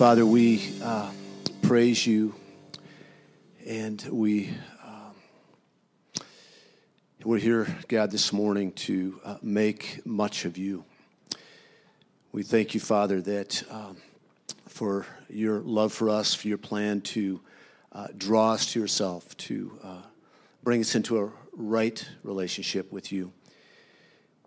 Father, 0.00 0.24
we 0.24 0.72
uh, 0.82 1.10
praise 1.60 2.06
you 2.06 2.34
and 3.66 4.02
we, 4.10 4.48
um, 4.82 6.24
we're 7.22 7.36
here, 7.36 7.66
God, 7.86 8.10
this 8.10 8.32
morning 8.32 8.72
to 8.72 9.20
uh, 9.22 9.36
make 9.42 10.00
much 10.06 10.46
of 10.46 10.56
you. 10.56 10.86
We 12.32 12.42
thank 12.42 12.72
you, 12.72 12.80
Father, 12.80 13.20
that 13.20 13.62
um, 13.70 13.98
for 14.66 15.04
your 15.28 15.60
love 15.60 15.92
for 15.92 16.08
us, 16.08 16.32
for 16.32 16.48
your 16.48 16.56
plan 16.56 17.02
to 17.02 17.42
uh, 17.92 18.06
draw 18.16 18.52
us 18.52 18.72
to 18.72 18.80
yourself, 18.80 19.36
to 19.36 19.78
uh, 19.84 20.02
bring 20.62 20.80
us 20.80 20.94
into 20.94 21.18
a 21.18 21.30
right 21.52 22.08
relationship 22.22 22.90
with 22.90 23.12
you. 23.12 23.34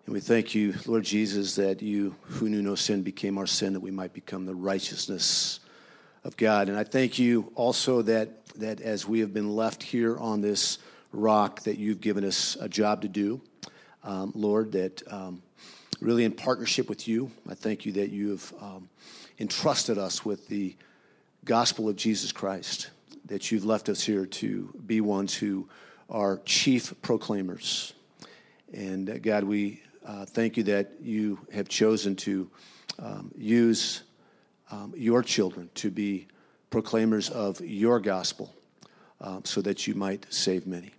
And 0.05 0.13
we 0.13 0.19
thank 0.19 0.53
you, 0.53 0.73
Lord 0.85 1.05
Jesus, 1.05 1.55
that 1.55 1.81
you, 1.81 2.15
who 2.23 2.49
knew 2.49 2.61
no 2.61 2.75
sin, 2.75 3.03
became 3.03 3.37
our 3.37 3.47
sin, 3.47 3.71
that 3.71 3.79
we 3.79 3.91
might 3.91 4.11
become 4.11 4.45
the 4.45 4.53
righteousness 4.53 5.61
of 6.25 6.35
God. 6.35 6.67
And 6.67 6.77
I 6.77 6.83
thank 6.83 7.19
you 7.19 7.53
also 7.55 8.01
that, 8.01 8.45
that 8.55 8.81
as 8.81 9.07
we 9.07 9.21
have 9.21 9.33
been 9.33 9.55
left 9.55 9.81
here 9.81 10.17
on 10.17 10.41
this 10.41 10.79
rock, 11.13 11.61
that 11.61 11.77
you've 11.77 12.01
given 12.01 12.25
us 12.25 12.57
a 12.59 12.67
job 12.67 13.03
to 13.03 13.07
do, 13.07 13.39
um, 14.03 14.33
Lord, 14.35 14.73
that 14.73 15.01
um, 15.09 15.41
really 16.01 16.25
in 16.25 16.33
partnership 16.33 16.89
with 16.89 17.07
you, 17.07 17.31
I 17.49 17.53
thank 17.53 17.85
you 17.85 17.93
that 17.93 18.09
you 18.09 18.31
have 18.31 18.53
um, 18.59 18.89
entrusted 19.39 19.97
us 19.97 20.25
with 20.25 20.49
the 20.49 20.75
gospel 21.45 21.87
of 21.87 21.95
Jesus 21.95 22.33
Christ, 22.33 22.89
that 23.27 23.51
you've 23.53 23.63
left 23.63 23.87
us 23.87 24.03
here 24.03 24.25
to 24.25 24.73
be 24.85 24.99
ones 24.99 25.33
who 25.33 25.69
are 26.09 26.41
chief 26.43 26.93
proclaimers. 27.01 27.93
And 28.73 29.09
uh, 29.09 29.17
God, 29.19 29.43
we 29.45 29.82
uh, 30.05 30.25
thank 30.25 30.57
you 30.57 30.63
that 30.63 30.91
you 31.01 31.39
have 31.53 31.69
chosen 31.69 32.15
to 32.17 32.49
um, 32.99 33.31
use 33.37 34.03
um, 34.71 34.93
your 34.95 35.23
children 35.23 35.69
to 35.75 35.91
be 35.91 36.27
proclaimers 36.69 37.29
of 37.29 37.61
your 37.61 37.99
gospel 37.99 38.53
um, 39.21 39.45
so 39.45 39.61
that 39.61 39.87
you 39.87 39.93
might 39.93 40.25
save 40.33 40.67
many. 40.67 40.93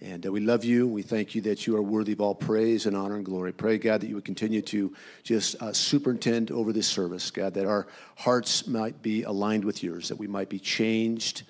And 0.00 0.24
uh, 0.24 0.30
we 0.30 0.40
love 0.40 0.64
you. 0.64 0.86
We 0.86 1.02
thank 1.02 1.34
you 1.34 1.40
that 1.42 1.66
you 1.66 1.76
are 1.76 1.82
worthy 1.82 2.12
of 2.12 2.20
all 2.20 2.34
praise 2.34 2.86
and 2.86 2.96
honor 2.96 3.16
and 3.16 3.24
glory. 3.24 3.52
Pray, 3.52 3.78
God, 3.78 4.00
that 4.00 4.06
you 4.06 4.14
would 4.14 4.24
continue 4.24 4.62
to 4.62 4.94
just 5.24 5.60
uh, 5.60 5.72
superintend 5.72 6.52
over 6.52 6.72
this 6.72 6.86
service, 6.86 7.30
God, 7.32 7.54
that 7.54 7.66
our 7.66 7.88
hearts 8.16 8.68
might 8.68 9.02
be 9.02 9.24
aligned 9.24 9.64
with 9.64 9.82
yours, 9.82 10.08
that 10.08 10.16
we 10.16 10.28
might 10.28 10.48
be 10.48 10.60
changed 10.60 11.42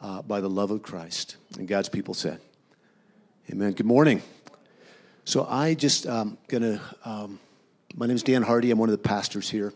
uh, 0.00 0.22
by 0.22 0.40
the 0.40 0.48
love 0.48 0.70
of 0.70 0.82
Christ. 0.82 1.36
And 1.58 1.68
God's 1.68 1.90
people 1.90 2.14
said, 2.14 2.40
Amen. 3.50 3.72
Good 3.72 3.86
morning. 3.86 4.22
So 5.24 5.46
I 5.48 5.74
just 5.74 6.06
um, 6.06 6.38
gonna. 6.48 6.80
Um, 7.04 7.38
my 7.94 8.06
name 8.06 8.16
is 8.16 8.22
Dan 8.22 8.42
Hardy. 8.42 8.70
I'm 8.70 8.78
one 8.78 8.88
of 8.88 8.92
the 8.92 9.08
pastors 9.08 9.50
here, 9.50 9.74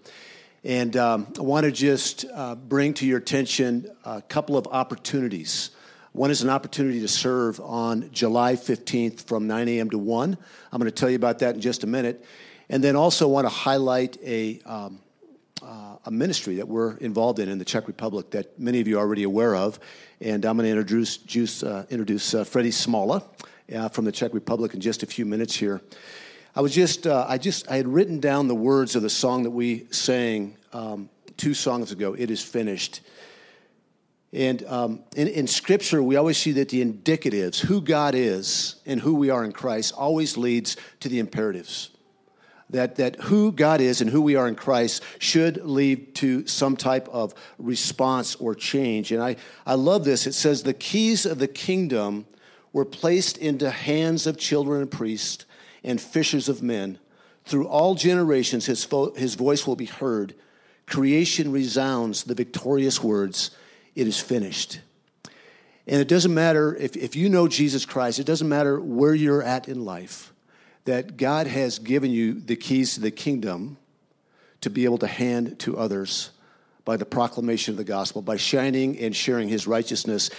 and 0.64 0.96
um, 0.96 1.26
I 1.38 1.42
want 1.42 1.64
to 1.64 1.70
just 1.70 2.24
uh, 2.32 2.54
bring 2.54 2.94
to 2.94 3.06
your 3.06 3.18
attention 3.18 3.90
a 4.04 4.22
couple 4.22 4.56
of 4.56 4.66
opportunities. 4.68 5.70
One 6.12 6.30
is 6.30 6.42
an 6.42 6.48
opportunity 6.48 7.00
to 7.00 7.08
serve 7.08 7.60
on 7.60 8.10
July 8.10 8.54
15th 8.54 9.24
from 9.26 9.46
9 9.46 9.68
a.m. 9.68 9.90
to 9.90 9.98
1. 9.98 10.38
I'm 10.72 10.78
going 10.78 10.90
to 10.90 10.94
tell 10.96 11.10
you 11.10 11.16
about 11.16 11.40
that 11.40 11.56
in 11.56 11.60
just 11.60 11.84
a 11.84 11.88
minute, 11.88 12.24
and 12.70 12.82
then 12.82 12.96
also 12.96 13.28
want 13.28 13.44
to 13.44 13.52
highlight 13.52 14.16
a. 14.24 14.60
Um, 14.64 15.00
uh, 15.62 15.96
a 16.04 16.10
ministry 16.10 16.56
that 16.56 16.68
we're 16.68 16.94
involved 16.98 17.38
in 17.38 17.48
in 17.48 17.56
the 17.56 17.64
Czech 17.64 17.86
Republic 17.86 18.30
that 18.32 18.60
many 18.60 18.80
of 18.80 18.88
you 18.88 18.98
are 18.98 19.00
already 19.00 19.22
aware 19.22 19.56
of, 19.56 19.80
and 20.20 20.44
I'm 20.44 20.58
going 20.58 20.66
to 20.66 20.70
introduce, 20.70 21.16
juice, 21.16 21.62
uh, 21.62 21.86
introduce 21.88 22.34
uh, 22.34 22.44
Freddie 22.44 22.68
Smala 22.68 23.22
uh, 23.72 23.88
from 23.88 24.04
the 24.04 24.12
Czech 24.12 24.34
Republic 24.34 24.74
in 24.74 24.80
just 24.80 25.02
a 25.02 25.06
few 25.06 25.24
minutes 25.24 25.54
here. 25.54 25.80
I 26.56 26.60
was 26.60 26.74
just, 26.74 27.06
uh, 27.06 27.26
I 27.28 27.38
just, 27.38 27.70
I 27.70 27.76
had 27.76 27.88
written 27.88 28.20
down 28.20 28.48
the 28.48 28.54
words 28.54 28.94
of 28.94 29.02
the 29.02 29.10
song 29.10 29.42
that 29.42 29.50
we 29.50 29.86
sang 29.90 30.56
um, 30.72 31.08
two 31.36 31.54
songs 31.54 31.90
ago. 31.90 32.14
It 32.14 32.30
is 32.30 32.42
finished. 32.42 33.00
And 34.32 34.64
um, 34.66 35.04
in, 35.16 35.28
in, 35.28 35.46
Scripture, 35.46 36.02
we 36.02 36.16
always 36.16 36.36
see 36.36 36.52
that 36.52 36.68
the 36.68 36.84
indicatives, 36.84 37.60
who 37.60 37.80
God 37.80 38.14
is 38.14 38.76
and 38.84 39.00
who 39.00 39.14
we 39.14 39.30
are 39.30 39.44
in 39.44 39.52
Christ, 39.52 39.94
always 39.96 40.36
leads 40.36 40.77
to 41.00 41.08
the 41.08 41.20
imperatives. 41.20 41.90
That, 42.70 42.96
that 42.96 43.16
who 43.22 43.52
God 43.52 43.80
is 43.80 44.00
and 44.00 44.10
who 44.10 44.20
we 44.20 44.34
are 44.34 44.48
in 44.48 44.56
Christ 44.56 45.05
should 45.18 45.64
lead 45.64 46.16
to 46.16 46.46
some 46.46 46.77
type 46.77 47.08
of 47.10 47.34
response 47.58 48.34
or 48.36 48.56
change. 48.56 49.12
And 49.12 49.22
I, 49.22 49.36
I 49.64 49.74
love 49.74 50.05
this. 50.05 50.27
It 50.27 50.33
says, 50.33 50.62
The 50.62 50.74
keys 50.74 51.27
of 51.27 51.39
the 51.39 51.46
kingdom 51.46 52.27
were 52.74 52.85
placed 52.85 53.39
into 53.39 53.70
hands 53.70 54.27
of 54.27 54.36
children 54.36 54.83
and 54.83 54.90
priests 54.90 55.46
and 55.83 55.98
fishers 55.98 56.51
of 56.51 56.62
men. 56.62 56.98
Through 57.46 57.68
all 57.68 57.95
generations, 57.95 58.67
his, 58.67 58.85
fo- 58.85 59.14
his 59.14 59.36
voice 59.36 59.67
will 59.67 59.77
be 59.77 59.86
heard. 59.86 60.35
Creation 60.86 61.52
resounds 61.52 62.24
the 62.24 62.34
victorious 62.34 63.02
words, 63.02 63.52
It 63.95 64.07
is 64.07 64.20
finished. 64.20 64.80
And 65.86 66.01
it 66.01 66.08
doesn't 66.08 66.34
matter 66.34 66.74
if, 66.74 66.96
if 66.96 67.14
you 67.14 67.29
know 67.29 67.46
Jesus 67.46 67.86
Christ, 67.86 68.18
it 68.18 68.27
doesn't 68.27 68.48
matter 68.48 68.80
where 68.80 69.14
you're 69.14 69.42
at 69.42 69.68
in 69.68 69.84
life, 69.84 70.33
that 70.84 71.17
God 71.17 71.46
has 71.46 71.79
given 71.79 72.11
you 72.11 72.40
the 72.40 72.57
keys 72.57 72.95
to 72.95 73.01
the 73.01 73.11
kingdom 73.11 73.77
to 74.63 74.70
be 74.70 74.84
able 74.84 74.98
to 74.98 75.07
hand 75.07 75.58
to 75.61 75.77
others 75.77 76.30
by 76.84 76.96
the 76.96 77.05
proclamation 77.05 77.73
of 77.73 77.79
the 77.79 77.84
gospel, 77.84 78.20
by 78.20 78.36
shining 78.36 78.98
and 78.98 79.14
sharing 79.14 79.48
his 79.48 79.67
righteousness. 79.67 80.30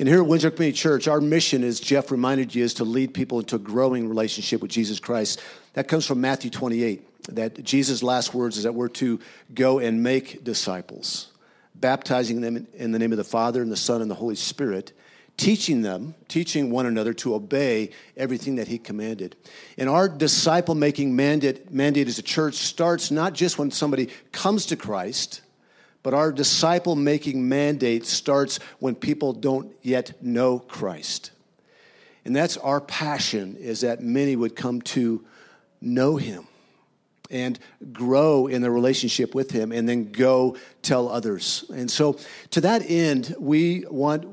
And 0.00 0.08
here 0.08 0.22
at 0.22 0.26
Windsor 0.26 0.50
Community 0.50 0.78
Church, 0.78 1.08
our 1.08 1.20
mission, 1.20 1.62
as 1.62 1.78
Jeff 1.78 2.10
reminded 2.10 2.54
you, 2.54 2.64
is 2.64 2.72
to 2.74 2.84
lead 2.84 3.12
people 3.12 3.38
into 3.38 3.56
a 3.56 3.58
growing 3.58 4.08
relationship 4.08 4.62
with 4.62 4.70
Jesus 4.70 4.98
Christ. 4.98 5.42
That 5.74 5.88
comes 5.88 6.06
from 6.06 6.22
Matthew 6.22 6.50
28, 6.50 7.34
that 7.34 7.62
Jesus' 7.62 8.02
last 8.02 8.32
words 8.32 8.56
is 8.56 8.62
that 8.62 8.74
we're 8.74 8.88
to 8.88 9.20
go 9.52 9.78
and 9.78 10.02
make 10.02 10.42
disciples, 10.42 11.30
baptizing 11.74 12.40
them 12.40 12.66
in 12.72 12.92
the 12.92 12.98
name 12.98 13.12
of 13.12 13.18
the 13.18 13.24
Father 13.24 13.60
and 13.60 13.70
the 13.70 13.76
Son 13.76 14.00
and 14.00 14.10
the 14.10 14.14
Holy 14.14 14.36
Spirit, 14.36 14.94
teaching 15.36 15.82
them, 15.82 16.14
teaching 16.28 16.70
one 16.70 16.86
another 16.86 17.12
to 17.12 17.34
obey 17.34 17.90
everything 18.16 18.56
that 18.56 18.68
he 18.68 18.78
commanded. 18.78 19.36
And 19.76 19.86
our 19.86 20.08
disciple 20.08 20.74
making 20.74 21.14
mandate, 21.14 21.70
mandate 21.70 22.08
as 22.08 22.18
a 22.18 22.22
church 22.22 22.54
starts 22.54 23.10
not 23.10 23.34
just 23.34 23.58
when 23.58 23.70
somebody 23.70 24.08
comes 24.32 24.64
to 24.64 24.76
Christ 24.76 25.42
but 26.02 26.14
our 26.14 26.32
disciple 26.32 26.96
making 26.96 27.48
mandate 27.48 28.06
starts 28.06 28.58
when 28.78 28.94
people 28.94 29.32
don't 29.32 29.72
yet 29.82 30.22
know 30.22 30.58
Christ. 30.58 31.30
And 32.24 32.34
that's 32.34 32.56
our 32.56 32.80
passion 32.80 33.56
is 33.56 33.80
that 33.80 34.02
many 34.02 34.36
would 34.36 34.56
come 34.56 34.82
to 34.82 35.24
know 35.80 36.16
him 36.16 36.46
and 37.30 37.58
grow 37.92 38.46
in 38.48 38.60
the 38.60 38.70
relationship 38.70 39.34
with 39.34 39.50
him 39.50 39.72
and 39.72 39.88
then 39.88 40.10
go 40.10 40.56
tell 40.82 41.08
others. 41.08 41.64
And 41.72 41.90
so 41.90 42.18
to 42.50 42.60
that 42.62 42.82
end, 42.88 43.34
we 43.38 43.84
want 43.88 44.26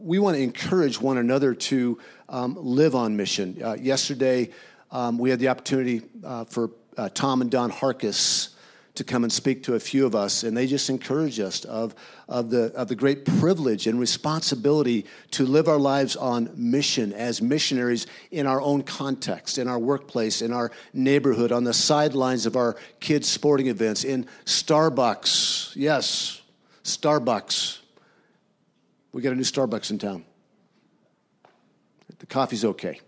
we 0.00 0.18
want 0.18 0.36
to 0.36 0.42
encourage 0.42 1.00
one 1.00 1.16
another 1.16 1.54
to 1.54 1.98
um, 2.28 2.56
live 2.58 2.94
on 2.94 3.16
mission. 3.16 3.56
Uh, 3.62 3.74
yesterday, 3.74 4.50
um, 4.90 5.16
we 5.16 5.30
had 5.30 5.38
the 5.38 5.48
opportunity 5.48 6.02
uh, 6.24 6.44
for 6.44 6.70
uh, 6.96 7.08
Tom 7.10 7.40
and 7.40 7.50
Don 7.50 7.70
Harkis 7.70 8.50
to 8.94 9.04
come 9.04 9.22
and 9.22 9.32
speak 9.32 9.62
to 9.64 9.74
a 9.74 9.80
few 9.80 10.04
of 10.04 10.14
us, 10.14 10.42
and 10.42 10.56
they 10.56 10.66
just 10.66 10.90
encourage 10.90 11.38
us 11.38 11.64
of, 11.64 11.94
of, 12.28 12.50
the, 12.50 12.72
of 12.74 12.88
the 12.88 12.94
great 12.94 13.24
privilege 13.24 13.86
and 13.86 14.00
responsibility 14.00 15.06
to 15.30 15.44
live 15.44 15.68
our 15.68 15.78
lives 15.78 16.16
on 16.16 16.50
mission 16.56 17.12
as 17.12 17.40
missionaries 17.40 18.06
in 18.30 18.46
our 18.46 18.60
own 18.60 18.82
context, 18.82 19.58
in 19.58 19.68
our 19.68 19.78
workplace, 19.78 20.42
in 20.42 20.52
our 20.52 20.70
neighborhood, 20.92 21.52
on 21.52 21.64
the 21.64 21.72
sidelines 21.72 22.46
of 22.46 22.56
our 22.56 22.76
kids' 22.98 23.28
sporting 23.28 23.68
events, 23.68 24.04
in 24.04 24.26
Starbucks. 24.44 25.72
Yes, 25.76 26.42
Starbucks. 26.82 27.78
We 29.12 29.22
got 29.22 29.32
a 29.32 29.36
new 29.36 29.42
Starbucks 29.42 29.90
in 29.90 29.98
town. 29.98 30.24
The 32.18 32.26
coffee's 32.26 32.64
okay. 32.64 33.00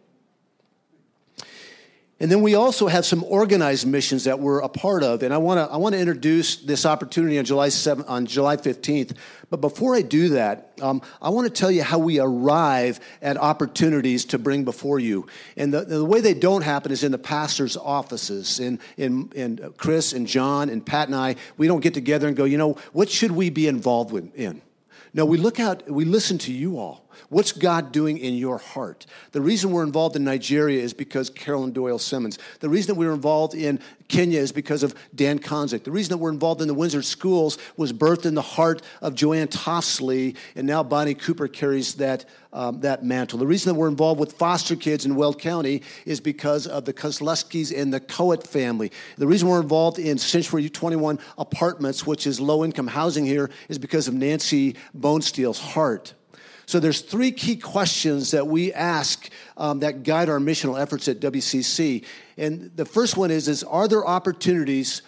And 2.22 2.30
then 2.30 2.40
we 2.40 2.54
also 2.54 2.86
have 2.86 3.04
some 3.04 3.24
organized 3.24 3.84
missions 3.84 4.24
that 4.24 4.38
we're 4.38 4.60
a 4.60 4.68
part 4.68 5.02
of. 5.02 5.24
And 5.24 5.34
I 5.34 5.38
want 5.38 5.58
to 5.58 5.74
I 5.74 5.76
want 5.78 5.96
to 5.96 5.98
introduce 5.98 6.54
this 6.54 6.86
opportunity 6.86 7.36
on 7.36 7.44
July 7.44 7.66
7th, 7.66 8.08
on 8.08 8.26
July 8.26 8.56
15th. 8.56 9.16
But 9.50 9.60
before 9.60 9.96
I 9.96 10.02
do 10.02 10.28
that, 10.28 10.70
um, 10.80 11.02
I 11.20 11.30
want 11.30 11.48
to 11.48 11.52
tell 11.52 11.68
you 11.68 11.82
how 11.82 11.98
we 11.98 12.20
arrive 12.20 13.00
at 13.22 13.36
opportunities 13.38 14.24
to 14.26 14.38
bring 14.38 14.62
before 14.62 15.00
you. 15.00 15.26
And 15.56 15.74
the, 15.74 15.80
the 15.80 16.04
way 16.04 16.20
they 16.20 16.32
don't 16.32 16.62
happen 16.62 16.92
is 16.92 17.02
in 17.02 17.10
the 17.10 17.18
pastor's 17.18 17.76
offices. 17.76 18.60
In, 18.60 18.78
in, 18.96 19.32
in 19.34 19.74
Chris 19.76 20.12
and 20.12 20.24
John 20.24 20.68
and 20.68 20.86
Pat 20.86 21.08
and 21.08 21.16
I, 21.16 21.34
we 21.56 21.66
don't 21.66 21.80
get 21.80 21.92
together 21.92 22.28
and 22.28 22.36
go, 22.36 22.44
you 22.44 22.56
know, 22.56 22.74
what 22.92 23.10
should 23.10 23.32
we 23.32 23.50
be 23.50 23.66
involved 23.66 24.12
with, 24.12 24.32
in? 24.36 24.62
No, 25.12 25.26
we 25.26 25.38
look 25.38 25.58
out, 25.58 25.90
we 25.90 26.04
listen 26.04 26.38
to 26.38 26.52
you 26.52 26.78
all. 26.78 27.01
What's 27.28 27.52
God 27.52 27.92
doing 27.92 28.18
in 28.18 28.34
your 28.34 28.58
heart? 28.58 29.06
The 29.32 29.40
reason 29.40 29.70
we're 29.70 29.82
involved 29.82 30.16
in 30.16 30.24
Nigeria 30.24 30.82
is 30.82 30.94
because 30.94 31.30
Carolyn 31.30 31.72
Doyle 31.72 31.98
Simmons. 31.98 32.38
The 32.60 32.68
reason 32.68 32.94
that 32.94 32.98
we're 32.98 33.12
involved 33.12 33.54
in 33.54 33.80
Kenya 34.12 34.40
is 34.40 34.52
because 34.52 34.82
of 34.82 34.94
Dan 35.14 35.38
Konzik. 35.38 35.84
The 35.84 35.90
reason 35.90 36.10
that 36.10 36.18
we're 36.18 36.30
involved 36.30 36.60
in 36.60 36.68
the 36.68 36.74
Windsor 36.74 37.00
schools 37.00 37.56
was 37.78 37.92
birthed 37.94 38.26
in 38.26 38.34
the 38.34 38.42
heart 38.42 38.82
of 39.00 39.14
Joanne 39.14 39.48
Toffsley, 39.48 40.36
and 40.54 40.66
now 40.66 40.82
Bonnie 40.82 41.14
Cooper 41.14 41.48
carries 41.48 41.94
that, 41.94 42.26
um, 42.52 42.80
that 42.80 43.04
mantle. 43.04 43.38
The 43.38 43.46
reason 43.46 43.72
that 43.72 43.80
we're 43.80 43.88
involved 43.88 44.20
with 44.20 44.34
foster 44.34 44.76
kids 44.76 45.06
in 45.06 45.14
Weld 45.14 45.40
County 45.40 45.82
is 46.04 46.20
because 46.20 46.66
of 46.66 46.84
the 46.84 46.92
Kozleskis 46.92 47.74
and 47.74 47.92
the 47.92 48.00
Coet 48.00 48.46
family. 48.46 48.92
The 49.16 49.26
reason 49.26 49.48
we're 49.48 49.62
involved 49.62 49.98
in 49.98 50.18
Century 50.18 50.68
21 50.68 51.18
Apartments, 51.38 52.06
which 52.06 52.26
is 52.26 52.38
low 52.38 52.64
income 52.64 52.88
housing 52.88 53.24
here, 53.24 53.48
is 53.70 53.78
because 53.78 54.08
of 54.08 54.14
Nancy 54.14 54.76
Bonesteel's 54.94 55.58
heart. 55.58 56.12
So 56.66 56.80
there's 56.80 57.00
three 57.00 57.32
key 57.32 57.56
questions 57.56 58.30
that 58.30 58.46
we 58.46 58.72
ask 58.72 59.28
um, 59.56 59.80
that 59.80 60.02
guide 60.02 60.28
our 60.28 60.38
missional 60.38 60.80
efforts 60.80 61.08
at 61.08 61.20
WCC. 61.20 62.04
And 62.36 62.70
the 62.76 62.84
first 62.84 63.16
one 63.16 63.30
is, 63.30 63.48
is 63.48 63.62
are 63.64 63.88
there 63.88 64.06
opportunities 64.06 65.02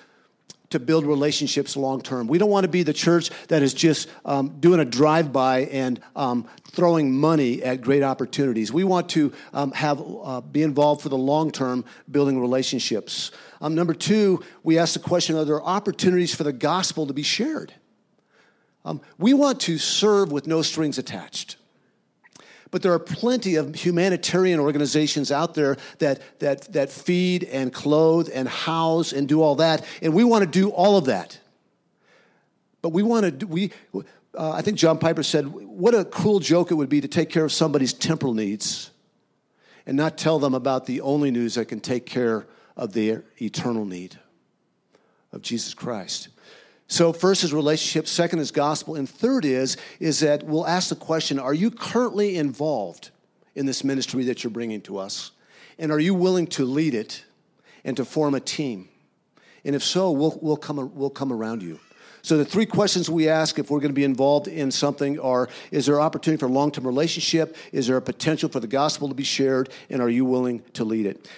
to 0.71 0.81
build 0.81 1.07
relationships 1.07 1.77
long 1.77 2.03
term? 2.03 2.27
We 2.27 2.39
don't 2.39 2.51
want 2.51 2.65
to 2.65 2.69
be 2.69 2.83
the 2.83 2.93
church 2.93 3.31
that 3.49 3.63
is 3.63 3.73
just 3.73 4.09
um, 4.25 4.59
doing 4.59 4.81
a 4.81 4.85
drive 4.85 5.33
by 5.33 5.61
and 5.67 6.01
um, 6.17 6.49
throwing 6.71 7.17
money 7.17 7.63
at 7.63 7.81
great 7.81 8.03
opportunities. 8.03 8.73
We 8.73 8.83
want 8.83 9.09
to 9.11 9.33
um, 9.53 9.71
have 9.73 10.03
uh, 10.03 10.41
be 10.41 10.63
involved 10.63 11.03
for 11.03 11.09
the 11.09 11.19
long 11.19 11.53
term, 11.53 11.85
building 12.11 12.41
relationships. 12.41 13.31
Um, 13.61 13.75
number 13.77 13.95
two, 13.95 14.43
we 14.65 14.79
ask 14.79 14.95
the 14.95 15.01
question: 15.01 15.37
Are 15.37 15.45
there 15.45 15.63
opportunities 15.63 16.35
for 16.35 16.43
the 16.43 16.53
gospel 16.53 17.07
to 17.07 17.15
be 17.15 17.23
shared? 17.23 17.73
Um, 18.85 19.01
we 19.19 19.33
want 19.33 19.61
to 19.61 19.79
serve 19.79 20.31
with 20.31 20.47
no 20.47 20.63
strings 20.63 20.99
attached. 20.99 21.57
But 22.71 22.83
there 22.83 22.93
are 22.93 22.99
plenty 22.99 23.55
of 23.55 23.75
humanitarian 23.75 24.59
organizations 24.59 25.31
out 25.31 25.55
there 25.55 25.77
that, 26.01 26.21
that, 26.41 26.73
that 26.73 26.91
feed 26.91 27.45
and 27.45 27.73
clothe 27.73 28.29
and 28.35 28.49
house 28.49 29.13
and 29.13 29.29
do 29.29 29.43
all 29.43 29.55
that. 29.57 29.85
And 30.03 30.13
we 30.13 30.25
want 30.25 30.43
to 30.43 30.51
do 30.51 30.71
all 30.71 30.97
of 30.97 31.05
that. 31.05 31.39
But 32.83 32.89
we 32.89 33.03
want 33.03 33.41
to, 33.41 33.47
we, 33.47 33.71
uh, 34.37 34.51
I 34.51 34.61
think 34.63 34.77
John 34.77 34.99
Piper 34.99 35.23
said, 35.23 35.47
what 35.47 35.95
a 35.95 36.05
cruel 36.05 36.41
joke 36.41 36.73
it 36.73 36.75
would 36.75 36.89
be 36.89 37.01
to 37.01 37.09
take 37.09 37.31
care 37.31 37.45
of 37.45 37.53
somebody's 37.53 37.93
temporal 37.93 38.35
needs 38.35 38.91
and 39.87 39.97
not 39.97 40.19
tell 40.19 40.39
them 40.39 40.55
about 40.55 40.87
the 40.87 41.01
only 41.01 41.31
news 41.31 41.55
that 41.55 41.67
can 41.67 41.79
take 41.81 42.07
care 42.07 42.47
of 42.77 42.93
their 42.93 43.23
eternal 43.41 43.85
need 43.85 44.19
of 45.33 45.43
Jesus 45.43 45.75
Christ. 45.75 46.29
So 46.87 47.13
first 47.13 47.45
is 47.45 47.53
relationship, 47.53 48.07
second 48.07 48.41
is 48.41 48.51
gospel, 48.51 48.95
and 48.95 49.09
third 49.09 49.45
is 49.45 49.77
is 50.01 50.21
that 50.21 50.43
we'll 50.45 50.67
ask 50.67 50.91
the 50.91 50.97
question, 50.97 51.39
are 51.39 51.55
you 51.55 51.71
currently 51.71 52.37
involved 52.37 53.11
in 53.55 53.67
this 53.67 53.83
ministry 53.85 54.25
that 54.25 54.45
you're 54.45 54.51
bringing 54.51 54.81
to 54.83 54.99
us? 54.99 55.31
And 55.79 55.91
are 55.91 55.99
you 55.99 56.15
willing 56.15 56.47
to 56.49 56.65
lead 56.65 56.95
it 56.95 57.25
and 57.85 57.97
to 57.97 58.05
form 58.05 58.35
a 58.35 58.41
team? 58.41 58.89
And 59.65 59.75
if 59.75 59.83
so, 59.83 60.11
we'll, 60.11 60.39
we'll, 60.43 60.57
come, 60.57 60.95
we'll 60.95 61.11
come 61.11 61.33
around 61.33 61.63
you. 61.63 61.81
So 62.23 62.39
the 62.39 62.45
three 62.45 62.67
questions 62.67 63.11
we 63.11 63.29
ask 63.29 63.59
if 63.59 63.71
we're 63.71 63.81
going 63.81 63.91
to 63.91 63.95
be 63.95 64.05
involved 64.05 64.49
in 64.49 64.71
something 64.71 65.21
are, 65.21 65.49
is 65.71 65.87
there 65.87 66.01
opportunity 66.01 66.41
for 66.41 66.47
a 66.47 66.51
long-term 66.51 66.87
relationship? 66.87 67.57
Is 67.71 67.87
there 67.87 67.97
a 67.97 68.03
potential 68.03 68.49
for 68.49 68.61
the 68.61 68.67
gospel 68.67 69.09
to 69.09 69.15
be 69.15 69.25
shared? 69.25 69.69
And 69.91 70.01
are 70.01 70.09
you 70.09 70.25
willing 70.25 70.63
to 70.75 70.85
lead 70.85 71.07
it? 71.07 71.29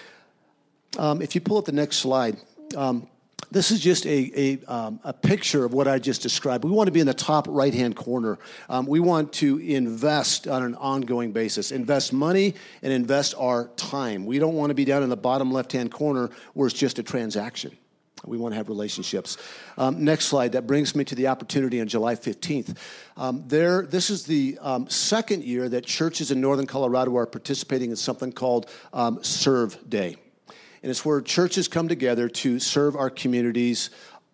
Um, 0.96 1.22
if 1.22 1.34
you 1.34 1.40
pull 1.40 1.58
up 1.58 1.64
the 1.64 1.72
next 1.72 1.96
slide, 1.96 2.37
um, 2.76 3.08
this 3.50 3.70
is 3.70 3.81
just 3.81 4.06
a, 4.06 4.32
a, 4.34 4.72
um, 4.72 5.00
a, 5.04 5.12
picture 5.12 5.64
of 5.64 5.72
what 5.72 5.88
I 5.88 5.98
just 5.98 6.22
described. 6.22 6.64
We 6.64 6.70
want 6.70 6.88
to 6.88 6.93
be 6.93 7.00
in 7.00 7.06
the 7.06 7.14
top 7.14 7.46
right 7.48 7.72
hand 7.72 7.96
corner. 7.96 8.38
Um, 8.69 8.87
we 8.87 9.00
want 9.00 9.32
to 9.34 9.58
invest 9.58 10.48
on 10.48 10.62
an 10.62 10.75
ongoing 10.75 11.32
basis, 11.32 11.70
invest 11.72 12.12
money 12.12 12.54
and 12.82 12.93
invest 12.93 13.34
our 13.38 13.69
time. 13.76 14.26
We 14.26 14.38
don't 14.38 14.54
want 14.54 14.70
to 14.70 14.75
be 14.75 14.84
down 14.84 15.02
in 15.02 15.08
the 15.08 15.16
bottom 15.16 15.52
left 15.52 15.72
hand 15.72 15.90
corner 15.90 16.31
where 16.54 16.66
it's 16.66 16.78
just 16.78 16.98
a 16.98 17.02
transaction. 17.02 17.76
We 18.25 18.38
want 18.38 18.52
to 18.52 18.56
have 18.56 18.69
relationships. 18.69 19.37
Um, 19.78 20.02
next 20.02 20.26
slide. 20.26 20.52
That 20.52 20.66
brings 20.66 20.96
me 20.96 21.04
to 21.04 21.14
the 21.14 21.28
opportunity 21.28 21.81
on 21.81 21.87
July 21.87 22.16
15th. 22.16 22.76
Um, 23.16 23.44
there, 23.46 23.82
this 23.82 24.10
is 24.10 24.25
the 24.25 24.58
um, 24.60 24.88
second 24.88 25.44
year 25.44 25.69
that 25.69 25.84
churches 25.84 26.31
in 26.31 26.40
northern 26.40 26.66
Colorado 26.66 27.16
are 27.16 27.26
participating 27.26 27.90
in 27.90 27.96
something 27.96 28.32
called 28.32 28.69
um, 28.92 29.22
Serve 29.22 29.78
Day 29.88 30.16
and 30.86 30.92
it's 30.92 31.04
where 31.04 31.20
churches 31.20 31.66
come 31.66 31.88
together 31.88 32.28
to 32.28 32.60
serve 32.60 32.94
our 32.94 33.10
communities 33.10 33.90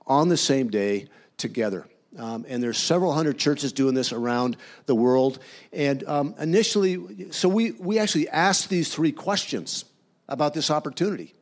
on 0.06 0.28
the 0.28 0.36
same 0.36 0.68
day 0.68 1.08
together. 1.38 1.86
Um, 2.18 2.44
and 2.46 2.62
there's 2.62 2.76
several 2.76 3.14
hundred 3.14 3.38
churches 3.38 3.72
doing 3.72 3.94
this 3.94 4.12
around 4.12 4.58
the 4.84 4.94
world. 4.94 5.38
And 5.72 6.06
um, 6.06 6.34
initially, 6.38 7.30
so 7.30 7.48
we, 7.48 7.70
we 7.70 7.98
actually 7.98 8.28
asked 8.28 8.68
these 8.68 8.94
three 8.94 9.12
questions 9.12 9.86
about 10.28 10.52
this 10.52 10.70
opportunity. 10.70 11.32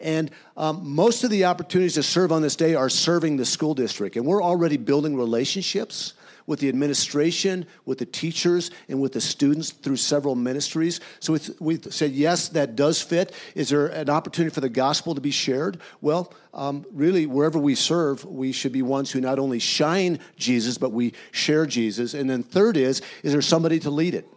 And 0.00 0.32
um, 0.56 0.80
most 0.82 1.22
of 1.22 1.30
the 1.30 1.44
opportunities 1.44 1.94
to 1.94 2.02
serve 2.02 2.32
on 2.32 2.42
this 2.42 2.56
day 2.56 2.74
are 2.74 2.88
serving 2.88 3.36
the 3.36 3.44
school 3.44 3.74
district. 3.74 4.16
And 4.16 4.26
we're 4.26 4.42
already 4.42 4.78
building 4.78 5.14
relationships 5.14 6.14
with 6.46 6.60
the 6.60 6.68
administration, 6.68 7.66
with 7.84 7.98
the 7.98 8.06
teachers, 8.06 8.70
and 8.88 9.00
with 9.00 9.12
the 9.12 9.20
students 9.20 9.70
through 9.70 9.96
several 9.96 10.34
ministries. 10.34 11.00
So 11.20 11.36
we 11.58 11.78
said, 11.90 12.12
yes, 12.12 12.48
that 12.50 12.76
does 12.76 13.00
fit. 13.00 13.32
Is 13.54 13.70
there 13.70 13.86
an 13.86 14.10
opportunity 14.10 14.52
for 14.52 14.60
the 14.60 14.68
gospel 14.68 15.14
to 15.14 15.20
be 15.20 15.30
shared? 15.30 15.80
Well, 16.00 16.32
um, 16.52 16.84
really, 16.92 17.26
wherever 17.26 17.58
we 17.58 17.74
serve, 17.74 18.24
we 18.24 18.52
should 18.52 18.72
be 18.72 18.82
ones 18.82 19.10
who 19.10 19.20
not 19.20 19.38
only 19.38 19.58
shine 19.58 20.18
Jesus, 20.36 20.78
but 20.78 20.92
we 20.92 21.14
share 21.32 21.66
Jesus. 21.66 22.14
And 22.14 22.28
then 22.28 22.42
third 22.42 22.76
is, 22.76 23.02
is 23.22 23.32
there 23.32 23.42
somebody 23.42 23.78
to 23.80 23.90
lead 23.90 24.14
it? 24.14 24.28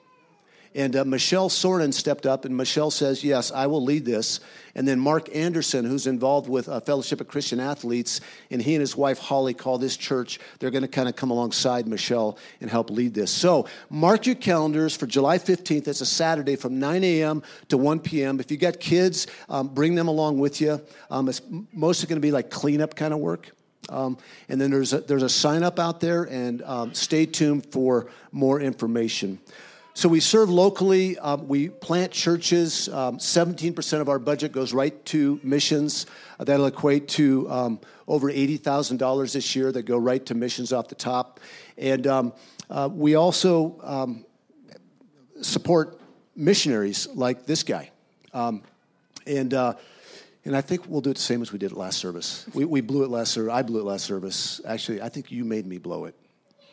And 0.77 0.95
uh, 0.95 1.03
Michelle 1.06 1.50
Soren 1.50 1.91
stepped 1.91 2.27
up, 2.27 2.45
and 2.45 2.56
Michelle 2.56 2.91
says, 2.91 3.24
Yes, 3.24 3.51
I 3.51 3.65
will 3.65 3.83
lead 3.83 4.06
this. 4.06 4.39
And 4.75 4.88
then 4.88 5.00
Mark 5.00 5.35
Anderson, 5.35 5.85
who's 5.85 6.06
involved 6.06 6.47
with 6.47 6.68
a 6.68 6.79
Fellowship 6.81 7.19
of 7.19 7.27
Christian 7.27 7.59
Athletes, 7.59 8.21
and 8.51 8.62
he 8.62 8.75
and 8.75 8.81
his 8.81 8.95
wife 8.95 9.18
Holly 9.18 9.56
call 9.56 9.79
this 9.79 9.97
church. 9.97 10.39
They're 10.59 10.69
going 10.69 10.83
to 10.83 10.88
kind 10.88 11.09
of 11.09 11.15
come 11.15 11.31
alongside 11.31 11.88
Michelle 11.88 12.38
and 12.62 12.69
help 12.69 12.91
lead 12.91 13.15
this. 13.15 13.31
So 13.31 13.68
mark 13.89 14.27
your 14.27 14.35
calendars 14.35 14.95
for 14.95 15.07
July 15.07 15.39
15th. 15.39 15.88
It's 15.88 16.01
a 16.01 16.06
Saturday 16.06 16.56
from 16.56 16.77
9 16.77 17.03
a.m. 17.03 17.41
to 17.69 17.77
1 17.77 18.00
p.m. 18.01 18.39
If 18.39 18.51
you 18.51 18.57
got 18.57 18.79
kids, 18.79 19.25
um, 19.50 19.69
bring 19.69 19.95
them 19.95 20.07
along 20.07 20.38
with 20.38 20.62
you. 20.62 20.79
Um, 21.09 21.27
it's 21.27 21.41
mostly 21.74 22.07
going 22.07 22.21
to 22.21 22.25
be 22.25 22.31
like 22.31 22.51
cleanup 22.51 22.95
kind 22.95 23.15
of 23.15 23.19
work. 23.19 23.50
Um, 23.89 24.19
and 24.47 24.62
then 24.62 24.69
there's 24.69 24.94
a, 24.94 25.00
there's 25.00 25.24
a 25.24 25.29
sign 25.29 25.63
up 25.63 25.79
out 25.79 26.01
there, 26.01 26.25
and 26.25 26.62
um, 26.62 26.94
stay 26.94 27.25
tuned 27.25 27.65
for 27.71 28.12
more 28.31 28.62
information. 28.62 29.39
So 29.97 30.07
we 30.07 30.19
serve 30.19 30.51
locally. 30.51 31.17
Um, 31.17 31.47
we 31.47 31.69
plant 31.69 32.11
churches. 32.11 32.88
Um, 32.88 33.17
17% 33.17 33.99
of 33.99 34.09
our 34.09 34.19
budget 34.19 34.51
goes 34.51 34.71
right 34.71 35.03
to 35.05 35.39
missions. 35.41 36.05
Uh, 36.39 36.44
that'll 36.44 36.67
equate 36.67 37.07
to 37.07 37.49
um, 37.49 37.79
over 38.07 38.31
$80,000 38.31 39.33
this 39.33 39.55
year 39.55 39.71
that 39.71 39.88
go 39.88 39.97
right 39.97 40.23
to 40.27 40.35
missions 40.35 40.71
off 40.71 40.88
the 40.88 40.94
top. 40.94 41.39
And 41.79 42.05
um, 42.05 42.33
uh, 42.69 42.89
we 42.94 43.15
also 43.15 43.81
um, 43.81 44.23
support 45.41 46.00
missionaries 46.35 47.07
like 47.15 47.47
this 47.47 47.63
guy. 47.63 47.89
Um, 48.35 48.61
and 49.25 49.51
uh, 49.55 49.73
and 50.45 50.55
I 50.55 50.61
think 50.61 50.85
we'll 50.88 51.01
do 51.01 51.09
it 51.09 51.15
the 51.15 51.21
same 51.23 51.41
as 51.41 51.51
we 51.51 51.57
did 51.57 51.71
at 51.71 51.77
last 51.77 51.97
service. 51.97 52.45
We, 52.53 52.65
we 52.65 52.81
blew 52.81 53.03
it 53.03 53.09
last 53.09 53.31
service. 53.31 53.51
I 53.51 53.63
blew 53.63 53.79
it 53.79 53.85
last 53.85 54.05
service. 54.05 54.61
Actually, 54.63 55.01
I 55.01 55.09
think 55.09 55.31
you 55.31 55.43
made 55.43 55.65
me 55.65 55.79
blow 55.79 56.05
it. 56.05 56.13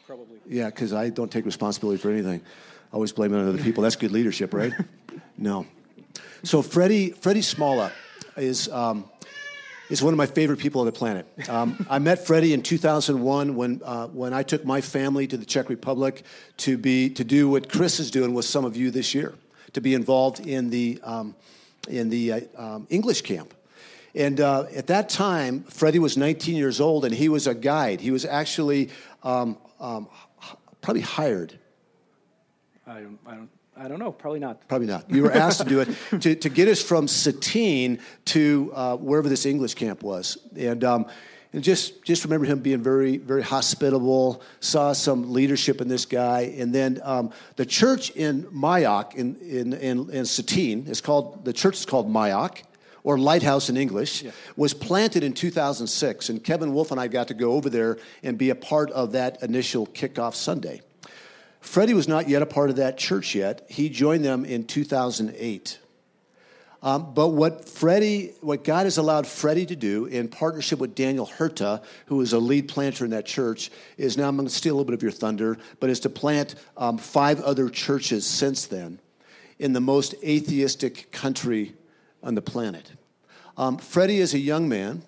Probably. 0.06 0.41
Yeah, 0.46 0.67
because 0.67 0.93
I 0.93 1.08
don't 1.08 1.32
take 1.32 1.46
responsibility 1.46 1.99
for 1.99 2.10
anything 2.10 2.43
always 2.94 3.13
blaming 3.13 3.46
other 3.46 3.58
people. 3.58 3.82
That's 3.82 3.96
good 3.96 4.13
leadership, 4.13 4.55
right? 4.55 4.72
no. 5.36 5.67
So 6.44 6.63
Freddie, 6.63 7.10
Freddie 7.10 7.41
Smalla 7.41 7.91
is, 8.36 8.69
um, 8.69 9.10
is 9.91 10.01
one 10.01 10.15
of 10.15 10.19
my 10.19 10.27
favorite 10.27 10.60
people 10.60 10.81
on 10.81 10.86
the 10.86 10.93
planet. 10.93 11.27
Um, 11.48 11.84
I 11.91 11.98
met 11.98 12.24
Freddie 12.24 12.53
in 12.53 12.63
2001 12.63 13.56
when, 13.56 13.82
uh, 13.84 14.06
when 14.06 14.32
I 14.32 14.44
took 14.44 14.65
my 14.65 14.81
family 14.81 15.27
to 15.27 15.36
the 15.36 15.44
Czech 15.44 15.69
Republic 15.69 16.22
to, 16.58 16.79
be, 16.79 17.10
to 17.10 17.24
do 17.24 17.48
what 17.48 17.69
Chris 17.69 17.98
is 17.98 18.13
doing 18.13 18.32
with 18.32 18.44
some 18.44 18.65
of 18.65 18.77
you 18.77 18.93
this 18.93 19.13
year, 19.13 19.34
to 19.72 19.81
be 19.81 19.94
involved 19.94 20.46
in 20.46 20.70
the, 20.70 21.01
um, 21.03 21.34
in 21.89 22.10
the 22.10 22.32
uh, 22.32 22.41
um, 22.56 22.86
English 22.91 23.22
camp. 23.22 23.53
And 24.15 24.41
uh, 24.41 24.67
at 24.77 24.86
that 24.86 25.08
time, 25.08 25.65
Freddie 25.65 25.98
was 25.98 26.17
19 26.17 26.55
years 26.55 26.81
old, 26.81 27.05
and 27.05 27.13
he 27.13 27.29
was 27.29 27.48
a 27.48 27.55
guide. 27.56 28.01
He 28.01 28.13
was 28.13 28.24
actually 28.24 28.91
um, 29.24 29.58
um, 29.81 30.06
probably 30.81 31.03
hired 31.03 31.58
I 32.86 33.00
don't, 33.00 33.19
I 33.26 33.34
don't, 33.34 33.50
I 33.76 33.88
don't 33.88 33.98
know. 33.98 34.12
Probably 34.12 34.41
not. 34.41 34.69
Probably 34.69 34.86
not. 34.86 35.10
You 35.10 35.22
were 35.22 35.32
asked 35.32 35.60
to 35.60 35.64
do 35.64 35.81
it 35.81 35.88
to, 36.20 36.34
to 36.34 36.48
get 36.48 36.69
us 36.69 36.82
from 36.82 37.06
Vsetín 37.06 38.00
to 38.26 38.72
uh, 38.74 38.96
wherever 38.96 39.29
this 39.29 39.46
English 39.46 39.74
camp 39.74 40.03
was, 40.03 40.38
and. 40.56 40.84
Um, 40.84 41.06
and 41.55 41.62
just, 41.62 42.03
just 42.03 42.24
remember 42.24 42.46
him 42.46 42.58
being 42.58 42.82
very, 42.82 43.17
very 43.17 43.43
hospitable, 43.43 44.43
saw 44.58 44.93
some 44.93 45.32
leadership 45.32 45.81
in 45.81 45.86
this 45.86 46.05
guy. 46.05 46.53
And 46.58 46.74
then 46.74 47.00
um, 47.05 47.31
the 47.55 47.64
church 47.64 48.10
in 48.10 48.43
Mayak, 48.46 49.14
in, 49.14 49.36
in, 49.36 49.72
in, 49.72 49.98
in 50.10 50.24
Vsetín, 50.24 50.88
is 50.88 51.00
called, 51.00 51.44
the 51.44 51.53
church 51.53 51.76
is 51.76 51.86
called 51.86 52.12
Mayak, 52.12 52.64
or 53.05 53.19
Lighthouse 53.19 53.69
in 53.70 53.76
English, 53.76 54.24
yeah. 54.24 54.32
was 54.56 54.74
planted 54.74 55.22
in 55.22 55.32
2006. 55.32 56.29
And 56.29 56.43
Kevin 56.43 56.74
Wolf 56.74 56.91
and 56.91 56.98
I 56.98 57.06
got 57.06 57.29
to 57.29 57.34
go 57.34 57.53
over 57.53 57.70
there 57.70 57.98
and 58.24 58.36
be 58.36 58.50
a 58.50 58.56
part 58.56 58.91
of 58.91 59.12
that 59.12 59.41
initial 59.41 59.86
kickoff 59.86 60.34
Sunday. 60.34 60.81
Freddie 61.65 61.94
was 61.94 62.06
not 62.06 62.29
yet 62.29 62.43
a 62.43 62.47
part 62.47 62.69
of 62.69 62.77
that 62.77 62.99
church 62.99 63.35
yet. 63.35 63.65
He 63.69 63.89
joined 63.89 64.25
them 64.25 64.44
in 64.44 64.65
2008. 64.67 65.79
Um, 66.83 67.15
but 67.15 67.29
what 67.29 67.67
Freddie, 67.67 68.35
what 68.43 68.63
God 68.63 68.85
has 68.85 68.99
allowed 68.99 69.27
Freddie 69.27 69.65
to 69.67 69.75
do 69.75 70.05
in 70.05 70.29
partnership 70.29 70.79
with 70.79 70.94
Daniel 70.94 71.27
Herta, 71.27 71.83
who 72.06 72.21
is 72.21 72.35
a 72.35 72.39
lead 72.39 72.69
planter 72.69 73.06
in 73.06 73.13
that 73.13 73.25
church, 73.25 73.71
is 73.97 74.19
now 74.19 74.29
I'm 74.29 74.37
going 74.37 74.47
to 74.47 74.55
steal 74.55 74.75
a 74.75 74.77
little 74.77 74.85
bit 74.85 74.94
of 74.94 75.03
your 75.03 75.11
thunder, 75.11 75.56
but 75.81 75.89
is 75.89 76.01
to 76.01 76.11
plant 76.11 76.55
um, 76.77 76.99
five 76.99 77.41
other 77.41 77.71
churches 77.71 78.27
since 78.27 78.67
then 78.67 79.01
in 79.59 79.73
the 79.73 79.81
most 79.81 80.15
atheistic 80.23 81.11
country 81.13 81.75
on 82.23 82.35
the 82.35 82.43
planet. 82.43 82.93
Um, 83.56 83.79
Freddie 83.79 84.19
is 84.19 84.35
a 84.35 84.39
young 84.39 84.69
man 84.69 85.03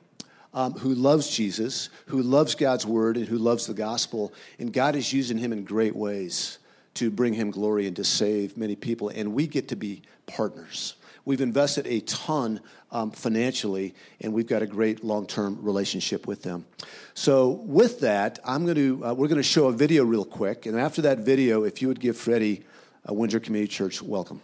um, 0.57 0.73
who 0.73 0.95
loves 0.95 1.29
Jesus, 1.29 1.91
who 2.07 2.23
loves 2.23 2.55
God's 2.55 2.87
word, 2.87 3.19
and 3.19 3.29
who 3.29 3.37
loves 3.37 3.67
the 3.67 3.75
gospel, 3.75 4.33
and 4.59 4.73
God 4.73 4.97
is 4.97 5.13
using 5.13 5.37
him 5.37 5.53
in 5.53 5.65
great 5.65 5.95
ways 5.95 6.59
to 6.95 7.11
bring 7.11 7.35
him 7.35 7.51
glory 7.51 7.87
and 7.87 7.95
to 7.97 8.05
save 8.05 8.57
many 8.57 8.75
people, 8.75 9.11
and 9.11 9.35
we 9.35 9.47
get 9.47 9.69
to 9.69 9.77
be 9.77 10.01
partners. 10.25 10.97
We've 11.27 11.43
invested 11.43 11.87
a 11.87 12.01
ton 12.01 12.61
um, 12.91 13.11
financially, 13.11 13.95
and 14.23 14.33
we've 14.33 14.47
got 14.47 14.63
a 14.63 14.67
great 14.67 15.05
long-term 15.05 15.59
relationship 15.61 16.27
with 16.27 16.43
them. 16.43 16.65
So, 17.13 17.51
with 17.51 18.01
that, 18.01 18.39
I'm 18.43 18.65
going 18.65 18.77
to 18.77 19.05
uh, 19.05 19.13
we're 19.13 19.29
going 19.29 19.37
to 19.37 19.43
show 19.43 19.67
a 19.67 19.73
video 19.73 20.05
real 20.05 20.25
quick, 20.25 20.65
and 20.65 20.81
after 20.81 21.03
that 21.03 21.19
video, 21.19 21.65
if 21.65 21.83
you 21.83 21.89
would 21.89 22.01
give 22.01 22.17
Freddie 22.17 22.65
a 23.05 23.13
Windsor 23.13 23.41
Community 23.41 23.71
Church 23.71 24.01
welcome. 24.01 24.41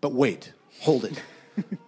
But 0.00 0.12
wait, 0.12 0.52
hold 0.80 1.04
it. 1.04 1.22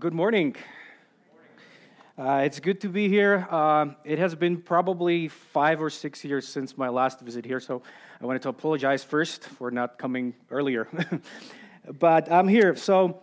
good 0.00 0.14
morning. 0.14 0.56
Uh, 2.16 2.40
it's 2.42 2.58
good 2.58 2.80
to 2.80 2.88
be 2.88 3.06
here. 3.06 3.46
Uh, 3.50 3.84
it 4.02 4.18
has 4.18 4.34
been 4.34 4.56
probably 4.56 5.28
five 5.28 5.82
or 5.82 5.90
six 5.90 6.24
years 6.24 6.48
since 6.48 6.78
my 6.78 6.88
last 6.88 7.20
visit 7.20 7.44
here, 7.44 7.60
so 7.60 7.82
I 8.18 8.24
wanted 8.24 8.40
to 8.42 8.48
apologize 8.48 9.04
first 9.04 9.44
for 9.44 9.70
not 9.70 9.98
coming 9.98 10.32
earlier. 10.50 10.88
but 11.98 12.32
I'm 12.32 12.48
here. 12.48 12.74
So 12.76 13.22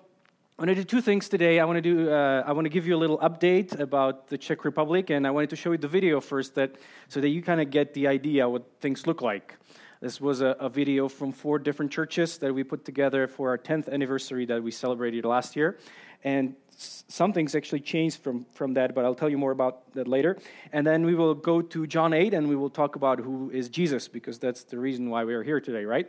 I 0.59 0.61
want 0.61 0.69
to 0.69 0.75
do 0.75 0.83
two 0.83 1.01
things 1.01 1.27
today. 1.29 1.59
I 1.59 1.65
want 1.65 1.77
to 1.77 1.81
do. 1.81 2.11
Uh, 2.11 2.43
I 2.45 2.51
want 2.51 2.65
to 2.65 2.69
give 2.69 2.85
you 2.85 2.95
a 2.95 3.01
little 3.01 3.17
update 3.17 3.79
about 3.79 4.27
the 4.27 4.37
Czech 4.37 4.63
Republic, 4.63 5.09
and 5.09 5.25
I 5.25 5.31
wanted 5.31 5.49
to 5.49 5.55
show 5.55 5.71
you 5.71 5.79
the 5.79 5.87
video 5.87 6.21
first, 6.21 6.53
that 6.53 6.75
so 7.07 7.19
that 7.19 7.29
you 7.29 7.41
kind 7.41 7.59
of 7.59 7.71
get 7.71 7.95
the 7.95 8.05
idea 8.05 8.47
what 8.47 8.65
things 8.81 9.07
look 9.07 9.23
like. 9.23 9.55
This 9.99 10.21
was 10.21 10.41
a, 10.41 10.55
a, 10.59 10.69
video 10.69 11.09
from 11.09 11.31
four 11.31 11.57
different 11.57 11.91
churches 11.91 12.37
that 12.37 12.53
we 12.53 12.63
put 12.63 12.85
together 12.85 13.27
for 13.27 13.49
our 13.49 13.57
10th 13.57 13.91
anniversary 13.91 14.45
that 14.45 14.61
we 14.61 14.69
celebrated 14.69 15.25
last 15.25 15.55
year. 15.55 15.79
And 16.23 16.55
some 16.77 17.33
things 17.33 17.55
actually 17.55 17.79
changed 17.79 18.21
from, 18.21 18.45
from 18.53 18.73
that, 18.75 18.93
but 18.93 19.03
I'll 19.03 19.15
tell 19.15 19.29
you 19.29 19.37
more 19.37 19.51
about 19.51 19.91
that 19.93 20.07
later. 20.07 20.37
And 20.71 20.85
then 20.85 21.05
we 21.05 21.15
will 21.15 21.33
go 21.33 21.61
to 21.61 21.87
John 21.87 22.13
8 22.13 22.33
and 22.33 22.47
we 22.47 22.55
will 22.55 22.69
talk 22.69 22.95
about 22.95 23.19
who 23.19 23.49
is 23.49 23.67
Jesus, 23.69 24.07
because 24.07 24.37
that's 24.37 24.63
the 24.63 24.77
reason 24.77 25.09
why 25.09 25.23
we 25.23 25.33
are 25.33 25.43
here 25.43 25.59
today, 25.59 25.85
right? 25.85 26.07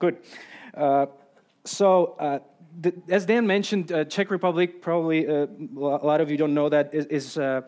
Good. 0.00 0.18
Uh, 0.74 1.06
so, 1.64 2.16
uh, 2.18 2.38
the, 2.80 2.94
as 3.08 3.26
Dan 3.26 3.46
mentioned, 3.46 3.92
uh, 3.92 4.04
Czech 4.04 4.30
Republic, 4.30 4.82
probably 4.82 5.28
uh, 5.28 5.46
a 5.76 6.06
lot 6.06 6.20
of 6.20 6.30
you 6.30 6.36
don't 6.36 6.54
know 6.54 6.68
that, 6.68 6.92
is, 6.92 7.06
is 7.06 7.38
uh, 7.38 7.62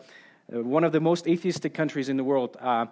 one 0.47 0.83
of 0.83 0.91
the 0.91 0.99
most 0.99 1.27
atheistic 1.27 1.73
countries 1.73 2.09
in 2.09 2.17
the 2.17 2.23
world. 2.23 2.57
Uh, 2.59 2.87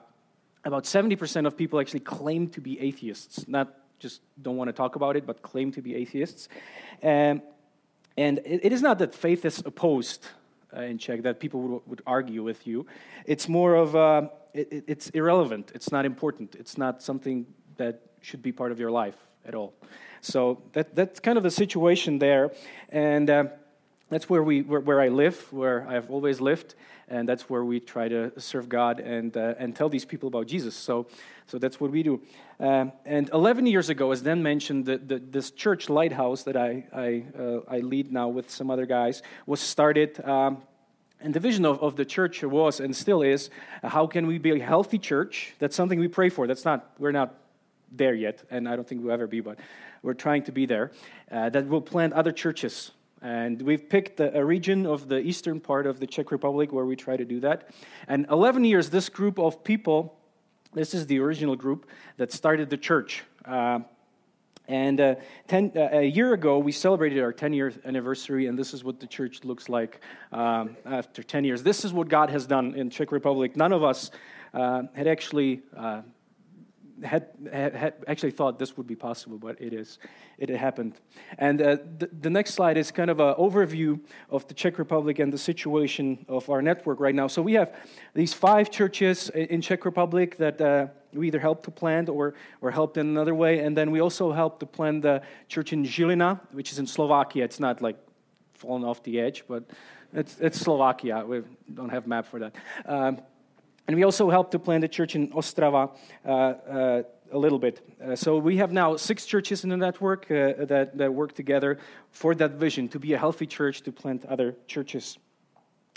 about 0.64 0.86
70% 0.86 1.48
of 1.48 1.58
people 1.58 1.80
actually 1.80 2.02
claim 2.02 2.48
to 2.50 2.62
be 2.62 2.80
atheists, 2.80 3.48
not 3.48 3.76
just 4.00 4.22
don't 4.42 4.58
want 4.58 4.68
to 4.70 4.74
talk 4.74 4.96
about 4.96 5.16
it, 5.16 5.26
but 5.26 5.42
claim 5.42 5.72
to 5.72 5.82
be 5.82 5.96
atheists. 5.96 6.48
And 7.02 7.42
and 8.18 8.40
it, 8.46 8.72
is 8.72 8.82
not 8.82 9.00
that 9.00 9.16
faith 9.16 9.46
is 9.46 9.62
opposed 9.66 10.28
uh, 10.76 10.82
in 10.82 10.98
Czech, 10.98 11.24
that 11.24 11.40
people 11.40 11.62
would, 11.62 11.82
would, 11.88 12.02
argue 12.06 12.44
with 12.44 12.68
you. 12.68 12.86
It's 13.26 13.48
more 13.48 13.76
of, 13.76 13.96
uh, 13.96 14.30
it, 14.54 14.84
it's 14.88 15.10
irrelevant. 15.10 15.72
It's 15.74 15.92
not 15.92 16.06
important. 16.06 16.56
It's 16.56 16.78
not 16.78 17.02
something 17.02 17.46
that 17.78 18.02
should 18.22 18.42
be 18.42 18.52
part 18.52 18.72
of 18.72 18.80
your 18.80 18.92
life 18.92 19.16
at 19.46 19.56
all. 19.56 19.74
So 20.22 20.62
that, 20.74 20.96
that's 20.96 21.20
kind 21.20 21.38
of 21.38 21.44
the 21.44 21.52
situation 21.52 22.20
there. 22.20 22.52
And 22.90 23.30
uh, 23.30 23.46
that's 24.12 24.30
where, 24.30 24.44
we, 24.44 24.62
where, 24.62 24.82
where, 24.82 25.02
I 25.02 25.08
live, 25.08 25.52
where 25.52 25.88
I've 25.88 26.12
always 26.12 26.40
lived. 26.40 26.76
And 27.08 27.28
that's 27.28 27.50
where 27.50 27.66
we 27.66 27.80
try 27.80 28.08
to 28.08 28.40
serve 28.40 28.70
God 28.70 29.00
and, 29.00 29.36
uh, 29.36 29.56
and 29.58 29.76
tell 29.76 29.90
these 29.90 30.06
people 30.06 30.28
about 30.28 30.48
Jesus. 30.48 30.76
So 30.76 31.08
so 31.52 31.58
that's 31.58 31.82
what 31.82 31.92
we 31.92 32.02
do. 32.02 32.22
Um, 32.62 32.94
and 33.06 33.30
11 33.34 33.66
years 33.66 33.90
ago, 33.90 34.12
as 34.12 34.22
Dan 34.22 34.42
mentioned, 34.42 34.86
the, 34.86 34.98
the, 34.98 35.20
this 35.20 35.52
church 35.52 35.90
lighthouse 35.90 36.44
that 36.44 36.56
I, 36.56 36.86
I, 36.94 37.26
uh, 37.38 37.60
I, 37.68 37.80
lead 37.80 38.10
now 38.10 38.30
with 38.30 38.50
some 38.50 38.72
other 38.72 38.86
guys 38.86 39.22
was 39.46 39.60
started. 39.60 40.24
Um, 40.24 40.64
and 41.20 41.34
the 41.34 41.42
vision 41.42 41.66
of, 41.66 41.84
of 41.84 41.98
the 41.98 42.06
church 42.06 42.42
was 42.42 42.80
and 42.80 42.96
still 42.96 43.22
is 43.22 43.50
how 43.84 44.08
can 44.08 44.28
we 44.28 44.38
be 44.38 44.52
a 44.52 44.64
healthy 44.64 44.98
church? 44.98 45.54
That's 45.60 45.76
something 45.76 46.00
we 46.00 46.08
pray 46.08 46.30
for. 46.30 46.48
That's 46.48 46.64
not, 46.64 46.94
we're 46.98 47.12
not 47.12 47.36
there 47.92 48.14
yet, 48.14 48.42
and 48.50 48.70
I 48.70 48.78
don't 48.78 48.88
think 48.88 49.04
we'll 49.04 49.12
ever 49.12 49.28
be, 49.28 49.42
but 49.42 49.60
we're 50.02 50.14
trying 50.14 50.44
to 50.44 50.54
be 50.54 50.66
there. 50.66 50.92
Uh, 51.30 51.50
that 51.50 51.68
will 51.68 51.82
plant 51.82 52.14
other 52.14 52.32
churches. 52.32 52.92
And 53.22 53.62
we've 53.62 53.88
picked 53.88 54.20
a, 54.20 54.44
region 54.44 54.86
of 54.88 55.08
the 55.08 55.20
eastern 55.20 55.60
part 55.60 55.86
of 55.86 56.00
the 56.00 56.08
Czech 56.08 56.32
Republic 56.32 56.74
where 56.74 56.86
we 56.86 56.96
try 56.96 57.16
to 57.16 57.26
do 57.26 57.40
that. 57.42 57.70
And 58.08 58.26
11 58.32 58.66
years, 58.66 58.90
this 58.90 59.10
group 59.10 59.38
of 59.38 59.64
people 59.64 60.18
This 60.74 60.94
is 60.94 61.06
the 61.06 61.20
original 61.20 61.56
group 61.58 61.86
that 62.18 62.32
started 62.32 62.70
the 62.70 62.78
church. 62.78 63.24
Uh, 63.44 63.80
and 64.68 65.02
uh, 65.02 65.16
ten, 65.48 65.72
uh, 65.76 65.90
a 65.92 66.06
year 66.06 66.34
ago, 66.34 66.60
we 66.60 66.72
celebrated 66.72 67.22
our 67.22 67.34
10 67.34 67.52
year 67.52 67.74
anniversary, 67.84 68.48
and 68.48 68.58
this 68.58 68.74
is 68.74 68.84
what 68.84 69.00
the 69.02 69.08
church 69.08 69.44
looks 69.44 69.68
like 69.68 70.00
um, 70.32 70.78
after 70.86 71.24
10 71.24 71.44
years. 71.44 71.62
This 71.62 71.84
is 71.84 71.92
what 71.92 72.08
God 72.08 72.30
has 72.30 72.48
done 72.48 72.74
in 72.76 72.90
Czech 72.90 73.12
Republic. 73.12 73.58
None 73.58 73.74
of 73.74 73.84
us 73.84 74.12
uh, 74.54 74.84
had 74.94 75.08
actually 75.08 75.62
uh, 75.76 76.04
had, 77.04 77.28
had, 77.52 77.94
actually 78.08 78.32
thought 78.32 78.60
this 78.60 78.78
would 78.78 78.88
be 78.88 78.96
possible, 78.96 79.38
but 79.38 79.60
it 79.62 79.74
is. 79.74 80.00
It 80.38 80.50
happened. 80.50 80.96
And 81.38 81.62
uh, 81.62 81.78
the, 81.98 82.10
the, 82.22 82.30
next 82.30 82.54
slide 82.54 82.78
is 82.78 82.92
kind 82.92 83.10
of 83.10 83.20
an 83.20 83.36
overview 83.36 84.00
of 84.30 84.48
the 84.48 84.54
Czech 84.54 84.78
Republic 84.78 85.20
and 85.20 85.32
the 85.32 85.38
situation 85.38 86.26
of 86.28 86.50
our 86.50 86.62
network 86.62 87.00
right 87.00 87.16
now. 87.16 87.28
So 87.28 87.42
we 87.42 87.54
have 87.54 87.74
these 88.14 88.34
five 88.34 88.72
churches 88.72 89.30
in 89.30 89.62
Czech 89.62 89.86
Republic 89.86 90.38
that 90.38 90.62
uh, 90.62 90.88
we 91.14 91.28
either 91.28 91.40
helped 91.40 91.64
to 91.66 91.72
plant 91.72 92.10
or, 92.10 92.34
or 92.62 92.72
helped 92.72 92.98
in 92.98 93.08
another 93.08 93.36
way. 93.36 93.60
And 93.60 93.76
then 93.76 93.92
we 93.92 94.00
also 94.00 94.32
helped 94.32 94.60
to 94.62 94.66
plant 94.66 95.04
the 95.04 95.22
church 95.48 95.74
in 95.74 95.84
Žilina, 95.84 96.40
which 96.52 96.72
is 96.72 96.80
in 96.80 96.88
Slovakia. 96.88 97.44
It's 97.44 97.60
not 97.60 97.82
like 97.82 97.98
fallen 98.54 98.84
off 98.84 99.04
the 99.04 99.20
edge, 99.20 99.44
but 99.48 99.64
it's, 100.14 100.38
it's 100.40 100.60
Slovakia. 100.60 101.26
We 101.26 101.42
don't 101.74 101.90
have 101.90 102.08
map 102.08 102.26
for 102.26 102.40
that. 102.40 102.56
Um, 102.86 103.22
and 103.92 103.98
we 103.98 104.06
also 104.06 104.30
helped 104.30 104.52
to 104.52 104.60
plant 104.60 104.86
a 104.86 104.88
church 104.88 105.16
in 105.16 105.28
Ostrava 105.32 105.92
uh, 106.26 106.30
uh, 106.30 107.04
a 107.34 107.38
little 107.38 107.60
bit. 107.60 107.86
Uh, 108.02 108.16
so 108.16 108.38
we 108.38 108.56
have 108.56 108.72
now 108.72 108.96
six 108.96 109.26
churches 109.26 109.66
in 109.66 109.70
the 109.70 109.76
network 109.76 110.32
uh, 110.32 110.64
that, 110.64 110.98
that 110.98 111.14
work 111.14 111.36
together 111.36 111.78
for 112.10 112.34
that 112.36 112.52
vision 112.52 112.88
to 112.88 113.00
be 113.00 113.12
a 113.12 113.18
healthy 113.18 113.46
church 113.46 113.82
to 113.82 113.92
plant 113.92 114.24
other 114.28 114.56
churches. 114.66 115.18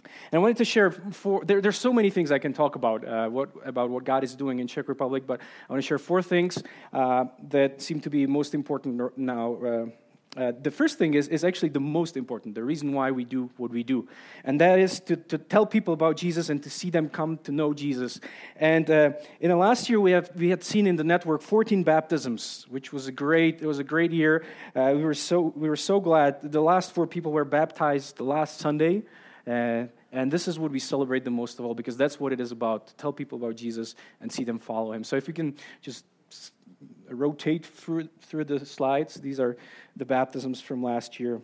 And 0.03 0.35
I 0.35 0.39
wanted 0.39 0.57
to 0.57 0.65
share 0.65 0.91
four, 0.91 1.45
there, 1.45 1.61
there's 1.61 1.79
so 1.79 1.93
many 1.93 2.11
things 2.11 2.33
I 2.33 2.41
can 2.41 2.53
talk 2.53 2.75
about, 2.75 3.07
uh, 3.07 3.29
what, 3.29 3.51
about 3.65 3.91
what 3.91 4.03
God 4.03 4.25
is 4.25 4.35
doing 4.35 4.59
in 4.59 4.67
Czech 4.67 4.89
Republic, 4.89 5.23
but 5.25 5.41
I 5.69 5.73
want 5.73 5.81
to 5.81 5.87
share 5.87 5.99
four 5.99 6.21
things 6.21 6.61
uh, 6.93 7.27
that 7.51 7.81
seem 7.81 8.01
to 8.01 8.11
be 8.11 8.27
most 8.27 8.55
important 8.55 9.17
now 9.17 9.93
uh, 10.37 10.53
the 10.61 10.71
first 10.71 10.99
thing 10.99 11.15
is, 11.15 11.29
is 11.29 11.45
actually 11.45 11.69
the 11.69 11.81
most 11.81 12.17
important, 12.17 12.55
the 12.55 12.63
reason 12.63 12.93
why 12.93 13.11
we 13.11 13.25
do 13.25 13.51
what 13.57 13.71
we 13.71 13.83
do. 13.83 14.09
And 14.45 14.61
that 14.61 14.79
is 14.79 15.01
to, 15.01 15.17
to 15.17 15.39
tell 15.39 15.67
people 15.67 15.95
about 15.95 16.17
Jesus 16.17 16.49
and 16.49 16.63
to 16.63 16.71
see 16.71 16.91
them 16.91 17.09
come 17.09 17.39
to 17.45 17.53
know 17.53 17.73
Jesus. 17.73 18.21
And 18.57 18.91
uh, 18.91 19.13
in 19.41 19.51
the 19.51 19.57
last 19.57 19.89
year, 19.89 20.01
we, 20.01 20.13
have, 20.13 20.31
we 20.35 20.51
had 20.51 20.65
seen 20.65 20.87
in 20.87 20.97
the 20.97 21.05
network 21.05 21.43
14 21.43 21.85
baptisms, 21.85 22.67
which 22.69 22.93
was 22.93 23.07
a 23.07 23.13
great, 23.13 23.63
it 23.63 23.67
was 23.67 23.79
a 23.79 23.85
great 23.85 24.11
year. 24.11 24.45
Uh, 24.75 24.93
we, 24.97 25.05
were 25.05 25.15
so, 25.15 25.53
we 25.55 25.69
were 25.69 25.77
so 25.77 26.01
glad. 26.01 26.53
The 26.53 26.61
last 26.61 26.93
four 26.93 27.07
people 27.07 27.33
were 27.33 27.45
baptized 27.45 28.17
the 28.17 28.25
last 28.25 28.59
Sunday. 28.59 29.03
Uh, 29.47 29.85
and 30.11 30.33
this 30.33 30.49
is 30.49 30.59
what 30.59 30.71
we 30.71 30.79
celebrate 30.79 31.25
the 31.25 31.31
most 31.31 31.59
of 31.59 31.65
all 31.65 31.75
because 31.75 31.97
that's 31.97 32.21
what 32.21 32.33
it 32.33 32.41
is 32.41 32.53
about 32.53 32.87
to 32.87 32.95
tell 32.95 33.13
people 33.13 33.37
about 33.37 33.57
Jesus 33.57 33.95
and 34.21 34.31
see 34.31 34.45
them 34.45 34.59
follow 34.59 34.93
him. 34.93 35.05
So 35.05 35.17
if 35.17 35.27
you 35.27 35.35
can 35.35 35.57
just 35.83 36.05
rotate 37.09 37.65
through, 37.65 38.09
through 38.21 38.45
the 38.45 38.65
slides. 38.65 39.15
These 39.15 39.41
are 39.41 39.57
the 39.97 40.05
baptisms 40.05 40.61
from 40.61 40.83
last 40.83 41.21
year. 41.21 41.41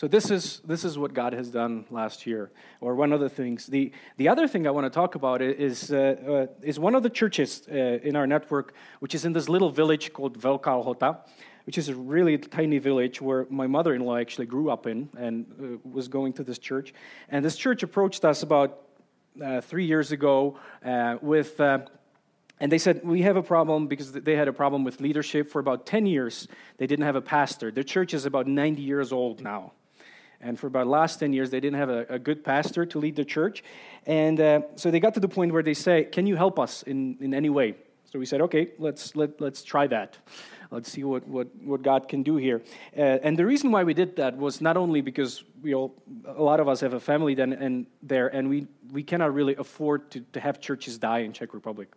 So 0.00 0.08
this 0.08 0.30
is 0.30 0.62
this 0.64 0.82
is 0.86 0.96
what 0.96 1.12
God 1.12 1.34
has 1.34 1.50
done 1.50 1.84
last 1.90 2.26
year, 2.26 2.50
or 2.80 2.94
one 2.94 3.12
of 3.12 3.20
the 3.20 3.28
things. 3.28 3.66
the 3.66 3.92
The 4.16 4.30
other 4.30 4.48
thing 4.48 4.66
I 4.66 4.70
want 4.70 4.86
to 4.86 4.90
talk 4.90 5.14
about 5.14 5.42
is 5.42 5.92
uh, 5.92 5.98
uh, 6.26 6.46
is 6.62 6.78
one 6.78 6.94
of 6.94 7.02
the 7.02 7.10
churches 7.10 7.68
uh, 7.70 7.74
in 8.08 8.16
our 8.16 8.26
network, 8.26 8.72
which 9.00 9.14
is 9.14 9.26
in 9.26 9.34
this 9.34 9.46
little 9.46 9.68
village 9.68 10.14
called 10.14 10.38
Velká 10.38 10.72
Lhota, 10.82 11.18
which 11.66 11.76
is 11.76 11.90
a 11.90 11.94
really 11.94 12.38
tiny 12.38 12.78
village 12.78 13.20
where 13.20 13.46
my 13.50 13.66
mother-in-law 13.66 14.16
actually 14.16 14.46
grew 14.46 14.70
up 14.70 14.86
in 14.86 15.10
and 15.18 15.44
uh, 15.44 15.76
was 15.84 16.08
going 16.08 16.32
to 16.32 16.44
this 16.44 16.58
church. 16.58 16.94
And 17.28 17.44
this 17.44 17.56
church 17.56 17.82
approached 17.82 18.24
us 18.24 18.42
about 18.42 18.78
uh, 19.44 19.60
three 19.60 19.84
years 19.84 20.12
ago 20.12 20.58
uh, 20.82 21.18
with. 21.20 21.60
And 22.62 22.72
they 22.72 22.78
said, 22.78 23.02
We 23.04 23.20
have 23.20 23.36
a 23.36 23.42
problem 23.42 23.86
because 23.86 24.12
they 24.12 24.36
had 24.36 24.48
a 24.48 24.52
problem 24.54 24.82
with 24.82 25.00
leadership 25.00 25.50
for 25.50 25.60
about 25.60 25.84
10 25.84 26.06
years. 26.06 26.48
They 26.78 26.86
didn't 26.86 27.04
have 27.04 27.16
a 27.16 27.26
pastor. 27.36 27.70
Their 27.70 27.84
church 27.84 28.14
is 28.14 28.24
about 28.24 28.46
90 28.46 28.80
years 28.80 29.12
old 29.12 29.42
now. 29.42 29.72
And 30.40 30.58
for 30.58 30.66
about 30.66 30.84
the 30.84 30.90
last 30.90 31.20
10 31.20 31.32
years, 31.32 31.50
they 31.50 31.60
didn't 31.60 31.78
have 31.78 31.90
a, 31.90 32.06
a 32.08 32.18
good 32.18 32.42
pastor 32.44 32.86
to 32.86 32.98
lead 32.98 33.16
the 33.16 33.24
church. 33.24 33.62
And 34.06 34.40
uh, 34.40 34.62
so 34.76 34.90
they 34.90 35.00
got 35.00 35.14
to 35.14 35.20
the 35.20 35.28
point 35.28 35.52
where 35.52 35.62
they 35.62 35.74
say, 35.74 36.04
Can 36.04 36.26
you 36.26 36.36
help 36.36 36.58
us 36.58 36.82
in, 36.82 37.16
in 37.20 37.34
any 37.34 37.50
way? 37.50 37.74
So 38.10 38.18
we 38.18 38.26
said, 38.26 38.40
Okay, 38.40 38.68
let's, 38.78 39.14
let, 39.14 39.40
let's 39.40 39.62
try 39.62 39.86
that. 39.88 40.16
Let's 40.70 40.90
see 40.90 41.02
what, 41.02 41.26
what, 41.26 41.48
what 41.62 41.82
God 41.82 42.08
can 42.08 42.22
do 42.22 42.36
here. 42.36 42.62
Uh, 42.96 43.00
and 43.00 43.36
the 43.36 43.44
reason 43.44 43.72
why 43.72 43.82
we 43.82 43.92
did 43.92 44.16
that 44.16 44.36
was 44.36 44.60
not 44.60 44.76
only 44.76 45.00
because 45.00 45.42
we 45.62 45.74
all, 45.74 45.94
a 46.24 46.42
lot 46.42 46.60
of 46.60 46.68
us 46.68 46.80
have 46.80 46.94
a 46.94 47.00
family 47.00 47.34
then 47.34 47.52
and 47.52 47.86
there, 48.02 48.28
and 48.28 48.48
we, 48.48 48.68
we 48.92 49.02
cannot 49.02 49.34
really 49.34 49.56
afford 49.56 50.10
to, 50.12 50.20
to 50.32 50.40
have 50.40 50.60
churches 50.60 50.96
die 50.96 51.20
in 51.20 51.32
Czech 51.32 51.54
Republic. 51.54 51.88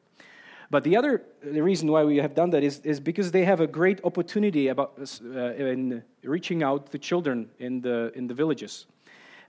But 0.73 0.83
the 0.83 0.97
other 0.97 1.21
the 1.43 1.61
reason 1.61 1.91
why 1.91 2.03
we 2.03 2.17
have 2.17 2.33
done 2.33 2.49
that 2.49 2.63
is, 2.63 2.79
is 2.79 2.99
because 2.99 3.29
they 3.29 3.45
have 3.45 3.59
a 3.59 3.67
great 3.67 4.03
opportunity 4.03 4.69
about, 4.69 4.97
uh, 4.97 5.53
in 5.53 6.01
reaching 6.23 6.63
out 6.63 6.91
to 6.93 6.97
children 6.97 7.51
in 7.59 7.81
the, 7.81 8.11
in 8.15 8.25
the 8.25 8.33
villages. 8.33 8.87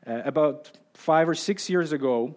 Uh, 0.06 0.20
about 0.26 0.70
five 0.92 1.26
or 1.26 1.34
six 1.34 1.70
years 1.70 1.92
ago, 1.92 2.36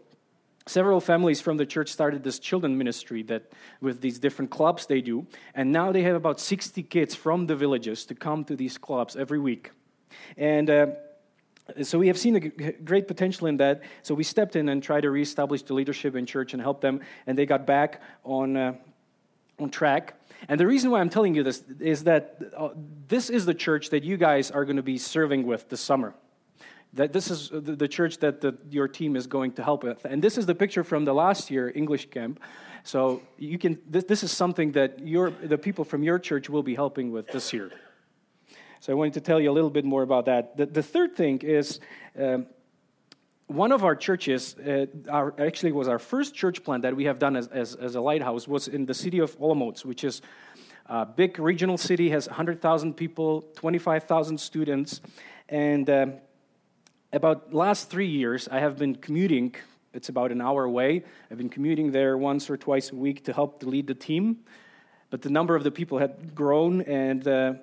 several 0.68 1.02
families 1.02 1.42
from 1.42 1.58
the 1.58 1.66
church 1.66 1.90
started 1.90 2.24
this 2.24 2.40
children 2.40 2.78
ministry 2.78 3.24
that 3.24 3.52
with 3.82 4.00
these 4.00 4.20
different 4.20 4.52
clubs 4.52 4.86
they 4.86 5.02
do 5.02 5.28
and 5.54 5.70
now 5.74 5.92
they 5.92 6.04
have 6.04 6.16
about 6.16 6.40
60 6.40 6.82
kids 6.84 7.14
from 7.14 7.48
the 7.48 7.58
villages 7.58 8.06
to 8.06 8.16
come 8.16 8.46
to 8.46 8.56
these 8.56 8.78
clubs 8.78 9.18
every 9.18 9.40
week 9.40 9.72
and 10.38 10.70
uh, 10.70 10.88
so 11.82 12.00
we 12.00 12.08
have 12.08 12.18
seen 12.18 12.36
a 12.36 12.72
great 12.72 13.08
potential 13.08 13.48
in 13.48 13.58
that. 13.58 13.82
So 14.04 14.16
we 14.16 14.24
stepped 14.24 14.56
in 14.56 14.70
and 14.70 14.82
tried 14.82 15.02
to 15.02 15.12
reestablish 15.12 15.64
the 15.64 15.74
leadership 15.74 16.16
in 16.16 16.26
church 16.26 16.54
and 16.54 16.62
help 16.62 16.82
them, 16.82 17.02
and 17.26 17.38
they 17.38 17.46
got 17.46 17.66
back 17.66 18.02
on 18.24 18.58
uh, 18.58 18.74
on 19.60 19.70
track. 19.70 20.14
And 20.48 20.60
the 20.60 20.68
reason 20.68 20.92
why 20.92 21.00
I'm 21.00 21.10
telling 21.10 21.36
you 21.36 21.44
this 21.44 21.64
is 21.80 22.04
that 22.04 22.40
uh, 22.56 22.70
this 23.08 23.30
is 23.30 23.46
the 23.46 23.54
church 23.54 23.90
that 23.90 24.04
you 24.04 24.18
guys 24.18 24.52
are 24.52 24.66
going 24.66 24.78
to 24.78 24.84
be 24.84 24.98
serving 24.98 25.48
with 25.48 25.70
this 25.70 25.82
summer. 25.82 26.14
That 26.94 27.12
this 27.12 27.30
is 27.30 27.50
the, 27.50 27.76
the 27.76 27.88
church 27.88 28.20
that 28.20 28.42
the, 28.42 28.58
your 28.70 28.88
team 28.88 29.16
is 29.16 29.28
going 29.28 29.54
to 29.54 29.64
help 29.64 29.84
with. 29.84 30.06
And 30.06 30.24
this 30.24 30.38
is 30.38 30.46
the 30.46 30.56
picture 30.56 30.84
from 30.84 31.06
the 31.06 31.14
last 31.14 31.52
year 31.52 31.72
English 31.76 32.10
camp. 32.10 32.40
So 32.84 33.22
you 33.38 33.58
can. 33.58 33.80
This, 33.90 34.06
this 34.06 34.24
is 34.24 34.32
something 34.32 34.72
that 34.74 35.06
your 35.06 35.32
the 35.32 35.58
people 35.58 35.84
from 35.84 36.04
your 36.04 36.20
church 36.20 36.50
will 36.50 36.64
be 36.64 36.76
helping 36.76 37.12
with 37.12 37.28
this 37.28 37.52
year. 37.52 37.72
So 38.88 38.94
I 38.94 38.96
wanted 38.96 39.16
to 39.16 39.20
tell 39.20 39.42
you 39.42 39.52
a 39.52 39.56
little 39.58 39.70
bit 39.70 39.84
more 39.84 40.02
about 40.02 40.28
that. 40.28 40.56
The, 40.56 40.66
the 40.66 40.82
third 40.82 41.18
thing 41.18 41.40
is 41.40 41.82
um, 42.18 42.46
one 43.48 43.74
of 43.74 43.84
our 43.84 43.98
churches, 43.98 44.56
uh, 44.60 44.86
our, 45.10 45.34
actually 45.38 45.74
was 45.74 45.90
our 45.90 46.00
first 46.00 46.34
church 46.34 46.64
plant 46.64 46.84
that 46.84 46.96
we 46.96 47.04
have 47.04 47.20
done 47.20 47.36
as, 47.36 47.50
as, 47.50 47.76
as, 47.76 47.96
a 47.96 48.00
lighthouse, 48.00 48.48
was 48.48 48.70
in 48.70 48.86
the 48.86 48.94
city 48.94 49.20
of 49.20 49.38
Olomouc, 49.40 49.84
which 49.84 50.06
is 50.06 50.22
a 50.86 51.06
big 51.06 51.38
regional 51.38 51.78
city, 51.78 52.12
has 52.12 52.28
100,000 52.28 52.94
people, 52.94 53.42
25,000 53.58 54.38
students. 54.40 55.02
And 55.50 55.90
uh, 55.90 56.06
about 57.12 57.54
last 57.54 57.90
three 57.90 58.08
years, 58.08 58.48
I 58.48 58.62
have 58.62 58.78
been 58.78 58.96
commuting. 58.96 59.54
It's 59.94 60.08
about 60.08 60.32
an 60.32 60.40
hour 60.40 60.64
away. 60.64 61.04
I've 61.30 61.38
been 61.38 61.50
commuting 61.50 61.92
there 61.92 62.18
once 62.18 62.50
or 62.50 62.56
twice 62.56 62.94
a 62.94 62.96
week 62.96 63.26
to 63.26 63.34
help 63.34 63.60
to 63.60 63.66
lead 63.68 63.88
the 63.88 63.96
team. 63.96 64.46
But 65.10 65.24
the 65.24 65.30
number 65.30 65.58
of 65.58 65.66
the 65.66 65.72
people 65.72 65.98
had 65.98 66.36
grown, 66.36 66.84
and 66.84 67.28
uh, 67.28 67.54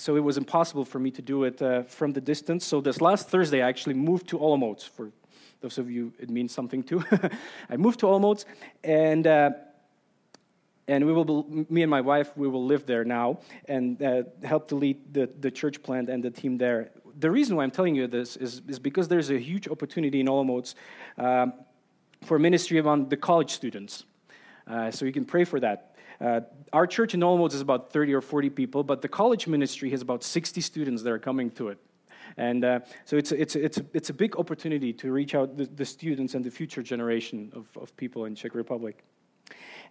so 0.00 0.16
it 0.16 0.20
was 0.20 0.38
impossible 0.38 0.86
for 0.86 0.98
me 0.98 1.10
to 1.10 1.20
do 1.20 1.44
it 1.44 1.60
uh, 1.60 1.82
from 1.82 2.14
the 2.14 2.22
distance. 2.22 2.64
So 2.64 2.80
this 2.80 3.02
last 3.02 3.28
Thursday, 3.28 3.60
I 3.62 3.68
actually 3.68 3.94
moved 3.94 4.28
to 4.28 4.38
Olomouc. 4.38 4.88
For 4.88 5.10
those 5.60 5.76
of 5.76 5.90
you, 5.90 6.14
it 6.18 6.30
means 6.30 6.52
something 6.52 6.82
too. 6.82 7.04
I 7.70 7.76
moved 7.76 8.00
to 8.00 8.06
Olomouc, 8.06 8.46
and 8.82 9.26
uh, 9.26 9.50
and 10.88 11.04
we 11.06 11.12
will, 11.12 11.46
me 11.68 11.82
and 11.82 11.90
my 11.90 12.00
wife, 12.00 12.34
we 12.34 12.48
will 12.48 12.64
live 12.64 12.86
there 12.86 13.04
now 13.04 13.40
and 13.66 14.02
uh, 14.02 14.22
help 14.42 14.68
to 14.68 14.74
lead 14.74 15.14
the, 15.14 15.28
the 15.38 15.50
church 15.50 15.82
plant 15.82 16.08
and 16.08 16.24
the 16.24 16.30
team 16.30 16.58
there. 16.58 16.90
The 17.20 17.30
reason 17.30 17.54
why 17.54 17.62
I'm 17.62 17.70
telling 17.70 17.94
you 17.94 18.08
this 18.08 18.36
is, 18.36 18.60
is 18.66 18.80
because 18.80 19.06
there's 19.06 19.30
a 19.30 19.38
huge 19.38 19.68
opportunity 19.68 20.18
in 20.18 20.26
Olomouc 20.26 20.74
um, 21.16 21.52
for 22.24 22.40
ministry 22.40 22.78
among 22.78 23.08
the 23.08 23.16
college 23.16 23.52
students. 23.52 24.04
Uh, 24.66 24.90
so 24.90 25.04
you 25.04 25.12
can 25.12 25.24
pray 25.24 25.44
for 25.44 25.60
that. 25.60 25.89
Uh, 26.20 26.40
our 26.72 26.86
church 26.86 27.14
in 27.14 27.20
Olomouc 27.20 27.54
is 27.54 27.60
about 27.60 27.92
30 27.92 28.14
or 28.14 28.20
40 28.20 28.50
people, 28.50 28.84
but 28.84 29.00
the 29.00 29.08
college 29.08 29.46
ministry 29.46 29.90
has 29.90 30.02
about 30.02 30.22
60 30.22 30.60
students 30.60 31.02
that 31.02 31.10
are 31.10 31.18
coming 31.18 31.50
to 31.52 31.68
it. 31.68 31.78
And 32.36 32.64
uh, 32.64 32.80
so 33.04 33.16
it's, 33.16 33.32
it's, 33.32 33.56
it's, 33.56 33.80
it's 33.92 34.10
a 34.10 34.14
big 34.14 34.36
opportunity 34.36 34.92
to 34.92 35.10
reach 35.10 35.34
out 35.34 35.56
the, 35.56 35.64
the 35.64 35.84
students 35.84 36.34
and 36.34 36.44
the 36.44 36.50
future 36.50 36.82
generation 36.82 37.50
of, 37.54 37.66
of 37.80 37.96
people 37.96 38.26
in 38.26 38.34
Czech 38.34 38.54
Republic. 38.54 39.02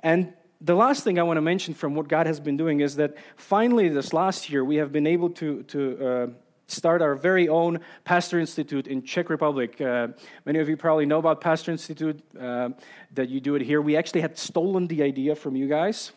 And 0.01 0.33
the 0.61 0.75
last 0.75 1.03
thing 1.03 1.19
I 1.19 1.23
want 1.23 1.37
to 1.37 1.41
mention 1.41 1.73
from 1.73 1.95
what 1.95 2.07
God 2.07 2.27
has 2.27 2.39
been 2.39 2.57
doing 2.57 2.79
is 2.79 2.95
that 2.97 3.15
finally, 3.35 3.89
this 3.89 4.13
last 4.13 4.49
year, 4.49 4.63
we 4.63 4.77
have 4.77 4.91
been 4.91 5.07
able 5.07 5.29
to, 5.31 5.63
to, 5.63 6.07
uh, 6.07 6.27
start 6.67 7.01
our 7.01 7.15
very 7.15 7.49
own 7.49 7.79
Pastor 8.03 8.39
Institute 8.39 8.85
in 8.87 9.01
Czech 9.01 9.29
Republic. 9.31 9.81
Uh, 9.81 10.09
many 10.45 10.59
of 10.59 10.69
you 10.69 10.77
probably 10.77 11.07
know 11.07 11.17
about 11.17 11.41
Pastor 11.41 11.71
Institute, 11.71 12.21
uh, 12.39 12.69
that 13.15 13.27
you 13.27 13.39
do 13.39 13.55
it 13.55 13.63
here. 13.63 13.81
We 13.81 13.97
actually 13.97 14.21
had 14.21 14.37
stolen 14.37 14.85
the 14.85 15.01
idea 15.01 15.35
from 15.35 15.55
you 15.55 15.67
guys 15.67 16.11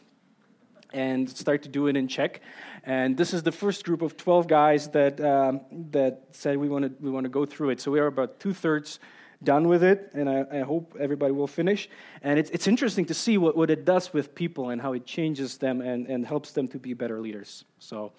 and 0.92 1.28
start 1.28 1.62
to 1.62 1.68
do 1.68 1.86
it 1.86 1.96
in 1.96 2.08
Czech. 2.08 2.40
And 2.84 3.16
this 3.16 3.32
is 3.32 3.42
the 3.42 3.52
first 3.52 3.84
group 3.84 4.02
of 4.02 4.16
12 4.16 4.46
guys 4.46 4.88
that, 4.88 5.20
um, 5.20 5.60
that 5.90 6.24
said 6.32 6.58
we 6.58 6.68
want 6.68 6.84
to 6.84 7.04
we 7.04 7.10
wanna 7.10 7.28
go 7.28 7.46
through 7.46 7.70
it. 7.70 7.80
So 7.80 7.90
we 7.90 8.00
are 8.00 8.06
about 8.06 8.40
two 8.40 8.52
thirds 8.52 8.98
done 9.42 9.68
with 9.68 9.82
it, 9.82 10.10
and 10.14 10.28
I, 10.28 10.44
I, 10.52 10.60
hope 10.60 10.96
everybody 11.00 11.32
will 11.32 11.46
finish. 11.46 11.88
And 12.22 12.38
it's, 12.38 12.50
it's 12.50 12.68
interesting 12.68 13.04
to 13.06 13.14
see 13.14 13.38
what, 13.38 13.56
what 13.56 13.70
it 13.70 13.84
does 13.84 14.12
with 14.12 14.34
people 14.34 14.70
and 14.70 14.80
how 14.80 14.92
it 14.92 15.04
changes 15.04 15.58
them 15.58 15.80
and, 15.80 16.06
and 16.06 16.24
helps 16.24 16.52
them 16.52 16.68
to 16.68 16.78
be 16.78 16.94
better 16.94 17.20
leaders. 17.20 17.64
So, 17.78 18.12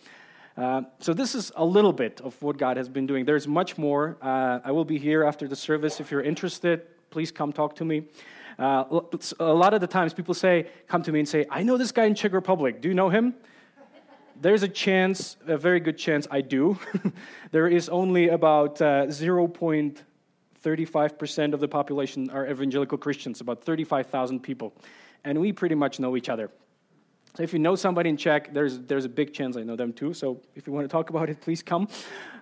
uh, 0.57 0.81
so 0.99 1.13
this 1.13 1.33
is 1.33 1.51
a 1.55 1.65
little 1.65 1.93
bit 1.93 2.21
of 2.21 2.39
what 2.41 2.57
God 2.57 2.77
has 2.77 2.89
been 2.89 3.07
doing. 3.07 3.25
There's 3.25 3.47
much 3.47 3.77
more. 3.77 4.17
Uh, 4.21 4.59
I 4.63 4.71
will 4.71 4.85
be 4.85 4.97
here 4.97 5.23
after 5.23 5.47
the 5.47 5.55
service. 5.55 5.99
If 5.99 6.11
you're 6.11 6.21
interested, 6.21 6.81
please 7.09 7.31
come 7.31 7.53
talk 7.53 7.75
to 7.77 7.85
me. 7.85 8.03
Uh, 8.57 9.01
a 9.39 9.53
lot 9.53 9.73
of 9.73 9.81
the 9.81 9.87
times 9.87 10.13
people 10.13 10.33
say, 10.33 10.67
come 10.87 11.03
to 11.03 11.11
me 11.11 11.19
and 11.19 11.27
say, 11.27 11.45
I 11.49 11.63
know 11.63 11.75
this 11.77 11.91
guy 11.91 12.05
in 12.05 12.15
Czech 12.15 12.31
Republic. 12.33 12.81
Do 12.81 12.87
you 12.87 12.93
know 12.93 13.09
him? 13.09 13.33
There's 14.39 14.63
a 14.63 14.67
chance, 14.67 15.37
a 15.47 15.57
very 15.57 15.79
good 15.79 15.97
chance 15.97 16.27
I 16.29 16.41
do. 16.41 16.77
there 17.51 17.67
is 17.67 17.89
only 17.89 18.29
about 18.29 18.79
uh, 18.81 19.07
0.35% 19.07 21.53
of 21.53 21.59
the 21.59 21.67
population 21.67 22.29
are 22.29 22.49
evangelical 22.49 22.97
Christians, 22.97 23.41
about 23.41 23.61
35,000 23.63 24.39
people. 24.41 24.73
And 25.23 25.39
we 25.39 25.53
pretty 25.53 25.75
much 25.75 25.99
know 25.99 26.17
each 26.17 26.29
other. 26.29 26.49
So 27.35 27.43
if 27.43 27.53
you 27.53 27.59
know 27.59 27.75
somebody 27.75 28.09
in 28.09 28.17
Czech, 28.17 28.53
there's, 28.53 28.79
there's 28.79 29.05
a 29.05 29.09
big 29.09 29.33
chance 29.33 29.55
I 29.57 29.63
know 29.63 29.75
them 29.75 29.93
too. 29.93 30.13
So 30.13 30.41
if 30.55 30.67
you 30.67 30.73
want 30.73 30.85
to 30.85 30.91
talk 30.91 31.09
about 31.09 31.29
it, 31.29 31.41
please 31.41 31.63
come. 31.63 31.87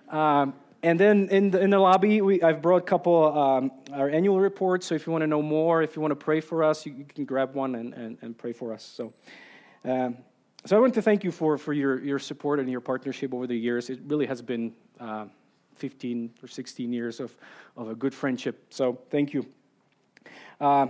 Um, 0.08 0.54
and 0.82 0.98
then 0.98 1.28
in 1.28 1.50
the, 1.50 1.60
in 1.60 1.70
the 1.70 1.78
lobby, 1.78 2.20
we, 2.20 2.42
I've 2.42 2.60
brought 2.60 2.78
a 2.82 2.84
couple 2.84 3.38
um, 3.38 3.70
our 3.92 4.08
annual 4.08 4.40
reports. 4.40 4.86
So 4.86 4.96
if 4.96 5.06
you 5.06 5.12
want 5.12 5.22
to 5.22 5.28
know 5.28 5.42
more, 5.42 5.82
if 5.82 5.94
you 5.94 6.02
want 6.02 6.10
to 6.10 6.16
pray 6.16 6.40
for 6.40 6.64
us, 6.64 6.84
you, 6.84 6.92
you 6.92 7.04
can 7.04 7.24
grab 7.24 7.54
one 7.54 7.76
and, 7.76 7.94
and, 7.94 8.18
and, 8.20 8.36
pray 8.36 8.52
for 8.52 8.72
us. 8.72 8.82
So, 8.82 9.12
um, 9.84 10.16
so 10.66 10.76
I 10.76 10.80
want 10.80 10.94
to 10.94 11.02
thank 11.02 11.22
you 11.22 11.30
for, 11.30 11.56
for 11.56 11.72
your, 11.72 12.02
your 12.02 12.18
support 12.18 12.58
and 12.58 12.68
your 12.68 12.80
partnership 12.80 13.32
over 13.32 13.46
the 13.46 13.56
years. 13.56 13.90
It 13.90 14.00
really 14.06 14.26
has 14.26 14.42
been 14.42 14.72
uh, 14.98 15.26
15 15.76 16.30
or 16.42 16.48
16 16.48 16.92
years 16.92 17.20
of, 17.20 17.34
of 17.76 17.88
a 17.88 17.94
good 17.94 18.14
friendship. 18.14 18.66
So 18.70 18.98
thank 19.08 19.32
you. 19.32 19.46
Uh, 20.60 20.88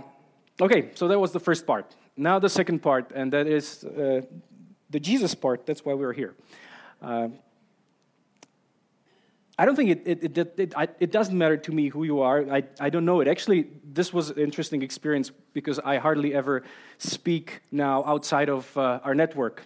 okay, 0.59 0.89
so 0.95 1.07
that 1.07 1.19
was 1.19 1.31
the 1.31 1.39
first 1.39 1.67
part. 1.67 1.95
Now 2.17 2.39
the 2.39 2.49
second 2.49 2.79
part, 2.79 3.11
and 3.13 3.31
that 3.33 3.45
is 3.45 3.83
uh, 3.83 4.21
the 4.89 4.99
Jesus 4.99 5.35
part. 5.35 5.67
That's 5.67 5.85
why 5.85 5.93
we're 5.93 6.13
here. 6.13 6.33
I 9.57 9.65
don't 9.65 9.75
think 9.75 9.91
it, 9.91 10.01
it, 10.05 10.37
it, 10.37 10.59
it, 10.59 10.95
it, 10.99 11.11
doesn't 11.11 11.37
matter 11.37 11.57
to 11.57 11.71
me 11.71 11.89
who 11.89 12.03
you 12.05 12.21
are. 12.21 12.51
I, 12.51 12.63
I 12.79 12.89
don't 12.89 13.05
know 13.05 13.21
it. 13.21 13.27
Actually, 13.27 13.67
this 13.83 14.11
was 14.11 14.31
an 14.31 14.39
interesting 14.39 14.81
experience 14.81 15.31
because 15.53 15.77
I 15.77 15.97
hardly 15.97 16.33
ever 16.33 16.63
speak 16.97 17.61
now 17.71 18.03
outside 18.05 18.49
of 18.49 18.75
uh, 18.75 18.99
our 19.03 19.13
network. 19.13 19.63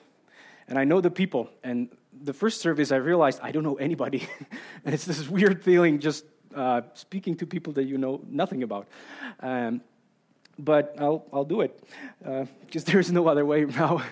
And 0.68 0.78
I 0.78 0.84
know 0.84 1.00
the 1.00 1.10
people. 1.10 1.50
And 1.64 1.88
the 2.22 2.34
first 2.34 2.60
service, 2.60 2.92
I 2.92 2.98
realized 2.98 3.40
I 3.42 3.52
don't 3.52 3.64
know 3.64 3.76
anybody. 3.76 4.28
and 4.86 4.94
it's 4.94 5.06
this 5.06 5.30
weird 5.30 5.64
feeling 5.64 6.00
just 6.00 6.26
uh, 6.54 6.82
speaking 6.94 7.36
to 7.38 7.46
people 7.46 7.72
that 7.74 7.86
you 7.86 7.98
know 7.98 8.20
nothing 8.28 8.64
about. 8.64 8.88
Um, 9.40 9.80
but 10.60 10.96
I'll, 11.00 11.24
I'll 11.32 11.46
do 11.46 11.62
it 11.62 11.82
because 12.20 12.84
uh, 12.84 12.92
there's 12.92 13.12
no 13.12 13.28
other 13.28 13.46
way 13.46 13.66
now. 13.66 14.04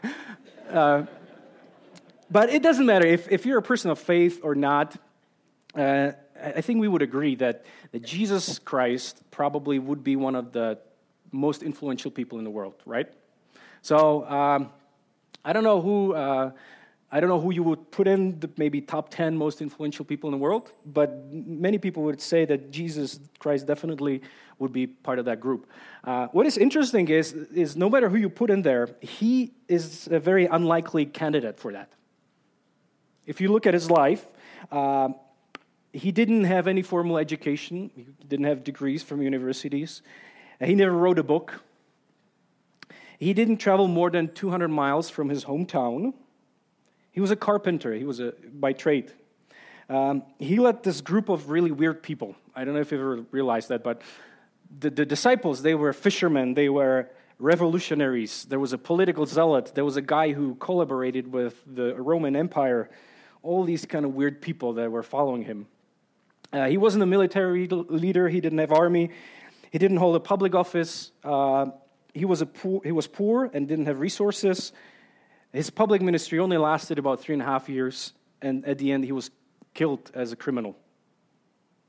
Uh, 0.65 1.05
but 2.31 2.49
it 2.49 2.63
doesn't 2.63 2.87
matter 2.87 3.05
if, 3.05 3.31
if 3.31 3.45
you're 3.45 3.59
a 3.59 3.61
person 3.61 3.91
of 3.91 3.99
faith 3.99 4.39
or 4.41 4.55
not 4.55 4.97
uh, 5.75 6.11
I 6.41 6.61
think 6.61 6.79
we 6.79 6.87
would 6.87 7.01
agree 7.01 7.35
that, 7.35 7.65
that 7.91 8.03
Jesus 8.03 8.59
Christ 8.59 9.23
probably 9.31 9.79
would 9.79 10.03
be 10.03 10.15
one 10.15 10.35
of 10.35 10.51
the 10.51 10.79
most 11.31 11.63
influential 11.63 12.11
people 12.11 12.37
in 12.37 12.43
the 12.43 12.49
world, 12.49 12.75
right? 12.85 13.07
So 13.81 14.25
um, 14.25 14.69
I 15.43 15.53
don't 15.53 15.63
know 15.63 15.81
who 15.81 16.13
uh, 16.13 16.51
I 17.11 17.19
don't 17.19 17.29
know 17.29 17.39
who 17.39 17.53
you 17.53 17.63
would 17.63 17.91
put 17.91 18.07
in 18.07 18.39
the 18.39 18.49
maybe 18.57 18.81
top 18.81 19.09
ten 19.09 19.37
most 19.37 19.61
influential 19.61 20.03
people 20.03 20.27
in 20.27 20.31
the 20.31 20.37
world, 20.37 20.71
but 20.85 21.31
many 21.31 21.77
people 21.77 22.03
would 22.03 22.19
say 22.19 22.45
that 22.45 22.71
Jesus 22.71 23.19
Christ 23.39 23.67
definitely 23.67 24.21
would 24.59 24.73
be 24.73 24.87
part 24.87 25.19
of 25.19 25.25
that 25.25 25.39
group. 25.39 25.67
Uh, 26.03 26.27
what 26.27 26.45
is 26.45 26.57
interesting 26.57 27.07
is 27.07 27.33
is 27.33 27.75
no 27.77 27.89
matter 27.89 28.09
who 28.09 28.17
you 28.17 28.29
put 28.29 28.49
in 28.49 28.61
there, 28.61 28.89
he 29.01 29.53
is 29.67 30.07
a 30.11 30.19
very 30.19 30.45
unlikely 30.47 31.05
candidate 31.05 31.59
for 31.59 31.71
that. 31.71 31.89
If 33.25 33.39
you 33.39 33.51
look 33.51 33.65
at 33.67 33.73
his 33.73 33.89
life. 33.89 34.25
Uh, 34.71 35.09
he 35.95 36.11
didn't 36.11 36.43
have 36.43 36.67
any 36.67 36.81
formal 36.81 37.17
education, 37.17 37.89
he 37.95 38.05
didn't 38.27 38.45
have 38.45 38.63
degrees 38.63 39.01
from 39.01 39.21
universities, 39.21 40.01
he 40.59 40.75
never 40.75 40.95
wrote 40.95 41.19
a 41.19 41.23
book. 41.23 41.61
He 43.17 43.33
didn't 43.33 43.57
travel 43.57 43.87
more 43.87 44.09
than 44.09 44.33
200 44.33 44.67
miles 44.67 45.09
from 45.09 45.29
his 45.29 45.45
hometown. 45.45 46.13
He 47.11 47.21
was 47.21 47.31
a 47.31 47.35
carpenter, 47.35 47.93
he 47.93 48.03
was 48.03 48.19
a, 48.19 48.33
by 48.53 48.73
trade. 48.73 49.11
Um, 49.87 50.23
he 50.37 50.59
led 50.59 50.83
this 50.83 50.99
group 50.99 51.29
of 51.29 51.49
really 51.49 51.71
weird 51.71 52.03
people. 52.03 52.35
I 52.55 52.65
don't 52.65 52.73
know 52.73 52.81
if 52.81 52.91
you 52.91 52.97
ever 52.97 53.25
realized 53.31 53.69
that, 53.69 53.83
but 53.83 54.01
the, 54.79 54.89
the 54.89 55.05
disciples, 55.05 55.61
they 55.61 55.75
were 55.75 55.93
fishermen, 55.93 56.55
they 56.55 56.69
were 56.69 57.09
revolutionaries. 57.39 58.45
There 58.45 58.59
was 58.59 58.73
a 58.73 58.77
political 58.77 59.25
zealot, 59.25 59.71
there 59.75 59.85
was 59.85 59.95
a 59.95 60.01
guy 60.01 60.33
who 60.33 60.55
collaborated 60.55 61.31
with 61.31 61.61
the 61.65 61.95
Roman 61.95 62.35
Empire. 62.35 62.89
All 63.43 63.63
these 63.63 63.85
kind 63.85 64.05
of 64.05 64.15
weird 64.15 64.41
people 64.41 64.73
that 64.73 64.91
were 64.91 65.03
following 65.03 65.43
him. 65.43 65.67
Uh, 66.51 66.67
he 66.67 66.77
wasn't 66.77 67.03
a 67.03 67.05
military 67.05 67.67
leader, 67.67 68.29
he 68.29 68.39
didn't 68.39 68.59
have 68.59 68.71
army, 68.71 69.09
he 69.71 69.77
didn't 69.77 69.97
hold 69.97 70.15
a 70.15 70.19
public 70.19 70.55
office. 70.55 71.11
Uh, 71.23 71.67
he, 72.13 72.25
was 72.25 72.41
a 72.41 72.45
poor, 72.45 72.81
he 72.83 72.91
was 72.91 73.07
poor 73.07 73.49
and 73.53 73.67
didn't 73.67 73.87
have 73.87 73.99
resources. 73.99 74.71
His 75.51 75.69
public 75.69 76.01
ministry 76.01 76.39
only 76.39 76.57
lasted 76.57 76.99
about 76.99 77.19
three 77.21 77.33
and 77.33 77.41
a 77.41 77.45
half 77.45 77.69
years, 77.69 78.13
and 78.41 78.65
at 78.65 78.77
the 78.77 78.91
end, 78.91 79.05
he 79.05 79.11
was 79.11 79.31
killed 79.73 80.11
as 80.13 80.31
a 80.31 80.35
criminal. 80.35 80.75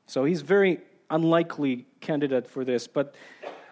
So 0.07 0.25
he's 0.25 0.41
very 0.41 0.81
unlikely 1.11 1.87
candidate 2.01 2.49
for 2.49 2.65
this, 2.65 2.87
but 2.87 3.15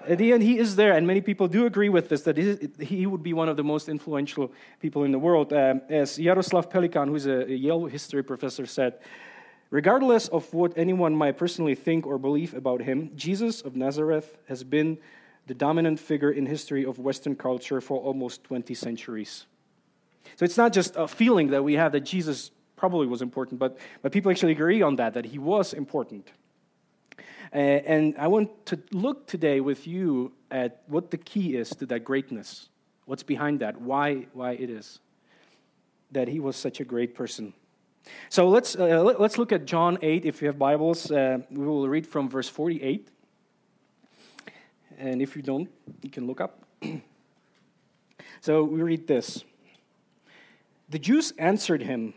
at 0.06 0.18
the 0.18 0.32
end, 0.32 0.42
he 0.42 0.58
is 0.58 0.76
there, 0.76 0.92
and 0.92 1.06
many 1.06 1.20
people 1.20 1.48
do 1.48 1.66
agree 1.66 1.88
with 1.88 2.08
this 2.08 2.22
that 2.22 2.36
he 2.36 3.06
would 3.06 3.22
be 3.22 3.32
one 3.32 3.48
of 3.48 3.56
the 3.56 3.64
most 3.64 3.88
influential 3.88 4.52
people 4.80 5.04
in 5.04 5.12
the 5.12 5.18
world. 5.18 5.52
Um, 5.52 5.80
as 5.88 6.18
Jaroslav 6.18 6.70
Pelikan, 6.70 7.08
who's 7.08 7.26
a 7.26 7.50
Yale 7.50 7.86
history 7.86 8.22
professor, 8.22 8.66
said, 8.66 8.98
Regardless 9.74 10.28
of 10.28 10.54
what 10.54 10.72
anyone 10.76 11.16
might 11.16 11.36
personally 11.36 11.74
think 11.74 12.06
or 12.06 12.16
believe 12.16 12.54
about 12.54 12.80
him, 12.80 13.10
Jesus 13.16 13.60
of 13.60 13.74
Nazareth 13.74 14.38
has 14.46 14.62
been 14.62 14.98
the 15.48 15.54
dominant 15.54 15.98
figure 15.98 16.30
in 16.30 16.46
history 16.46 16.84
of 16.84 17.00
Western 17.00 17.34
culture 17.34 17.80
for 17.80 17.98
almost 17.98 18.44
20 18.44 18.72
centuries. 18.74 19.46
So 20.36 20.44
it's 20.44 20.56
not 20.56 20.72
just 20.72 20.94
a 20.94 21.08
feeling 21.08 21.48
that 21.48 21.64
we 21.64 21.74
have 21.74 21.90
that 21.90 22.02
Jesus 22.02 22.52
probably 22.76 23.08
was 23.08 23.20
important, 23.20 23.58
but, 23.58 23.76
but 24.00 24.12
people 24.12 24.30
actually 24.30 24.52
agree 24.52 24.80
on 24.80 24.94
that, 24.94 25.14
that 25.14 25.24
he 25.24 25.38
was 25.40 25.72
important. 25.72 26.30
Uh, 27.52 27.56
and 27.58 28.14
I 28.16 28.28
want 28.28 28.66
to 28.66 28.78
look 28.92 29.26
today 29.26 29.58
with 29.58 29.88
you 29.88 30.34
at 30.52 30.82
what 30.86 31.10
the 31.10 31.18
key 31.18 31.56
is 31.56 31.70
to 31.70 31.86
that 31.86 32.04
greatness. 32.04 32.68
What's 33.06 33.24
behind 33.24 33.58
that? 33.58 33.80
Why, 33.80 34.28
why 34.34 34.52
it 34.52 34.70
is 34.70 35.00
that 36.12 36.28
he 36.28 36.38
was 36.38 36.54
such 36.54 36.78
a 36.78 36.84
great 36.84 37.16
person. 37.16 37.54
So 38.28 38.48
let's, 38.48 38.76
uh, 38.76 39.02
let's 39.18 39.38
look 39.38 39.52
at 39.52 39.64
John 39.64 39.98
8. 40.02 40.24
If 40.24 40.42
you 40.42 40.48
have 40.48 40.58
Bibles, 40.58 41.10
uh, 41.10 41.38
we 41.50 41.66
will 41.66 41.88
read 41.88 42.06
from 42.06 42.28
verse 42.28 42.48
48. 42.48 43.08
And 44.98 45.22
if 45.22 45.36
you 45.36 45.42
don't, 45.42 45.70
you 46.02 46.10
can 46.10 46.26
look 46.26 46.40
up. 46.40 46.64
so 48.40 48.64
we 48.64 48.82
read 48.82 49.06
this 49.06 49.44
The 50.90 50.98
Jews 50.98 51.32
answered 51.38 51.82
him, 51.82 52.14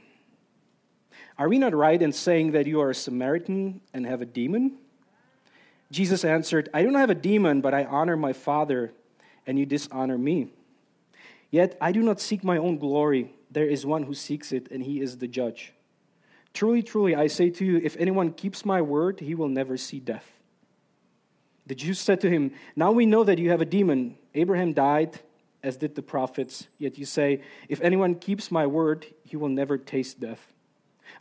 Are 1.37 1.49
we 1.49 1.57
not 1.57 1.73
right 1.73 2.01
in 2.01 2.11
saying 2.11 2.51
that 2.51 2.67
you 2.67 2.81
are 2.81 2.89
a 2.89 2.95
Samaritan 2.95 3.81
and 3.93 4.05
have 4.05 4.21
a 4.21 4.25
demon? 4.25 4.77
Jesus 5.89 6.25
answered, 6.25 6.69
I 6.73 6.83
don't 6.83 6.95
have 6.95 7.09
a 7.09 7.15
demon, 7.15 7.61
but 7.61 7.73
I 7.73 7.85
honor 7.85 8.17
my 8.17 8.33
Father, 8.33 8.91
and 9.45 9.57
you 9.57 9.65
dishonor 9.65 10.17
me. 10.17 10.49
Yet 11.49 11.77
I 11.79 11.93
do 11.93 12.03
not 12.03 12.19
seek 12.19 12.43
my 12.43 12.57
own 12.57 12.77
glory. 12.77 13.33
There 13.49 13.65
is 13.65 13.85
one 13.85 14.03
who 14.03 14.13
seeks 14.13 14.51
it, 14.51 14.69
and 14.69 14.83
he 14.83 14.99
is 14.99 15.19
the 15.19 15.29
judge. 15.29 15.73
Truly, 16.53 16.81
truly, 16.81 17.15
I 17.15 17.27
say 17.27 17.49
to 17.51 17.65
you, 17.65 17.77
if 17.83 17.95
anyone 17.97 18.33
keeps 18.33 18.65
my 18.65 18.81
word, 18.81 19.19
he 19.19 19.35
will 19.35 19.49
never 19.49 19.77
see 19.77 19.99
death. 19.99 20.25
The 21.67 21.75
Jews 21.75 21.99
said 21.99 22.21
to 22.21 22.29
him, 22.29 22.51
Now 22.75 22.91
we 22.91 23.05
know 23.05 23.23
that 23.23 23.37
you 23.37 23.49
have 23.51 23.61
a 23.61 23.65
demon. 23.65 24.17
Abraham 24.33 24.73
died, 24.73 25.19
as 25.61 25.77
did 25.77 25.95
the 25.95 26.01
prophets, 26.01 26.67
yet 26.77 26.97
you 26.97 27.05
say, 27.05 27.41
If 27.67 27.81
anyone 27.81 28.15
keeps 28.15 28.49
my 28.49 28.65
word, 28.65 29.05
he 29.23 29.35
will 29.35 29.49
never 29.49 29.77
taste 29.77 30.19
death. 30.19 30.53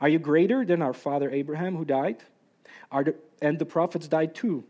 Are 0.01 0.09
you 0.09 0.19
greater 0.19 0.65
than 0.65 0.83
our 0.83 0.93
father 0.93 1.31
Abraham, 1.31 1.77
who 1.77 1.85
died? 1.85 2.23
The, 2.93 3.15
and 3.43 3.59
the 3.59 3.67
prophets 3.67 4.09
died 4.09 4.35
too. 4.35 4.65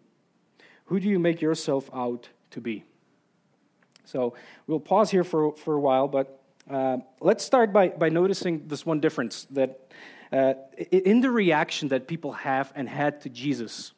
Who 0.86 1.00
do 1.00 1.08
you 1.08 1.18
make 1.18 1.40
yourself 1.40 1.90
out 1.92 2.28
to 2.50 2.60
be? 2.60 2.84
So 4.04 4.34
we'll 4.66 4.80
pause 4.80 5.10
here 5.10 5.24
for, 5.24 5.54
for 5.56 5.74
a 5.74 5.80
while, 5.80 6.08
but 6.08 6.40
uh, 6.70 6.98
let's 7.20 7.44
start 7.44 7.72
by, 7.72 7.88
by 7.88 8.08
noticing 8.08 8.66
this 8.68 8.86
one 8.86 9.00
difference 9.00 9.46
that 9.50 9.90
uh, 10.32 10.54
in 10.90 11.20
the 11.20 11.30
reaction 11.30 11.88
that 11.88 12.06
people 12.06 12.32
have 12.32 12.72
and 12.74 12.88
had 12.88 13.20
to 13.22 13.28
Jesus. 13.28 13.92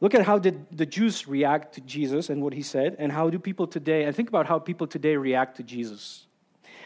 Look 0.00 0.14
at 0.14 0.22
how 0.26 0.38
did 0.38 0.66
the 0.70 0.86
Jews 0.86 1.26
react 1.26 1.74
to 1.74 1.80
Jesus 1.80 2.28
and 2.28 2.42
what 2.42 2.52
he 2.52 2.62
said, 2.62 2.96
and 2.98 3.10
how 3.10 3.30
do 3.30 3.38
people 3.38 3.66
today, 3.66 4.04
and 4.04 4.14
think 4.14 4.28
about 4.28 4.46
how 4.46 4.58
people 4.58 4.86
today 4.86 5.16
react 5.16 5.56
to 5.56 5.62
Jesus. 5.62 6.26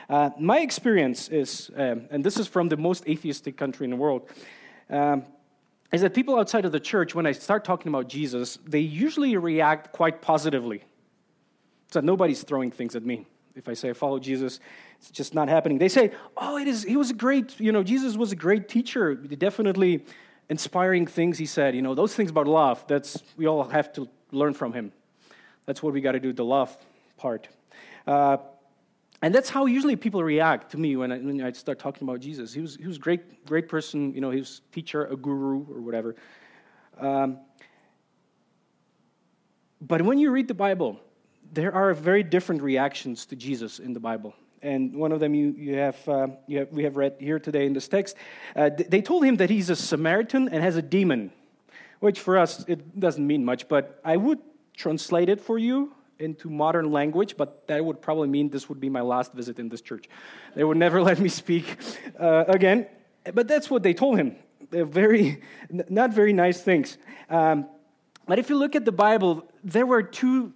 Uh, 0.08 0.30
my 0.38 0.60
experience 0.60 1.28
is, 1.28 1.70
um, 1.76 2.06
and 2.10 2.24
this 2.24 2.36
is 2.36 2.46
from 2.46 2.68
the 2.68 2.76
most 2.76 3.06
atheistic 3.08 3.56
country 3.56 3.84
in 3.84 3.90
the 3.90 3.96
world, 3.96 4.28
um, 4.88 5.24
is 5.92 6.02
that 6.02 6.14
people 6.14 6.38
outside 6.38 6.64
of 6.64 6.72
the 6.72 6.80
church, 6.80 7.14
when 7.14 7.26
I 7.26 7.32
start 7.32 7.64
talking 7.64 7.88
about 7.88 8.08
Jesus, 8.08 8.58
they 8.66 8.80
usually 8.80 9.36
react 9.36 9.92
quite 9.92 10.22
positively. 10.22 10.84
So 11.92 12.00
nobody's 12.00 12.44
throwing 12.44 12.70
things 12.70 12.94
at 12.94 13.04
me. 13.04 13.26
If 13.54 13.68
I 13.68 13.74
say 13.74 13.90
I 13.90 13.92
follow 13.92 14.18
Jesus, 14.18 14.60
it's 14.98 15.10
just 15.10 15.34
not 15.34 15.48
happening. 15.48 15.78
They 15.78 15.88
say, 15.88 16.12
"Oh, 16.36 16.56
it 16.56 16.68
is. 16.68 16.84
He 16.84 16.96
was 16.96 17.10
a 17.10 17.14
great. 17.14 17.58
You 17.60 17.72
know, 17.72 17.82
Jesus 17.82 18.16
was 18.16 18.32
a 18.32 18.36
great 18.36 18.68
teacher. 18.68 19.14
Definitely 19.14 20.04
inspiring 20.48 21.06
things 21.06 21.38
he 21.38 21.46
said. 21.46 21.74
You 21.74 21.82
know, 21.82 21.94
those 21.94 22.14
things 22.14 22.30
about 22.30 22.46
love. 22.46 22.86
That's 22.86 23.22
we 23.36 23.46
all 23.46 23.64
have 23.64 23.92
to 23.94 24.08
learn 24.30 24.54
from 24.54 24.72
him. 24.72 24.92
That's 25.66 25.82
what 25.82 25.92
we 25.92 26.00
got 26.00 26.12
to 26.12 26.20
do. 26.20 26.32
The 26.32 26.44
love 26.44 26.76
part." 27.16 27.48
Uh, 28.06 28.38
and 29.22 29.34
that's 29.34 29.50
how 29.50 29.66
usually 29.66 29.96
people 29.96 30.22
react 30.24 30.70
to 30.72 30.78
me 30.78 30.96
when 30.96 31.12
I, 31.12 31.18
when 31.18 31.42
I 31.42 31.52
start 31.52 31.78
talking 31.78 32.08
about 32.08 32.20
Jesus. 32.20 32.54
He 32.54 32.60
was, 32.60 32.76
he 32.76 32.86
was 32.86 32.96
a 32.96 33.00
great, 33.00 33.44
great 33.44 33.68
person. 33.68 34.14
You 34.14 34.22
know, 34.22 34.30
he 34.30 34.38
was 34.38 34.62
teacher, 34.72 35.04
a 35.04 35.16
guru, 35.16 35.66
or 35.70 35.82
whatever. 35.82 36.16
Um, 36.98 37.38
but 39.80 40.02
when 40.02 40.18
you 40.18 40.30
read 40.30 40.48
the 40.48 40.54
Bible, 40.54 40.98
there 41.52 41.74
are 41.74 41.92
very 41.94 42.22
different 42.22 42.62
reactions 42.62 43.26
to 43.26 43.36
Jesus 43.36 43.78
in 43.78 43.92
the 43.92 44.00
Bible. 44.00 44.34
And 44.62 44.94
one 44.94 45.12
of 45.12 45.20
them 45.20 45.34
you, 45.34 45.54
you, 45.56 45.76
have, 45.76 46.08
uh, 46.08 46.28
you 46.46 46.58
have, 46.58 46.68
we 46.70 46.84
have 46.84 46.96
read 46.96 47.16
here 47.18 47.38
today 47.38 47.66
in 47.66 47.72
this 47.72 47.88
text. 47.88 48.16
Uh, 48.54 48.70
they 48.88 49.00
told 49.00 49.24
him 49.24 49.36
that 49.36 49.48
he's 49.48 49.70
a 49.70 49.76
Samaritan 49.76 50.48
and 50.50 50.62
has 50.62 50.76
a 50.76 50.82
demon, 50.82 51.32
which 52.00 52.20
for 52.20 52.38
us, 52.38 52.64
it 52.68 52.98
doesn't 52.98 53.26
mean 53.26 53.44
much, 53.44 53.68
but 53.68 54.00
I 54.04 54.16
would 54.16 54.38
translate 54.76 55.28
it 55.28 55.40
for 55.40 55.58
you 55.58 55.94
into 56.18 56.50
modern 56.50 56.92
language, 56.92 57.36
but 57.38 57.66
that 57.68 57.82
would 57.82 58.02
probably 58.02 58.28
mean 58.28 58.50
this 58.50 58.68
would 58.68 58.80
be 58.80 58.90
my 58.90 59.00
last 59.00 59.32
visit 59.32 59.58
in 59.58 59.70
this 59.70 59.80
church. 59.80 60.08
They 60.54 60.62
would 60.62 60.76
never 60.76 61.00
let 61.10 61.18
me 61.18 61.30
speak 61.30 61.78
uh, 62.18 62.44
again. 62.46 62.86
But 63.32 63.48
that's 63.48 63.70
what 63.70 63.82
they 63.82 63.94
told 63.94 64.18
him. 64.18 64.36
They're 64.70 64.84
very, 64.84 65.42
not 65.70 66.12
very 66.12 66.32
nice 66.32 66.60
things. 66.60 66.98
Um, 67.28 67.66
but 68.26 68.38
if 68.38 68.50
you 68.50 68.56
look 68.56 68.76
at 68.76 68.84
the 68.84 68.92
Bible, 68.92 69.50
there 69.64 69.86
were 69.86 70.02
two 70.02 70.52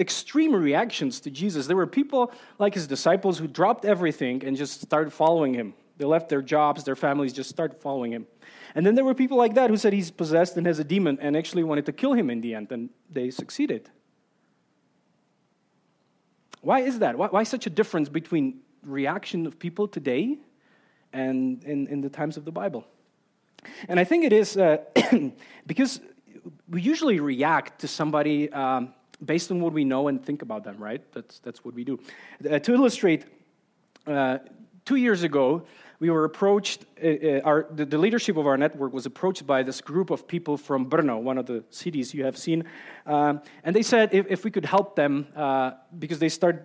extreme 0.00 0.54
reactions 0.54 1.20
to 1.20 1.30
Jesus. 1.30 1.66
There 1.66 1.76
were 1.76 1.86
people 1.86 2.32
like 2.58 2.74
his 2.74 2.86
disciples 2.86 3.38
who 3.38 3.46
dropped 3.46 3.84
everything 3.84 4.44
and 4.44 4.56
just 4.56 4.80
started 4.80 5.12
following 5.12 5.54
him. 5.54 5.74
They 5.98 6.06
left 6.06 6.30
their 6.30 6.40
jobs, 6.40 6.82
their 6.84 6.96
families, 6.96 7.32
just 7.32 7.50
started 7.50 7.78
following 7.78 8.12
him. 8.12 8.26
And 8.74 8.86
then 8.86 8.94
there 8.94 9.04
were 9.04 9.14
people 9.14 9.36
like 9.36 9.54
that 9.54 9.68
who 9.68 9.76
said 9.76 9.92
he's 9.92 10.10
possessed 10.10 10.56
and 10.56 10.66
has 10.66 10.78
a 10.78 10.84
demon 10.84 11.18
and 11.20 11.36
actually 11.36 11.64
wanted 11.64 11.86
to 11.86 11.92
kill 11.92 12.14
him 12.14 12.30
in 12.30 12.40
the 12.40 12.54
end, 12.54 12.72
and 12.72 12.88
they 13.10 13.30
succeeded. 13.30 13.90
Why 16.62 16.80
is 16.80 17.00
that? 17.00 17.16
Why, 17.18 17.28
why 17.28 17.42
such 17.42 17.66
a 17.66 17.70
difference 17.70 18.08
between 18.08 18.60
reaction 18.82 19.46
of 19.46 19.58
people 19.58 19.88
today 19.88 20.38
and 21.12 21.62
in, 21.64 21.86
in 21.88 22.00
the 22.00 22.08
times 22.08 22.36
of 22.36 22.44
the 22.44 22.52
Bible? 22.52 22.86
And 23.88 24.00
I 24.00 24.04
think 24.04 24.24
it 24.24 24.32
is 24.32 24.56
uh, 24.56 24.78
because 25.66 26.00
we 26.68 26.80
usually 26.80 27.20
react 27.20 27.80
to 27.80 27.88
somebody 27.88 28.50
um, 28.52 28.94
based 29.24 29.50
on 29.50 29.60
what 29.60 29.72
we 29.72 29.84
know 29.84 30.08
and 30.08 30.24
think 30.24 30.42
about 30.42 30.64
them, 30.64 30.76
right? 30.78 31.02
That's, 31.12 31.38
that's 31.40 31.64
what 31.64 31.74
we 31.74 31.84
do. 31.84 31.98
Uh, 32.48 32.58
to 32.58 32.74
illustrate, 32.74 33.24
uh, 34.06 34.38
two 34.84 34.96
years 34.96 35.22
ago, 35.22 35.66
we 35.98 36.08
were 36.08 36.24
approached, 36.24 36.86
uh, 37.02 37.08
uh, 37.08 37.40
our, 37.44 37.66
the, 37.70 37.84
the, 37.84 37.98
leadership 37.98 38.38
of 38.38 38.46
our 38.46 38.56
network 38.56 38.94
was 38.94 39.04
approached 39.04 39.46
by 39.46 39.62
this 39.62 39.82
group 39.82 40.08
of 40.08 40.26
people 40.26 40.56
from 40.56 40.88
Brno, 40.88 41.20
one 41.20 41.36
of 41.36 41.44
the 41.44 41.62
cities 41.68 42.14
you 42.14 42.24
have 42.24 42.38
seen. 42.38 42.64
Um, 43.04 43.42
and 43.64 43.76
they 43.76 43.82
said 43.82 44.14
if, 44.14 44.26
if, 44.30 44.42
we 44.42 44.50
could 44.50 44.64
help 44.64 44.96
them, 44.96 45.26
uh, 45.36 45.72
because 45.98 46.18
they 46.18 46.30
started 46.30 46.62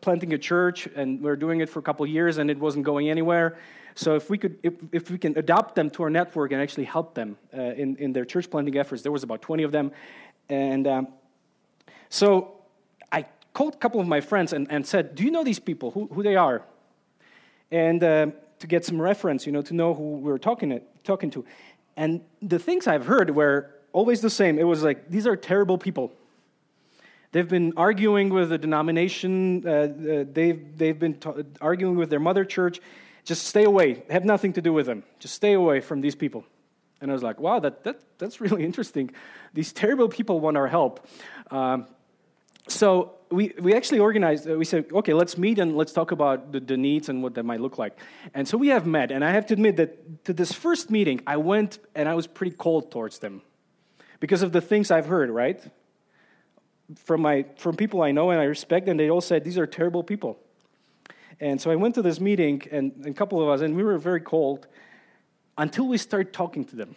planting 0.00 0.32
a 0.34 0.38
church 0.38 0.86
and 0.94 1.20
we 1.20 1.28
are 1.28 1.36
doing 1.36 1.60
it 1.60 1.68
for 1.68 1.80
a 1.80 1.82
couple 1.82 2.06
years 2.06 2.38
and 2.38 2.48
it 2.48 2.58
wasn't 2.60 2.84
going 2.84 3.10
anywhere. 3.10 3.58
So 3.96 4.14
if 4.14 4.30
we 4.30 4.38
could, 4.38 4.58
if, 4.62 4.74
if 4.92 5.10
we 5.10 5.18
can 5.18 5.36
adopt 5.36 5.74
them 5.74 5.90
to 5.90 6.04
our 6.04 6.10
network 6.10 6.52
and 6.52 6.62
actually 6.62 6.84
help 6.84 7.14
them 7.14 7.36
in, 7.52 7.96
in 7.96 8.12
their 8.12 8.24
church 8.24 8.48
planting 8.50 8.76
efforts, 8.78 9.02
there 9.02 9.10
was 9.10 9.24
about 9.24 9.42
20 9.42 9.64
of 9.64 9.72
them. 9.72 9.90
And 10.48 10.86
um, 10.86 11.08
so 12.08 12.54
I 13.12 13.26
called 13.52 13.74
a 13.74 13.78
couple 13.78 14.00
of 14.00 14.06
my 14.06 14.20
friends 14.20 14.52
and, 14.52 14.66
and 14.70 14.86
said, 14.86 15.14
do 15.14 15.24
you 15.24 15.30
know 15.30 15.44
these 15.44 15.58
people, 15.58 15.90
who, 15.90 16.06
who 16.12 16.22
they 16.22 16.36
are? 16.36 16.62
And 17.70 18.02
uh, 18.02 18.26
to 18.58 18.66
get 18.66 18.84
some 18.84 19.00
reference, 19.00 19.46
you 19.46 19.52
know, 19.52 19.62
to 19.62 19.74
know 19.74 19.94
who 19.94 20.18
we 20.18 20.30
were 20.30 20.38
talking 20.38 20.70
to, 20.70 20.80
talking 21.04 21.30
to. 21.30 21.44
And 21.96 22.20
the 22.42 22.58
things 22.58 22.86
I've 22.86 23.06
heard 23.06 23.30
were 23.30 23.70
always 23.92 24.20
the 24.20 24.30
same. 24.30 24.58
It 24.58 24.64
was 24.64 24.82
like, 24.82 25.10
these 25.10 25.26
are 25.26 25.36
terrible 25.36 25.78
people. 25.78 26.12
They've 27.32 27.48
been 27.48 27.72
arguing 27.76 28.30
with 28.30 28.50
the 28.50 28.58
denomination, 28.58 29.66
uh, 29.66 29.70
uh, 29.70 30.24
they've, 30.32 30.78
they've 30.78 30.98
been 30.98 31.14
t- 31.14 31.30
arguing 31.60 31.96
with 31.96 32.08
their 32.08 32.20
mother 32.20 32.44
church. 32.44 32.80
Just 33.24 33.46
stay 33.46 33.64
away. 33.64 34.04
Have 34.08 34.24
nothing 34.24 34.52
to 34.52 34.62
do 34.62 34.72
with 34.72 34.86
them. 34.86 35.02
Just 35.18 35.34
stay 35.34 35.54
away 35.54 35.80
from 35.80 36.00
these 36.00 36.14
people. 36.14 36.44
And 37.00 37.10
I 37.10 37.14
was 37.14 37.22
like, 37.22 37.40
wow, 37.40 37.58
that, 37.58 37.84
that, 37.84 38.00
that's 38.18 38.40
really 38.40 38.64
interesting. 38.64 39.10
These 39.52 39.72
terrible 39.72 40.08
people 40.08 40.40
want 40.40 40.56
our 40.56 40.68
help. 40.68 41.06
Um, 41.50 41.88
so 42.68 43.16
we, 43.30 43.52
we 43.60 43.74
actually 43.74 43.98
organized, 43.98 44.48
uh, 44.48 44.54
we 44.54 44.64
said, 44.64 44.86
okay, 44.92 45.12
let's 45.12 45.36
meet 45.36 45.58
and 45.58 45.76
let's 45.76 45.92
talk 45.92 46.10
about 46.12 46.52
the, 46.52 46.60
the, 46.60 46.76
needs 46.76 47.08
and 47.08 47.22
what 47.22 47.34
that 47.34 47.44
might 47.44 47.60
look 47.60 47.78
like. 47.78 47.98
And 48.34 48.46
so 48.46 48.56
we 48.56 48.68
have 48.68 48.86
met, 48.86 49.10
and 49.10 49.24
I 49.24 49.30
have 49.30 49.46
to 49.46 49.54
admit 49.54 49.76
that 49.76 50.24
to 50.24 50.32
this 50.32 50.52
first 50.52 50.90
meeting, 50.90 51.20
I 51.26 51.36
went 51.36 51.78
and 51.94 52.08
I 52.08 52.14
was 52.14 52.26
pretty 52.26 52.56
cold 52.56 52.90
towards 52.90 53.18
them 53.18 53.42
because 54.20 54.42
of 54.42 54.52
the 54.52 54.60
things 54.60 54.90
I've 54.90 55.06
heard, 55.06 55.30
right? 55.30 55.62
From, 57.04 57.22
my, 57.22 57.46
from 57.56 57.76
people 57.76 58.02
I 58.02 58.12
know 58.12 58.30
and 58.30 58.40
I 58.40 58.44
respect, 58.44 58.88
and 58.88 58.98
they 58.98 59.10
all 59.10 59.20
said, 59.20 59.44
these 59.44 59.58
are 59.58 59.66
terrible 59.66 60.02
people. 60.02 60.38
And 61.40 61.60
so 61.60 61.70
I 61.70 61.76
went 61.76 61.96
to 61.96 62.02
this 62.02 62.20
meeting, 62.20 62.62
and, 62.70 62.92
and 62.96 63.06
a 63.06 63.12
couple 63.12 63.42
of 63.42 63.48
us, 63.48 63.60
and 63.60 63.76
we 63.76 63.82
were 63.82 63.98
very 63.98 64.20
cold 64.20 64.66
until 65.58 65.86
we 65.86 65.98
started 65.98 66.32
talking 66.32 66.64
to 66.66 66.76
them. 66.76 66.94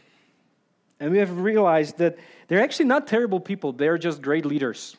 And 0.99 1.11
we 1.11 1.17
have 1.17 1.39
realized 1.39 1.97
that 1.97 2.17
they're 2.47 2.61
actually 2.61 2.85
not 2.85 3.07
terrible 3.07 3.39
people, 3.39 3.73
they're 3.73 3.97
just 3.97 4.21
great 4.21 4.45
leaders 4.45 4.95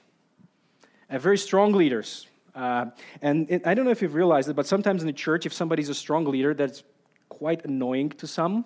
uh, 1.11 1.19
very 1.19 1.39
strong 1.39 1.73
leaders. 1.73 2.27
Uh, 2.55 2.87
and 3.23 3.51
it, 3.51 3.67
I 3.67 3.75
don't 3.75 3.85
know 3.85 3.91
if 3.91 4.03
you've 4.03 4.15
realized 4.15 4.49
it, 4.49 4.55
but 4.55 4.67
sometimes 4.67 5.03
in 5.03 5.07
the 5.07 5.13
church, 5.13 5.47
if 5.47 5.53
somebody's 5.53 5.89
a 5.89 5.95
strong 5.95 6.25
leader, 6.25 6.55
that's 6.55 6.83
quite 7.29 7.65
annoying 7.65 8.11
to 8.11 8.27
some. 8.27 8.65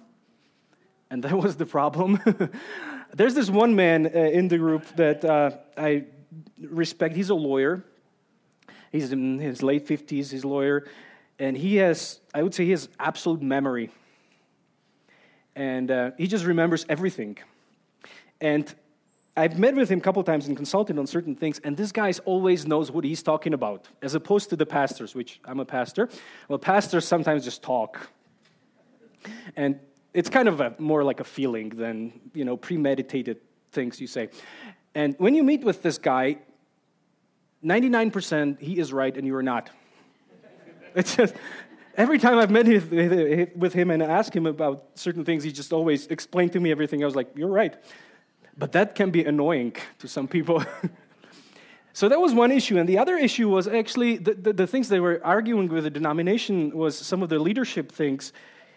And 1.10 1.22
that 1.24 1.36
was 1.44 1.56
the 1.56 1.66
problem. 1.66 2.20
There's 3.14 3.34
this 3.34 3.50
one 3.50 3.74
man 3.76 4.06
uh, 4.06 4.18
in 4.18 4.48
the 4.48 4.58
group 4.58 4.84
that 4.96 5.24
uh, 5.24 5.52
I 5.76 6.04
respect. 6.60 7.14
He's 7.14 7.30
a 7.30 7.34
lawyer. 7.34 7.84
He's 8.94 9.10
in 9.10 9.40
his 9.40 9.60
late 9.60 9.88
50s, 9.88 10.30
he's 10.30 10.44
a 10.44 10.48
lawyer. 10.48 10.86
And 11.40 11.56
he 11.56 11.76
has, 11.76 12.20
I 12.32 12.44
would 12.44 12.54
say, 12.54 12.64
he 12.64 12.70
has 12.70 12.88
absolute 13.00 13.42
memory. 13.42 13.90
And 15.56 15.90
uh, 15.90 16.10
he 16.16 16.28
just 16.28 16.44
remembers 16.44 16.86
everything. 16.88 17.38
And 18.40 18.72
I've 19.36 19.58
met 19.58 19.74
with 19.74 19.88
him 19.88 19.98
a 19.98 20.02
couple 20.02 20.22
times 20.22 20.46
and 20.46 20.56
consulted 20.56 20.96
on 20.98 21.06
certain 21.06 21.34
things, 21.34 21.60
and 21.64 21.76
this 21.76 21.90
guy 21.90 22.12
always 22.24 22.66
knows 22.66 22.90
what 22.92 23.04
he's 23.04 23.22
talking 23.22 23.52
about, 23.52 23.88
as 24.00 24.14
opposed 24.14 24.50
to 24.50 24.56
the 24.56 24.66
pastors, 24.66 25.14
which 25.14 25.40
I'm 25.44 25.58
a 25.58 25.64
pastor. 25.64 26.08
Well, 26.48 26.58
pastors 26.58 27.06
sometimes 27.06 27.44
just 27.44 27.62
talk. 27.62 28.10
And 29.56 29.80
it's 30.12 30.30
kind 30.30 30.46
of 30.46 30.60
a, 30.60 30.74
more 30.78 31.02
like 31.02 31.18
a 31.18 31.24
feeling 31.24 31.70
than, 31.70 32.12
you 32.32 32.44
know, 32.44 32.56
premeditated 32.56 33.38
things 33.72 34.00
you 34.00 34.06
say. 34.06 34.28
And 34.94 35.16
when 35.18 35.34
you 35.34 35.42
meet 35.42 35.64
with 35.64 35.82
this 35.82 35.98
guy, 35.98 36.38
99% 37.64 38.60
he 38.60 38.78
is 38.78 38.92
right 38.92 39.16
and 39.16 39.26
you 39.26 39.34
are 39.36 39.42
not. 39.42 39.70
It's 40.96 41.16
just, 41.16 41.34
every 41.96 42.20
time 42.20 42.38
I've 42.38 42.52
met 42.52 42.66
with 43.56 43.72
him 43.72 43.90
and 43.90 44.00
asked 44.00 44.32
him 44.32 44.46
about 44.46 44.90
certain 44.94 45.24
things, 45.24 45.42
he 45.42 45.50
just 45.50 45.72
always 45.72 46.06
explained 46.06 46.52
to 46.52 46.60
me 46.60 46.70
everything. 46.70 47.02
I 47.02 47.06
was 47.06 47.16
like, 47.16 47.30
you're 47.34 47.48
right. 47.48 47.74
But 48.56 48.72
that 48.72 48.94
can 48.94 49.10
be 49.10 49.24
annoying 49.24 49.74
to 49.98 50.08
some 50.08 50.28
people. 50.28 50.64
so 51.92 52.08
that 52.08 52.20
was 52.20 52.32
one 52.32 52.52
issue. 52.52 52.78
And 52.78 52.88
the 52.88 52.98
other 52.98 53.16
issue 53.16 53.48
was 53.48 53.66
actually 53.66 54.16
the, 54.18 54.34
the, 54.34 54.52
the, 54.52 54.66
things 54.66 54.88
they 54.88 55.00
were 55.00 55.20
arguing 55.24 55.68
with 55.68 55.84
the 55.84 55.90
denomination 55.90 56.70
was 56.70 56.96
some 56.96 57.22
of 57.22 57.28
the 57.28 57.38
leadership 57.38 57.90
things 57.90 58.32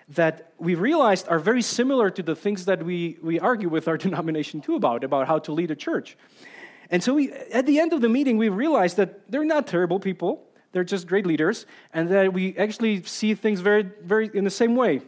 that 0.09 0.53
we 0.57 0.73
realized 0.73 1.27
are 1.27 1.39
very 1.39 1.61
similar 1.61 2.09
to 2.09 2.23
the 2.23 2.35
things 2.35 2.65
that 2.65 2.83
we, 2.83 3.17
we 3.21 3.39
argue 3.39 3.69
with 3.69 3.87
our 3.87 3.97
denomination 4.07 4.61
too 4.61 4.75
about, 4.75 5.03
about 5.03 5.27
how 5.27 5.37
to 5.39 5.51
lead 5.51 5.69
a 5.69 5.75
church. 5.75 6.17
And 6.89 7.03
so 7.03 7.13
we, 7.13 7.31
at 7.31 7.65
the 7.65 7.79
end 7.79 7.93
of 7.93 8.01
the 8.01 8.09
meeting, 8.09 8.37
we 8.37 8.49
realized 8.49 8.97
that 8.97 9.29
they're 9.29 9.45
not 9.45 9.67
terrible 9.67 9.99
people. 9.99 10.43
They're 10.71 10.85
just 10.85 11.07
great 11.07 11.25
leaders, 11.25 11.65
and 11.93 12.09
that 12.09 12.33
we 12.33 12.55
actually 12.57 13.03
see 13.03 13.33
things 13.33 13.61
very, 13.61 13.89
very 14.03 14.29
in 14.33 14.43
the 14.43 14.49
same 14.49 14.75
way. 14.75 15.01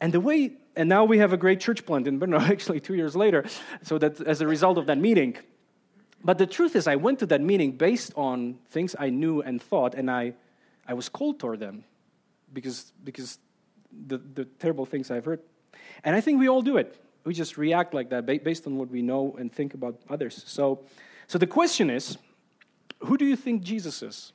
And 0.00 0.12
the 0.12 0.20
way 0.20 0.52
and 0.76 0.88
now 0.88 1.04
we 1.04 1.18
have 1.18 1.32
a 1.32 1.36
great 1.36 1.60
church 1.60 1.84
plant 1.84 2.06
in 2.06 2.18
Brno, 2.18 2.40
actually, 2.50 2.80
two 2.80 2.94
years 2.94 3.14
later, 3.14 3.44
so 3.82 3.98
that 3.98 4.20
as 4.20 4.40
a 4.40 4.46
result 4.46 4.78
of 4.78 4.86
that 4.86 4.98
meeting. 4.98 5.36
But 6.24 6.38
the 6.38 6.46
truth 6.46 6.76
is, 6.76 6.86
I 6.86 6.96
went 6.96 7.18
to 7.18 7.26
that 7.26 7.40
meeting 7.40 7.72
based 7.72 8.12
on 8.16 8.58
things 8.70 8.94
I 8.98 9.10
knew 9.10 9.42
and 9.42 9.60
thought, 9.60 9.94
and 9.94 10.10
I, 10.10 10.34
I 10.86 10.94
was 10.94 11.08
cold 11.08 11.40
toward 11.40 11.60
them. 11.60 11.84
because, 12.52 12.92
because 13.02 13.38
the, 14.06 14.18
the 14.18 14.44
terrible 14.44 14.86
things 14.86 15.10
I've 15.10 15.24
heard. 15.24 15.40
And 16.04 16.14
I 16.16 16.20
think 16.20 16.38
we 16.38 16.48
all 16.48 16.62
do 16.62 16.76
it. 16.76 16.98
We 17.24 17.34
just 17.34 17.56
react 17.56 17.94
like 17.94 18.10
that 18.10 18.26
based 18.26 18.66
on 18.66 18.76
what 18.76 18.90
we 18.90 19.02
know 19.02 19.36
and 19.38 19.52
think 19.52 19.74
about 19.74 20.00
others. 20.08 20.42
So, 20.46 20.80
so 21.26 21.38
the 21.38 21.46
question 21.46 21.90
is 21.90 22.18
who 23.00 23.16
do 23.16 23.24
you 23.24 23.36
think 23.36 23.62
Jesus 23.62 24.02
is? 24.02 24.32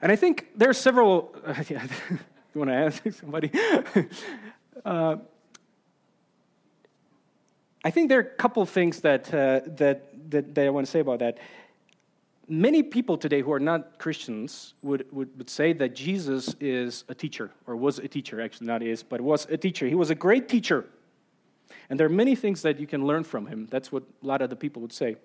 And 0.00 0.12
I 0.12 0.16
think 0.16 0.48
there 0.54 0.68
are 0.68 0.74
several. 0.74 1.34
You 2.54 2.60
want 2.60 2.70
to 2.70 2.74
ask 2.74 3.12
somebody? 3.20 3.50
uh, 4.84 5.16
I 7.84 7.90
think 7.90 8.08
there 8.08 8.18
are 8.18 8.22
a 8.22 8.36
couple 8.36 8.64
things 8.64 9.00
that, 9.00 9.32
uh, 9.34 9.60
that, 9.76 10.30
that, 10.30 10.54
that 10.54 10.66
I 10.66 10.70
want 10.70 10.86
to 10.86 10.90
say 10.90 11.00
about 11.00 11.18
that 11.18 11.38
many 12.48 12.82
people 12.82 13.16
today 13.16 13.40
who 13.40 13.52
are 13.52 13.60
not 13.60 13.98
Christians 13.98 14.74
would, 14.82 15.06
would, 15.12 15.36
would, 15.38 15.50
say 15.50 15.72
that 15.72 15.94
Jesus 15.94 16.54
is 16.60 17.04
a 17.08 17.14
teacher, 17.14 17.50
or 17.66 17.76
was 17.76 17.98
a 17.98 18.08
teacher, 18.08 18.40
actually, 18.40 18.66
not 18.66 18.82
is, 18.82 19.02
but 19.02 19.20
was 19.20 19.46
a 19.46 19.56
teacher. 19.56 19.86
He 19.86 19.94
was 19.94 20.10
a 20.10 20.14
great 20.14 20.48
teacher. 20.48 20.86
And 21.88 21.98
there 21.98 22.06
are 22.06 22.10
many 22.10 22.34
things 22.34 22.62
that 22.62 22.78
you 22.78 22.86
can 22.86 23.06
learn 23.06 23.24
from 23.24 23.46
him. 23.46 23.66
That's 23.70 23.90
what 23.90 24.02
a 24.22 24.26
lot 24.26 24.42
of 24.42 24.50
the 24.50 24.56
people 24.56 24.82
would 24.82 24.92
say. 24.92 25.16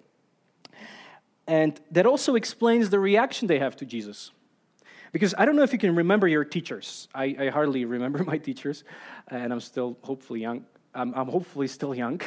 And 1.48 1.80
that 1.92 2.06
also 2.06 2.36
explains 2.36 2.90
the 2.90 3.00
reaction 3.00 3.48
they 3.48 3.60
have 3.60 3.76
to 3.78 3.86
Jesus. 3.86 4.32
Because 5.12 5.34
I 5.38 5.46
don't 5.46 5.56
know 5.56 5.64
if 5.64 5.74
you 5.74 5.80
can 5.80 5.96
remember 5.96 6.28
your 6.28 6.46
teachers. 6.46 7.08
I, 7.14 7.36
I 7.40 7.48
hardly 7.50 7.86
remember 7.86 8.24
my 8.34 8.38
teachers, 8.38 8.84
and 9.28 9.52
I'm 9.52 9.60
still 9.60 9.98
hopefully 10.02 10.42
young. 10.42 10.66
I'm, 10.94 11.14
I'm 11.14 11.28
hopefully 11.28 11.68
still 11.68 11.94
young. 11.96 12.22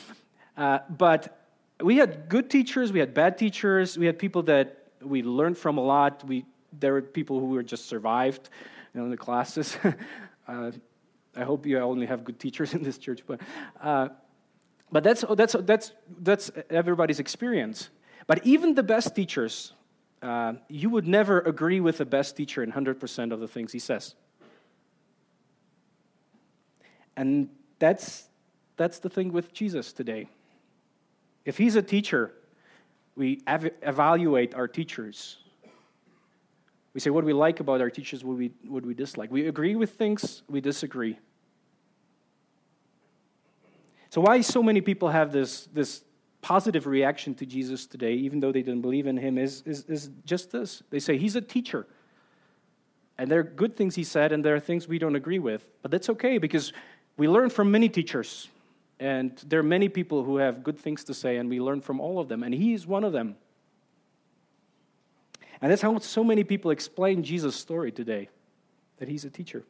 uh, 0.56 0.78
but 0.88 1.44
we 1.82 1.96
had 1.96 2.28
good 2.28 2.50
teachers, 2.50 2.92
we 2.92 3.00
had 3.00 3.14
bad 3.14 3.38
teachers, 3.38 3.98
we 3.98 4.06
had 4.06 4.18
people 4.18 4.42
that 4.44 4.84
we 5.02 5.22
learned 5.22 5.58
from 5.58 5.78
a 5.78 5.80
lot. 5.82 6.24
We, 6.26 6.44
there 6.78 6.92
were 6.92 7.02
people 7.02 7.40
who 7.40 7.46
were 7.46 7.62
just 7.62 7.86
survived 7.86 8.48
you 8.92 9.00
know, 9.00 9.04
in 9.04 9.10
the 9.10 9.16
classes. 9.16 9.76
uh, 10.48 10.70
I 11.36 11.42
hope 11.42 11.66
you 11.66 11.78
only 11.80 12.06
have 12.06 12.24
good 12.24 12.38
teachers 12.38 12.74
in 12.74 12.82
this 12.82 12.96
church, 12.96 13.22
but, 13.26 13.40
uh, 13.82 14.08
but 14.92 15.02
that's, 15.02 15.24
that's, 15.36 15.56
that's, 15.60 15.92
that's 16.20 16.50
everybody's 16.70 17.18
experience. 17.18 17.90
But 18.26 18.46
even 18.46 18.74
the 18.74 18.84
best 18.84 19.16
teachers, 19.16 19.72
uh, 20.24 20.54
you 20.68 20.88
would 20.88 21.06
never 21.06 21.40
agree 21.40 21.80
with 21.80 21.98
the 21.98 22.06
best 22.06 22.34
teacher 22.34 22.62
in 22.62 22.72
100% 22.72 23.30
of 23.30 23.40
the 23.40 23.46
things 23.46 23.72
he 23.72 23.78
says. 23.78 24.14
And 27.14 27.50
that's, 27.78 28.28
that's 28.78 28.98
the 28.98 29.10
thing 29.10 29.32
with 29.32 29.52
Jesus 29.52 29.92
today. 29.92 30.28
If 31.44 31.58
he's 31.58 31.76
a 31.76 31.82
teacher, 31.82 32.32
we 33.16 33.42
ev- 33.46 33.70
evaluate 33.82 34.54
our 34.54 34.66
teachers. 34.66 35.36
We 36.94 37.00
say 37.00 37.10
what 37.10 37.24
we 37.24 37.34
like 37.34 37.60
about 37.60 37.82
our 37.82 37.90
teachers, 37.90 38.24
what 38.24 38.38
we, 38.38 38.50
what 38.66 38.86
we 38.86 38.94
dislike. 38.94 39.30
We 39.30 39.46
agree 39.46 39.76
with 39.76 39.90
things, 39.90 40.42
we 40.48 40.62
disagree. 40.62 41.18
So, 44.08 44.22
why 44.22 44.40
so 44.40 44.62
many 44.62 44.80
people 44.80 45.08
have 45.08 45.32
this, 45.32 45.68
this 45.72 46.02
positive 46.44 46.86
reaction 46.86 47.34
to 47.34 47.46
Jesus 47.46 47.86
today, 47.86 48.12
even 48.12 48.38
though 48.38 48.52
they 48.52 48.60
didn't 48.60 48.82
believe 48.82 49.06
in 49.06 49.16
him, 49.16 49.38
is, 49.38 49.62
is, 49.64 49.86
is 49.88 50.10
just 50.26 50.52
this. 50.52 50.82
They 50.90 50.98
say, 50.98 51.16
He's 51.16 51.36
a 51.36 51.40
teacher. 51.40 51.86
And 53.16 53.30
there 53.30 53.40
are 53.40 53.44
good 53.44 53.76
things 53.76 53.94
he 53.94 54.04
said, 54.04 54.30
and 54.30 54.44
there 54.44 54.54
are 54.54 54.60
things 54.60 54.86
we 54.86 54.98
don't 54.98 55.16
agree 55.16 55.38
with. 55.38 55.66
But 55.80 55.90
that's 55.90 56.10
okay 56.10 56.36
because 56.36 56.74
we 57.16 57.28
learn 57.28 57.48
from 57.48 57.70
many 57.70 57.88
teachers. 57.88 58.48
And 59.00 59.32
there 59.46 59.58
are 59.60 59.70
many 59.78 59.88
people 59.88 60.22
who 60.22 60.36
have 60.36 60.62
good 60.62 60.78
things 60.78 61.02
to 61.04 61.14
say, 61.14 61.38
and 61.38 61.48
we 61.48 61.60
learn 61.60 61.80
from 61.80 61.98
all 61.98 62.18
of 62.18 62.28
them, 62.28 62.42
and 62.42 62.52
he 62.52 62.74
is 62.74 62.86
one 62.86 63.04
of 63.04 63.12
them. 63.12 63.36
And 65.62 65.72
that's 65.72 65.80
how 65.80 65.96
so 65.98 66.22
many 66.22 66.44
people 66.44 66.70
explain 66.72 67.22
Jesus' 67.22 67.56
story 67.56 67.90
today 67.90 68.28
that 68.98 69.08
he's 69.08 69.24
a 69.24 69.30
teacher. 69.30 69.64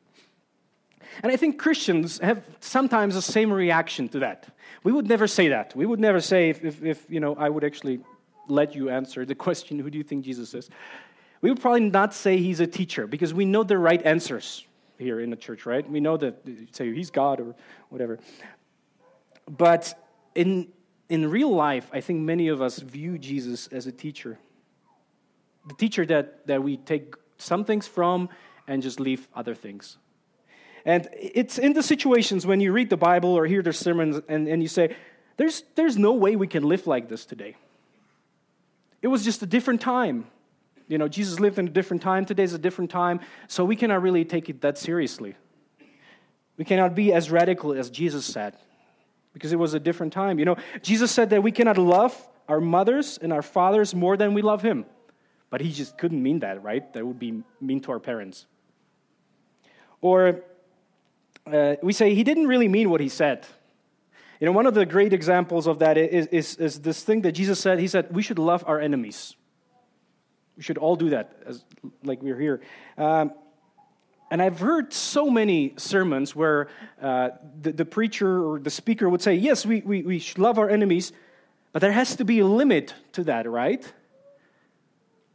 And 1.23 1.33
I 1.33 1.37
think 1.37 1.59
Christians 1.59 2.19
have 2.19 2.45
sometimes 2.61 3.15
the 3.15 3.23
same 3.23 3.53
reaction 3.53 4.09
to 4.11 4.19
that. 4.21 4.49
We 4.83 4.93
would 4.93 5.09
never 5.09 5.27
say 5.27 5.49
that. 5.49 5.75
We 5.75 5.87
would 5.87 6.01
never 6.01 6.21
say, 6.21 6.51
if, 6.51 6.65
if, 6.65 6.83
if, 6.83 7.07
you 7.09 7.21
know, 7.21 7.35
I 7.37 7.49
would 7.49 7.65
actually 7.65 8.01
let 8.49 8.75
you 8.75 8.91
answer 8.91 9.25
the 9.25 9.35
question, 9.47 9.79
who 9.79 9.91
do 9.91 9.99
you 9.99 10.05
think 10.05 10.25
Jesus 10.25 10.55
is? 10.55 10.71
We 11.41 11.51
would 11.51 11.61
probably 11.61 11.89
not 11.91 12.15
say 12.15 12.39
he's 12.39 12.61
a 12.61 12.67
teacher 12.67 13.07
because 13.07 13.35
we 13.35 13.45
know 13.45 13.65
the 13.65 13.79
right 13.79 14.03
answers 14.05 14.67
here 14.99 15.21
in 15.21 15.31
the 15.31 15.37
church, 15.37 15.67
right? 15.67 15.89
We 15.89 16.01
know 16.01 16.17
that, 16.17 16.47
say, 16.73 16.93
he's 16.95 17.11
God 17.11 17.41
or 17.41 17.55
whatever. 17.89 18.19
But 19.47 19.93
in, 20.35 20.69
in 21.09 21.31
real 21.31 21.55
life, 21.55 21.91
I 21.93 22.01
think 22.01 22.21
many 22.21 22.49
of 22.49 22.63
us 22.63 22.79
view 22.79 23.19
Jesus 23.19 23.67
as 23.69 23.87
a 23.87 23.93
teacher. 23.93 24.39
The 25.69 25.75
teacher 25.75 26.07
that, 26.07 26.47
that 26.47 26.63
we 26.63 26.77
take 26.79 27.15
some 27.39 27.65
things 27.65 27.87
from 27.87 28.29
and 28.67 28.83
just 28.83 29.01
leave 29.01 29.29
other 29.35 29.55
things. 29.55 29.99
And 30.85 31.09
it's 31.13 31.59
in 31.59 31.73
the 31.73 31.83
situations 31.83 32.47
when 32.47 32.61
you 32.61 32.73
read 32.73 32.91
the 32.91 32.97
Bible 32.97 33.31
or 33.31 33.47
hear 33.47 33.63
the 33.63 33.73
sermons 33.73 34.21
and, 34.29 34.47
and 34.47 34.63
you 34.63 34.69
say, 34.69 34.95
there's, 35.37 35.65
there's 35.75 35.97
no 35.97 36.13
way 36.13 36.37
we 36.37 36.47
can 36.47 36.63
live 36.63 36.87
like 36.87 37.09
this 37.09 37.25
today. 37.25 37.57
It 39.03 39.09
was 39.09 39.25
just 39.25 39.43
a 39.43 39.47
different 39.47 39.81
time. 39.81 40.27
You 40.89 40.99
know, 40.99 41.09
Jesus 41.09 41.41
lived 41.41 41.59
in 41.59 41.67
a 41.67 41.71
different 41.71 42.03
time. 42.03 42.27
Today's 42.27 42.53
a 42.53 42.59
different 42.59 42.91
time. 42.91 43.21
So 43.49 43.65
we 43.65 43.77
cannot 43.77 44.03
really 44.03 44.25
take 44.25 44.51
it 44.51 44.61
that 44.61 44.77
seriously. 44.77 45.35
We 46.57 46.65
cannot 46.65 46.95
be 46.95 47.13
as 47.13 47.31
radical 47.31 47.73
as 47.73 47.91
Jesus 47.91 48.25
said 48.25 48.55
because 49.33 49.53
it 49.53 49.59
was 49.59 49.75
a 49.75 49.81
different 49.81 50.13
time. 50.13 50.39
You 50.39 50.45
know, 50.45 50.57
Jesus 50.83 51.11
said 51.11 51.31
that 51.31 51.43
we 51.43 51.51
cannot 51.51 51.79
love 51.79 52.17
our 52.49 52.61
mothers 52.61 53.19
and 53.21 53.33
our 53.33 53.43
fathers 53.43 53.95
more 53.95 54.17
than 54.17 54.35
we 54.35 54.43
love 54.43 54.63
him. 54.63 54.85
But 55.51 55.61
he 55.61 55.73
just 55.73 55.97
couldn't 55.97 56.23
mean 56.23 56.41
that, 56.41 56.63
right? 56.63 56.93
That 56.93 57.07
would 57.07 57.19
be 57.19 57.43
mean 57.61 57.81
to 57.81 57.93
our 57.93 58.01
parents. 58.01 58.47
Or 60.01 60.43
uh, 61.51 61.77
we 61.83 61.93
say 61.93 62.15
he 62.15 62.25
didn't 62.25 62.47
really 62.47 62.69
mean 62.69 62.91
what 62.91 63.01
he 63.01 63.09
said. 63.09 63.47
You 64.41 64.47
know, 64.47 64.53
one 64.53 64.67
of 64.67 64.75
the 64.75 64.87
great 64.87 65.13
examples 65.13 65.67
of 65.67 65.79
that 65.79 65.97
is, 65.97 66.27
is, 66.27 66.57
is 66.57 66.81
this 66.81 67.03
thing 67.03 67.23
that 67.23 67.33
Jesus 67.33 67.61
said. 67.61 67.79
He 67.79 67.89
said, 67.89 68.15
we 68.15 68.23
should 68.23 68.39
love 68.39 68.65
our 68.67 68.81
enemies. 68.81 69.37
We 70.57 70.63
should 70.63 70.79
all 70.79 70.97
do 70.97 71.11
that, 71.11 71.37
as, 71.47 71.65
like 72.03 72.23
we're 72.23 72.39
here. 72.39 72.61
Um, 72.97 73.33
and 74.31 74.43
I've 74.43 74.59
heard 74.59 74.93
so 74.93 75.31
many 75.31 75.75
sermons 75.77 76.35
where 76.35 76.69
uh, 77.01 77.31
the, 77.61 77.73
the, 77.73 77.85
preacher 77.85 78.45
or 78.45 78.59
the 78.59 78.71
speaker 78.71 79.09
would 79.09 79.23
say, 79.23 79.35
Yes, 79.35 79.65
we, 79.65 79.81
we, 79.83 80.03
we 80.03 80.19
should 80.19 80.39
love 80.39 80.59
our 80.59 80.69
enemies, 80.69 81.13
but 81.73 81.81
there 81.81 81.93
has 81.93 82.17
to 82.17 82.25
be 82.25 82.41
a 82.41 82.47
limit 82.47 82.95
to 83.13 83.25
that, 83.25 83.49
right? 83.49 83.93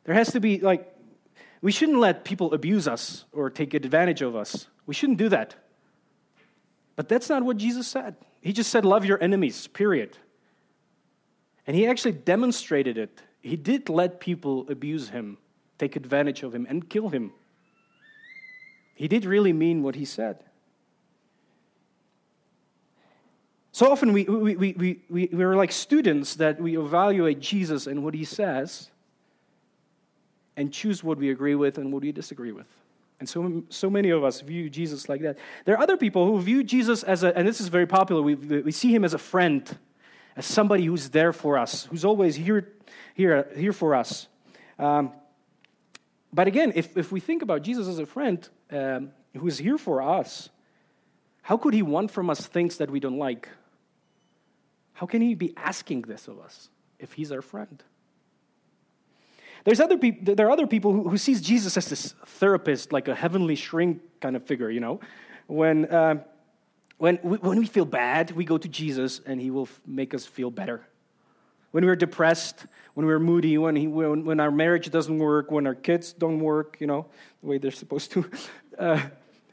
There 0.05 0.15
has 0.15 0.31
to 0.31 0.39
be, 0.39 0.59
like, 0.59 0.93
we 1.61 1.71
shouldn't 1.71 1.99
let 1.99 2.23
people 2.23 2.53
abuse 2.53 2.87
us 2.87 3.25
or 3.31 3.49
take 3.49 3.73
advantage 3.73 4.21
of 4.21 4.35
us. 4.35 4.67
We 4.85 4.93
shouldn't 4.93 5.17
do 5.17 5.29
that. 5.29 5.55
But 6.99 7.07
that's 7.07 7.29
not 7.29 7.43
what 7.43 7.55
Jesus 7.55 7.87
said. 7.87 8.17
He 8.41 8.51
just 8.51 8.69
said, 8.69 8.83
Love 8.83 9.05
your 9.05 9.23
enemies, 9.23 9.67
period. 9.67 10.17
And 11.65 11.73
he 11.73 11.87
actually 11.87 12.11
demonstrated 12.11 12.97
it. 12.97 13.21
He 13.39 13.55
did 13.55 13.87
let 13.87 14.19
people 14.19 14.69
abuse 14.69 15.07
him, 15.07 15.37
take 15.77 15.95
advantage 15.95 16.43
of 16.43 16.53
him, 16.53 16.67
and 16.67 16.89
kill 16.89 17.07
him. 17.07 17.31
He 18.95 19.07
did 19.07 19.23
really 19.23 19.53
mean 19.53 19.81
what 19.81 19.95
he 19.95 20.03
said. 20.03 20.43
So 23.71 23.89
often 23.89 24.11
we, 24.11 24.25
we, 24.25 24.57
we, 24.57 24.73
we, 24.73 24.99
we, 25.09 25.29
we're 25.31 25.55
like 25.55 25.71
students 25.71 26.35
that 26.35 26.59
we 26.59 26.77
evaluate 26.77 27.39
Jesus 27.39 27.87
and 27.87 28.03
what 28.03 28.13
he 28.13 28.25
says 28.25 28.91
and 30.57 30.73
choose 30.73 31.01
what 31.01 31.17
we 31.17 31.29
agree 31.29 31.55
with 31.55 31.77
and 31.77 31.93
what 31.93 32.01
we 32.01 32.11
disagree 32.11 32.51
with. 32.51 32.67
And 33.19 33.27
so, 33.27 33.63
so 33.69 33.89
many 33.89 34.09
of 34.11 34.23
us 34.23 34.41
view 34.41 34.69
Jesus 34.69 35.09
like 35.09 35.21
that. 35.21 35.37
There 35.65 35.75
are 35.75 35.81
other 35.81 35.97
people 35.97 36.25
who 36.25 36.39
view 36.39 36.63
Jesus 36.63 37.03
as 37.03 37.23
a, 37.23 37.37
and 37.37 37.47
this 37.47 37.59
is 37.59 37.67
very 37.67 37.85
popular, 37.85 38.21
we, 38.21 38.35
we 38.35 38.71
see 38.71 38.93
him 38.93 39.03
as 39.03 39.13
a 39.13 39.17
friend, 39.17 39.77
as 40.35 40.45
somebody 40.45 40.85
who's 40.85 41.09
there 41.09 41.33
for 41.33 41.57
us, 41.57 41.85
who's 41.85 42.05
always 42.05 42.35
here, 42.35 42.73
here, 43.13 43.49
here 43.57 43.73
for 43.73 43.93
us. 43.93 44.27
Um, 44.77 45.11
but 46.31 46.47
again, 46.47 46.71
if, 46.75 46.95
if 46.95 47.11
we 47.11 47.19
think 47.19 47.41
about 47.41 47.61
Jesus 47.63 47.87
as 47.87 47.99
a 47.99 48.05
friend 48.05 48.47
um, 48.71 49.11
who's 49.35 49.57
here 49.57 49.77
for 49.77 50.01
us, 50.01 50.49
how 51.41 51.57
could 51.57 51.73
he 51.73 51.81
want 51.81 52.11
from 52.11 52.29
us 52.29 52.45
things 52.45 52.77
that 52.77 52.89
we 52.89 52.99
don't 52.99 53.17
like? 53.17 53.49
How 54.93 55.05
can 55.05 55.21
he 55.21 55.33
be 55.33 55.53
asking 55.57 56.03
this 56.03 56.27
of 56.27 56.39
us 56.39 56.69
if 56.99 57.13
he's 57.13 57.31
our 57.31 57.41
friend? 57.41 57.83
There's 59.69 59.79
other 59.79 59.99
peop- 59.99 60.25
there 60.25 60.47
are 60.47 60.49
other 60.49 60.65
people 60.65 60.93
who, 60.93 61.09
who 61.09 61.17
sees 61.19 61.41
Jesus 61.41 61.77
as 61.77 61.87
this 61.87 62.15
therapist, 62.25 62.91
like 62.91 63.07
a 63.07 63.13
heavenly 63.13 63.53
shrink 63.53 64.01
kind 64.19 64.35
of 64.35 64.43
figure, 64.43 64.71
you 64.71 64.79
know? 64.79 64.99
When, 65.45 65.85
uh, 65.85 66.23
when, 66.97 67.19
we, 67.21 67.37
when 67.37 67.59
we 67.59 67.67
feel 67.67 67.85
bad, 67.85 68.31
we 68.31 68.45
go 68.45 68.57
to 68.57 68.67
Jesus 68.67 69.21
and 69.27 69.39
he 69.39 69.51
will 69.51 69.67
f- 69.67 69.79
make 69.85 70.15
us 70.15 70.25
feel 70.25 70.49
better. 70.49 70.87
When 71.69 71.85
we're 71.85 71.95
depressed, 71.95 72.65
when 72.95 73.05
we're 73.05 73.19
moody, 73.19 73.59
when, 73.59 73.75
he, 73.75 73.85
when, 73.85 74.25
when 74.25 74.39
our 74.39 74.49
marriage 74.49 74.89
doesn't 74.89 75.19
work, 75.19 75.51
when 75.51 75.67
our 75.67 75.75
kids 75.75 76.13
don't 76.13 76.39
work, 76.39 76.77
you 76.79 76.87
know, 76.87 77.05
the 77.43 77.47
way 77.49 77.59
they're 77.59 77.69
supposed 77.69 78.11
to, 78.13 78.27
uh, 78.79 78.99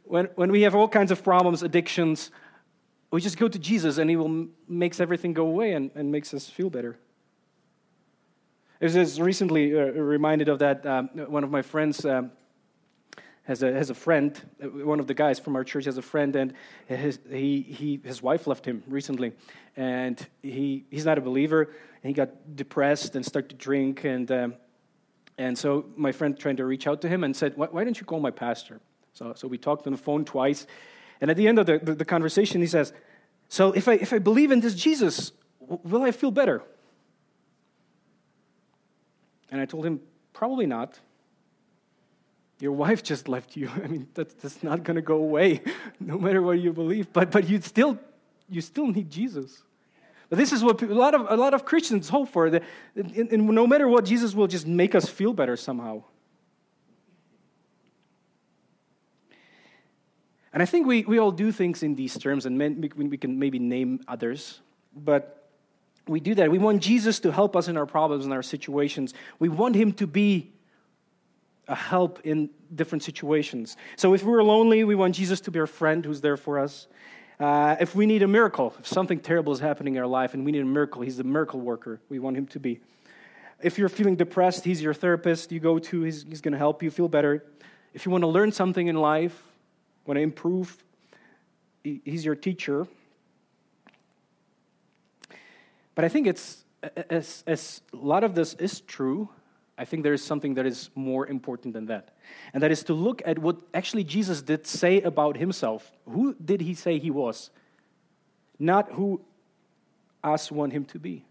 when, 0.05 0.31
when 0.37 0.51
we 0.51 0.63
have 0.63 0.75
all 0.75 0.89
kinds 0.89 1.11
of 1.11 1.23
problems, 1.23 1.63
addictions, 1.63 2.31
we 3.11 3.21
just 3.21 3.37
go 3.37 3.49
to 3.49 3.59
Jesus 3.59 3.99
and 3.99 4.09
he 4.09 4.17
will 4.17 4.49
makes 4.67 4.99
everything 4.99 5.35
go 5.35 5.47
away 5.47 5.75
and, 5.75 5.91
and 5.95 6.11
makes 6.11 6.33
us 6.33 6.49
feel 6.49 6.71
better. 6.71 6.97
I 8.79 8.85
was 8.85 8.93
just 8.93 9.21
recently 9.21 9.75
uh, 9.75 9.85
reminded 9.85 10.51
of 10.51 10.59
that. 10.59 10.85
Um, 10.85 11.09
one 11.15 11.45
of 11.45 11.51
my 11.51 11.63
friends 11.63 12.05
um, 12.05 12.31
has, 13.45 13.63
a, 13.63 13.73
has 13.73 13.89
a 13.89 13.95
friend, 13.95 14.39
uh, 14.63 14.67
one 14.67 15.01
of 15.01 15.07
the 15.07 15.15
guys 15.15 15.39
from 15.39 15.57
our 15.57 15.65
church 15.65 15.87
has 15.87 15.97
a 15.97 16.03
friend, 16.03 16.37
and 16.37 16.53
his, 16.87 17.19
he, 17.31 17.63
he, 17.63 17.99
his 18.05 18.21
wife 18.21 18.47
left 18.47 18.67
him 18.67 18.83
recently. 18.87 19.33
And 19.79 20.25
he, 20.43 20.85
he's 20.91 21.07
not 21.07 21.17
a 21.17 21.23
believer, 21.23 21.63
and 21.63 22.09
he 22.09 22.13
got 22.13 22.55
depressed 22.55 23.17
and 23.17 23.25
started 23.25 23.49
to 23.49 23.57
drink. 23.57 24.05
And, 24.05 24.31
um, 24.31 24.55
and 25.39 25.57
so 25.57 25.87
my 25.97 26.13
friend 26.13 26.39
tried 26.39 26.59
to 26.59 26.67
reach 26.67 26.87
out 26.87 27.01
to 27.01 27.09
him 27.09 27.25
and 27.25 27.35
said, 27.35 27.57
Why, 27.57 27.69
why 27.69 27.83
don't 27.83 27.99
you 27.99 28.05
call 28.05 28.21
my 28.21 28.31
pastor? 28.31 28.83
So, 29.15 29.33
so 29.35 29.49
we 29.49 29.57
talked 29.57 29.87
on 29.87 29.95
the 29.95 29.99
phone 29.99 30.27
twice. 30.27 30.67
And 31.23 31.31
at 31.31 31.39
the 31.39 31.49
end 31.49 31.59
of 31.59 31.65
the, 31.65 31.79
the, 31.79 31.95
the 31.95 32.05
conversation, 32.05 32.61
he 32.61 32.67
says, 32.67 32.93
So 33.49 33.73
if 33.73 33.89
I, 33.89 33.95
if 33.95 34.13
I 34.13 34.19
believe 34.19 34.51
in 34.51 34.61
this 34.61 34.75
Jesus, 34.75 35.33
will 35.61 36.03
I 36.03 36.11
feel 36.11 36.31
better? 36.31 36.63
And 39.51 39.61
I 39.61 39.65
told 39.65 39.87
him, 39.87 40.01
Probably 40.33 40.67
not. 40.67 40.99
Your 42.61 42.73
wife 42.73 43.03
just 43.03 43.27
left 43.27 43.57
you. 43.57 43.71
I 43.85 43.87
mean, 43.87 44.09
that's, 44.13 44.35
that's 44.35 44.63
not 44.63 44.83
going 44.83 44.97
to 44.97 45.03
go 45.03 45.17
away, 45.17 45.63
no 46.01 46.19
matter 46.19 46.43
what 46.43 46.59
you 46.59 46.73
believe. 46.73 47.13
But, 47.13 47.31
but 47.31 47.49
you, 47.49 47.61
still, 47.61 47.99
you 48.49 48.61
still 48.61 48.87
need 48.87 49.11
Jesus. 49.11 49.63
But 50.29 50.39
this 50.39 50.53
is 50.53 50.63
what 50.63 50.83
a 50.83 50.87
lot 50.87 51.15
of, 51.15 51.27
a 51.31 51.37
lot 51.37 51.55
of 51.55 51.65
Christians 51.65 52.09
hope 52.09 52.29
for. 52.29 52.51
That, 52.51 52.65
and, 52.97 53.33
and 53.33 53.47
no 53.47 53.67
matter 53.67 53.89
what, 53.89 54.05
Jesus 54.05 54.35
will 54.35 54.47
just 54.47 54.67
make 54.67 54.95
us 54.95 55.09
feel 55.09 55.33
better 55.33 55.57
somehow. 55.57 56.03
And 60.53 60.63
I 60.63 60.67
think 60.67 60.87
we, 60.87 61.05
we 61.05 61.19
all 61.19 61.33
do 61.33 61.53
things 61.53 61.83
in 61.83 61.95
these 61.95 62.19
terms, 62.19 62.47
and 62.47 62.59
we 62.97 63.17
can 63.19 63.39
maybe 63.39 63.59
name 63.59 64.01
others. 64.09 64.61
But 64.95 65.46
we 66.09 66.21
do 66.21 66.35
that. 66.37 66.51
We 66.51 66.59
want 66.59 66.83
Jesus 66.83 67.21
to 67.21 67.33
help 67.33 67.57
us 67.57 67.69
in 67.69 67.77
our 67.77 67.87
problems 67.87 68.25
and 68.25 68.33
our 68.33 68.43
situations. 68.43 69.15
We 69.39 69.49
want 69.49 69.75
him 69.75 69.93
to 69.95 70.07
be 70.07 70.53
a 71.69 71.75
help 71.75 72.21
in 72.25 72.51
different 72.75 73.03
situations. 73.03 73.77
So 73.97 74.15
if 74.15 74.23
we're 74.23 74.43
lonely, 74.43 74.85
we 74.85 74.95
want 74.95 75.15
Jesus 75.15 75.41
to 75.43 75.51
be 75.51 75.59
our 75.59 75.67
friend 75.67 76.05
who's 76.05 76.21
there 76.21 76.37
for 76.37 76.61
us. 76.61 76.87
Uh, 77.41 77.77
if 77.81 77.95
we 77.95 78.07
need 78.07 78.23
a 78.23 78.29
miracle, 78.29 78.73
if 78.79 78.87
something 78.87 79.19
terrible 79.19 79.53
is 79.53 79.61
happening 79.61 79.97
in 79.97 80.01
our 80.01 80.07
life 80.07 80.33
and 80.33 80.45
we 80.45 80.53
need 80.53 80.63
a 80.63 80.65
miracle, 80.65 81.03
he's 81.03 81.17
the 81.17 81.25
miracle 81.25 81.61
worker. 81.61 82.01
We 82.09 82.19
want 82.19 82.37
him 82.37 82.47
to 82.49 82.61
be. 82.61 82.81
If 83.61 83.79
you're 83.79 83.89
feeling 83.89 84.17
depressed, 84.17 84.65
he's 84.65 84.81
your 84.81 84.95
therapist 84.95 85.51
you 85.51 85.61
go 85.61 85.79
to, 85.79 86.03
he's, 86.03 86.23
he's 86.23 86.41
going 86.41 86.53
to 86.53 86.59
help 86.59 86.83
you 86.83 86.91
feel 86.91 87.09
better. 87.09 87.45
If 87.95 88.07
you 88.07 88.13
want 88.13 88.23
to 88.23 88.29
learn 88.29 88.53
something 88.53 88.87
in 88.87 88.97
life, 88.97 89.43
want 90.07 90.19
to 90.19 90.23
improve, 90.23 90.77
he's 91.83 92.25
your 92.25 92.35
teacher. 92.35 92.87
But 95.97 96.05
I 96.05 96.09
think 96.09 96.29
it's, 96.29 96.65
as, 97.11 97.43
as 97.49 97.81
a 97.93 97.97
lot 97.97 98.23
of 98.23 98.37
this 98.37 98.55
is 98.55 98.81
true, 98.83 99.29
I 99.79 99.85
think 99.85 100.05
there 100.05 100.13
is 100.13 100.23
something 100.23 100.55
that 100.55 100.67
is 100.67 100.91
more 100.95 101.27
important 101.27 101.75
than 101.75 101.87
that. 101.87 102.11
And 102.55 102.63
that 102.63 102.71
is 102.71 102.85
to 102.85 102.95
look 102.95 103.23
at 103.27 103.39
what 103.39 103.61
actually 103.75 104.05
Jesus 104.05 104.43
did 104.43 104.67
say 104.67 105.01
about 105.01 105.37
himself. 105.37 105.91
Who 106.09 106.35
did 106.35 106.61
he 106.61 106.75
say 106.75 106.99
he 106.99 107.11
was? 107.11 107.51
Not 108.59 108.93
who 108.93 109.23
us 110.23 110.53
want 110.53 110.73
him 110.73 110.85
to 110.87 110.99
be. 110.99 111.25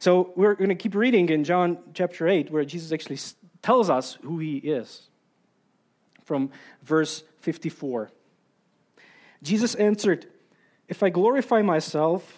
So 0.00 0.32
we're 0.36 0.54
going 0.54 0.68
to 0.68 0.74
keep 0.74 0.94
reading 0.94 1.28
in 1.28 1.44
John 1.44 1.78
chapter 1.94 2.28
8, 2.28 2.50
where 2.50 2.64
Jesus 2.64 2.92
actually 2.92 3.18
tells 3.62 3.88
us 3.88 4.18
who 4.22 4.38
he 4.38 4.58
is. 4.58 5.08
From 6.24 6.50
verse 6.82 7.22
54. 7.40 8.10
Jesus 9.42 9.74
answered, 9.76 10.26
If 10.88 11.02
I 11.02 11.10
glorify 11.10 11.62
myself, 11.62 12.37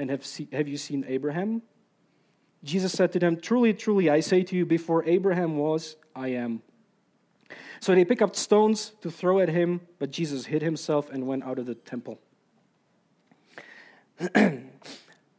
and 0.00 0.10
have, 0.10 0.24
see, 0.24 0.48
have 0.52 0.66
you 0.66 0.78
seen 0.78 1.04
Abraham? 1.06 1.62
Jesus 2.64 2.92
said 2.92 3.12
to 3.12 3.18
them, 3.18 3.38
Truly, 3.38 3.74
truly, 3.74 4.08
I 4.08 4.20
say 4.20 4.42
to 4.42 4.56
you, 4.56 4.64
before 4.64 5.04
Abraham 5.04 5.58
was, 5.58 5.96
I 6.16 6.28
am. 6.28 6.62
So 7.80 7.94
they 7.94 8.04
picked 8.04 8.22
up 8.22 8.34
stones 8.34 8.92
to 9.02 9.10
throw 9.10 9.40
at 9.40 9.50
him, 9.50 9.82
but 9.98 10.10
Jesus 10.10 10.46
hid 10.46 10.62
himself 10.62 11.10
and 11.10 11.26
went 11.26 11.44
out 11.44 11.58
of 11.58 11.66
the 11.66 11.74
temple. 11.74 12.18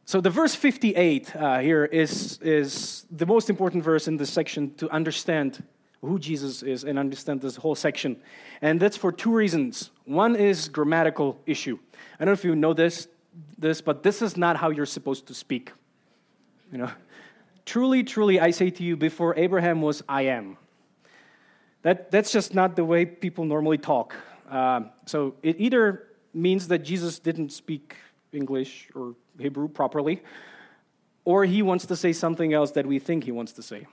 so 0.04 0.20
the 0.20 0.30
verse 0.30 0.54
58 0.54 1.34
uh, 1.34 1.58
here 1.58 1.84
is, 1.84 2.38
is 2.40 3.04
the 3.10 3.26
most 3.26 3.50
important 3.50 3.82
verse 3.82 4.06
in 4.06 4.16
this 4.16 4.30
section 4.30 4.74
to 4.74 4.88
understand 4.90 5.62
who 6.02 6.18
Jesus 6.18 6.62
is 6.62 6.84
and 6.84 6.98
understand 6.98 7.40
this 7.40 7.56
whole 7.56 7.76
section. 7.76 8.20
And 8.60 8.80
that's 8.80 8.96
for 8.96 9.12
two 9.12 9.32
reasons. 9.32 9.90
One 10.04 10.34
is 10.34 10.68
grammatical 10.68 11.40
issue. 11.46 11.78
I 12.18 12.24
don't 12.24 12.26
know 12.26 12.32
if 12.32 12.44
you 12.44 12.56
know 12.56 12.74
this, 12.74 13.06
this, 13.58 13.80
but 13.80 14.02
this 14.02 14.22
is 14.22 14.36
not 14.36 14.56
how 14.56 14.70
you're 14.70 14.86
supposed 14.86 15.26
to 15.26 15.34
speak. 15.34 15.72
You 16.70 16.78
know, 16.78 16.90
truly, 17.64 18.02
truly, 18.02 18.40
I 18.40 18.50
say 18.50 18.70
to 18.70 18.82
you, 18.82 18.96
before 18.96 19.36
Abraham 19.36 19.82
was, 19.82 20.02
I 20.08 20.22
am. 20.22 20.56
That, 21.82 22.10
that's 22.10 22.30
just 22.30 22.54
not 22.54 22.76
the 22.76 22.84
way 22.84 23.04
people 23.04 23.44
normally 23.44 23.78
talk. 23.78 24.14
Uh, 24.50 24.82
so 25.06 25.34
it 25.42 25.56
either 25.58 26.06
means 26.32 26.68
that 26.68 26.78
Jesus 26.78 27.18
didn't 27.18 27.52
speak 27.52 27.96
English 28.32 28.88
or 28.94 29.14
Hebrew 29.38 29.68
properly, 29.68 30.22
or 31.24 31.44
he 31.44 31.62
wants 31.62 31.86
to 31.86 31.96
say 31.96 32.12
something 32.12 32.52
else 32.52 32.72
that 32.72 32.86
we 32.86 32.98
think 32.98 33.24
he 33.24 33.32
wants 33.32 33.52
to 33.52 33.62
say. 33.62 33.86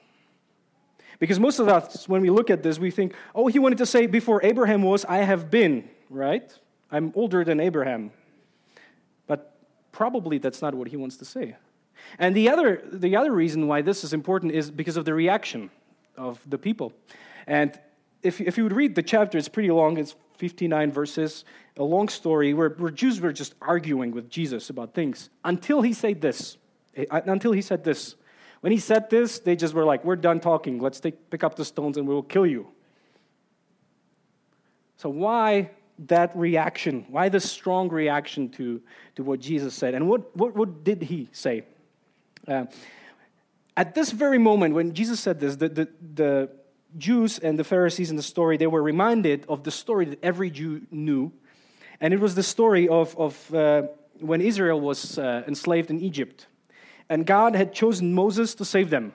Because 1.20 1.40
most 1.40 1.60
of 1.60 1.68
us, 1.68 2.08
when 2.08 2.22
we 2.22 2.30
look 2.30 2.50
at 2.50 2.64
this, 2.64 2.80
we 2.80 2.92
think, 2.92 3.14
oh, 3.36 3.48
he 3.48 3.60
wanted 3.60 3.78
to 3.80 3.86
say, 3.86 4.08
before 4.08 4.44
Abraham 4.44 4.84
was, 4.84 5.04
I 5.06 5.18
have 5.18 5.52
been, 5.52 5.90
right? 6.10 6.52
I'm 6.92 7.12
older 7.16 7.44
than 7.44 7.60
Abraham. 7.60 8.12
Probably 9.92 10.38
that's 10.38 10.62
not 10.62 10.74
what 10.74 10.88
he 10.88 10.98
wants 10.98 11.18
to 11.18 11.26
say. 11.26 11.56
And 12.18 12.36
the 12.36 12.50
other, 12.50 12.82
the 12.92 13.16
other 13.16 13.32
reason 13.32 13.68
why 13.68 13.82
this 13.82 14.04
is 14.04 14.14
important 14.14 14.54
is 14.54 14.72
because 14.72 14.98
of 14.98 15.06
the 15.06 15.14
reaction 15.14 15.70
of 16.18 16.40
the 16.48 16.58
people. 16.58 16.94
And 17.48 17.78
if, 18.24 18.42
if 18.42 18.58
you 18.58 18.64
would 18.64 18.76
read 18.76 18.96
the 18.96 19.04
chapter, 19.04 19.38
it's 19.38 19.50
pretty 19.50 19.72
long, 19.72 19.98
it's 19.98 20.16
59 20.38 20.92
verses, 20.92 21.46
a 21.78 21.84
long 21.84 22.08
story 22.08 22.54
where, 22.54 22.70
where 22.70 22.92
Jews 22.92 23.20
were 23.20 23.34
just 23.34 23.56
arguing 23.62 24.12
with 24.12 24.30
Jesus 24.30 24.70
about 24.70 24.94
things 24.94 25.30
until 25.44 25.82
he 25.82 25.94
said 25.94 26.22
this. 26.22 26.58
Eh, 26.96 27.06
until 27.12 27.52
he 27.52 27.62
said 27.62 27.84
this. 27.84 28.16
When 28.62 28.72
he 28.72 28.80
said 28.80 29.10
this, 29.10 29.40
they 29.40 29.56
just 29.56 29.74
were 29.74 29.86
like, 29.86 30.04
We're 30.04 30.18
done 30.18 30.40
talking. 30.40 30.80
Let's 30.80 31.00
take, 31.00 31.30
pick 31.30 31.44
up 31.44 31.56
the 31.56 31.66
stones 31.66 31.98
and 31.98 32.08
we 32.08 32.14
will 32.14 32.24
kill 32.24 32.46
you. 32.46 32.68
So, 34.98 35.10
why 35.10 35.72
that 36.08 36.36
reaction? 36.36 37.06
Why 37.10 37.30
the 37.30 37.40
strong 37.40 37.90
reaction 37.90 38.50
to, 38.52 38.82
to 39.16 39.24
what 39.24 39.40
Jesus 39.40 39.74
said? 39.74 39.94
And 39.94 40.08
what, 40.08 40.36
what, 40.36 40.56
what 40.56 40.84
did 40.84 41.04
he 41.04 41.30
say? 41.32 41.64
Uh, 42.48 42.66
at 43.78 43.96
this 43.96 44.12
very 44.12 44.38
moment, 44.38 44.74
when 44.74 44.94
Jesus 44.94 45.20
said 45.20 45.40
this, 45.40 45.56
the, 45.56 45.70
the, 45.70 45.90
the 46.16 46.50
Jews 46.98 47.40
and 47.40 47.58
the 47.58 47.64
Pharisees 47.64 48.10
in 48.10 48.16
the 48.16 48.24
story, 48.24 48.58
they 48.58 48.68
were 48.68 48.84
reminded 48.84 49.46
of 49.48 49.64
the 49.64 49.72
story 49.72 50.06
that 50.06 50.20
every 50.24 50.50
Jew 50.50 50.82
knew. 50.92 51.32
And 52.02 52.14
it 52.14 52.20
was 52.20 52.36
the 52.36 52.44
story 52.44 52.88
of, 52.88 53.18
of 53.18 53.54
uh, 53.54 53.84
when 54.20 54.42
Israel 54.42 54.80
was 54.80 55.18
uh, 55.18 55.44
enslaved 55.48 55.90
in 55.90 56.00
Egypt 56.00 56.48
and 57.10 57.26
God 57.26 57.56
had 57.56 57.74
chosen 57.74 58.14
Moses 58.14 58.54
to 58.56 58.66
save 58.66 58.92
them. 58.92 59.14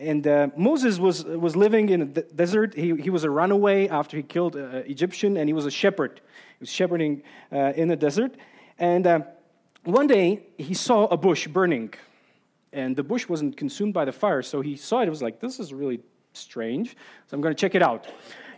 And 0.00 0.26
uh, 0.26 0.48
Moses 0.56 0.98
was, 0.98 1.24
was 1.24 1.56
living 1.56 1.90
in 1.90 2.14
the 2.14 2.22
desert. 2.22 2.74
He, 2.74 2.96
he 2.96 3.10
was 3.10 3.24
a 3.24 3.30
runaway 3.30 3.86
after 3.86 4.16
he 4.16 4.22
killed 4.22 4.56
an 4.56 4.76
Egyptian, 4.86 5.36
and 5.36 5.46
he 5.46 5.52
was 5.52 5.66
a 5.66 5.70
shepherd. 5.70 6.22
He 6.24 6.60
was 6.60 6.70
shepherding 6.70 7.22
uh, 7.52 7.74
in 7.76 7.88
the 7.88 7.96
desert. 7.96 8.34
And 8.78 9.06
uh, 9.06 9.20
one 9.84 10.06
day, 10.06 10.46
he 10.56 10.72
saw 10.72 11.04
a 11.04 11.18
bush 11.18 11.46
burning. 11.46 11.92
And 12.72 12.96
the 12.96 13.02
bush 13.02 13.28
wasn't 13.28 13.58
consumed 13.58 13.92
by 13.92 14.06
the 14.06 14.12
fire, 14.12 14.40
so 14.40 14.62
he 14.62 14.74
saw 14.76 15.00
it. 15.00 15.06
It 15.06 15.10
was 15.10 15.20
like, 15.20 15.38
this 15.38 15.60
is 15.60 15.74
really 15.74 16.00
strange. 16.32 16.96
So 17.26 17.34
I'm 17.34 17.42
going 17.42 17.54
to 17.54 17.60
check 17.60 17.74
it 17.74 17.82
out. 17.82 18.06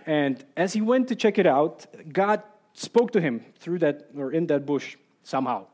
And 0.07 0.45
as 0.57 0.72
he 0.72 0.80
went 0.80 1.09
to 1.09 1.16
check 1.16 1.38
it 1.38 1.47
out, 1.47 1.86
God 2.12 2.43
spoke 2.72 3.11
to 3.12 3.20
him 3.20 3.45
through 3.59 3.80
that, 3.80 4.11
or 4.16 4.30
in 4.30 4.47
that 4.47 4.64
bush 4.64 4.97
somehow. 5.24 5.66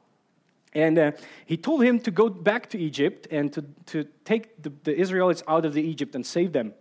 And 0.75 0.99
uh, 0.99 1.13
he 1.47 1.57
told 1.57 1.83
him 1.83 1.99
to 2.01 2.11
go 2.11 2.29
back 2.29 2.69
to 2.71 2.79
Egypt 2.79 3.27
and 3.31 3.53
to, 3.53 3.65
to 3.87 4.05
take 4.25 4.63
the, 4.63 4.73
the 4.85 4.95
Israelites 4.95 5.43
out 5.49 5.65
of 5.65 5.73
the 5.73 5.83
Egypt 5.83 6.15
and 6.15 6.25
save 6.25 6.53
them. 6.53 6.75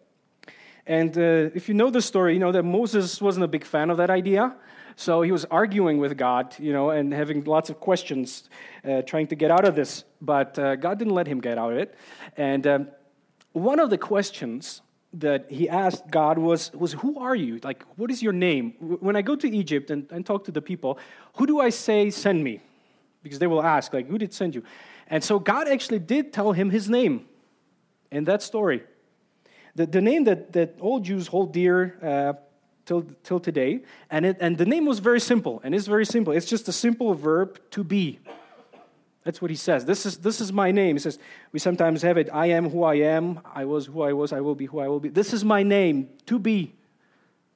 And 0.86 1.18
uh, 1.18 1.52
if 1.54 1.68
you 1.68 1.74
know 1.74 1.90
the 1.90 2.02
story, 2.02 2.34
you 2.34 2.40
know 2.40 2.52
that 2.52 2.64
Moses 2.64 3.22
wasn't 3.22 3.44
a 3.44 3.48
big 3.48 3.66
fan 3.66 3.90
of 3.90 3.98
that 3.98 4.10
idea. 4.10 4.56
So 4.96 5.22
he 5.22 5.32
was 5.32 5.46
arguing 5.46 6.00
with 6.00 6.18
God, 6.18 6.56
you 6.58 6.74
know, 6.74 6.90
and 6.90 7.14
having 7.14 7.44
lots 7.44 7.70
of 7.70 7.80
questions, 7.80 8.50
uh, 8.84 9.04
trying 9.04 9.28
to 9.28 9.36
get 9.36 9.52
out 9.52 9.66
of 9.66 9.76
this. 9.76 10.06
But 10.22 10.58
uh, 10.58 10.76
God 10.76 10.98
didn't 10.98 11.14
let 11.14 11.28
him 11.28 11.40
get 11.40 11.58
out 11.58 11.74
of 11.74 11.78
it. 11.78 11.96
And 12.36 12.66
um, 12.66 12.88
one 13.52 13.80
of 13.80 13.90
the 13.90 13.98
questions 13.98 14.82
that 15.14 15.52
he 15.52 15.70
asked 15.70 16.10
God 16.10 16.38
was, 16.38 16.74
was 16.74 16.94
Who 16.94 17.20
are 17.20 17.36
you? 17.36 17.60
Like, 17.64 17.84
what 17.96 18.10
is 18.10 18.24
your 18.24 18.34
name? 18.34 18.72
When 18.80 19.16
I 19.16 19.22
go 19.22 19.36
to 19.36 19.48
Egypt 19.48 19.92
and, 19.92 20.08
and 20.12 20.26
talk 20.26 20.46
to 20.46 20.52
the 20.52 20.62
people, 20.62 20.98
who 21.36 21.46
do 21.46 21.60
I 21.60 21.70
say 21.70 22.10
send 22.10 22.44
me? 22.44 22.62
Because 23.24 23.40
they 23.40 23.48
will 23.48 23.64
ask, 23.64 23.94
like, 23.94 24.08
who 24.08 24.18
did 24.18 24.34
send 24.34 24.56
you? 24.56 24.64
And 25.08 25.24
so 25.24 25.40
God 25.40 25.68
actually 25.68 26.00
did 26.00 26.34
tell 26.34 26.52
him 26.52 26.70
his 26.70 26.90
name 26.90 27.26
in 28.12 28.26
that 28.26 28.42
story. 28.42 28.84
The, 29.76 29.86
the 29.86 30.02
name 30.02 30.24
that, 30.26 30.54
that 30.54 30.76
all 30.80 31.00
Jews 31.00 31.28
hold 31.28 31.54
dear 31.54 31.98
uh, 32.02 32.34
till, 32.86 33.06
till 33.24 33.40
today, 33.40 33.82
and, 34.10 34.26
it, 34.26 34.38
and 34.40 34.58
the 34.58 34.66
name 34.66 34.86
was 34.86 35.00
very 35.00 35.20
simple, 35.20 35.62
and 35.64 35.76
it's 35.76 35.88
very 35.88 36.06
simple. 36.06 36.34
It's 36.34 36.46
just 36.46 36.68
a 36.68 36.72
simple 36.72 37.14
verb 37.14 37.60
to 37.72 37.84
be. 37.84 38.20
That's 39.24 39.42
what 39.42 39.52
he 39.52 39.58
says. 39.58 39.84
This 39.84 40.06
is, 40.06 40.18
this 40.20 40.40
is 40.40 40.54
my 40.54 40.72
name. 40.72 40.96
He 40.96 41.00
says, 41.00 41.20
we 41.52 41.60
sometimes 41.60 42.02
have 42.02 42.18
it 42.18 42.30
I 42.34 42.48
am 42.48 42.70
who 42.70 42.84
I 42.84 42.96
am, 42.96 43.42
I 43.54 43.66
was 43.66 43.86
who 43.88 44.02
I 44.02 44.14
was, 44.14 44.32
I 44.32 44.40
will 44.40 44.56
be 44.56 44.66
who 44.66 44.80
I 44.80 44.88
will 44.88 45.02
be. 45.02 45.10
This 45.10 45.34
is 45.34 45.44
my 45.44 45.64
name, 45.64 46.10
to 46.28 46.40
be. 46.40 46.74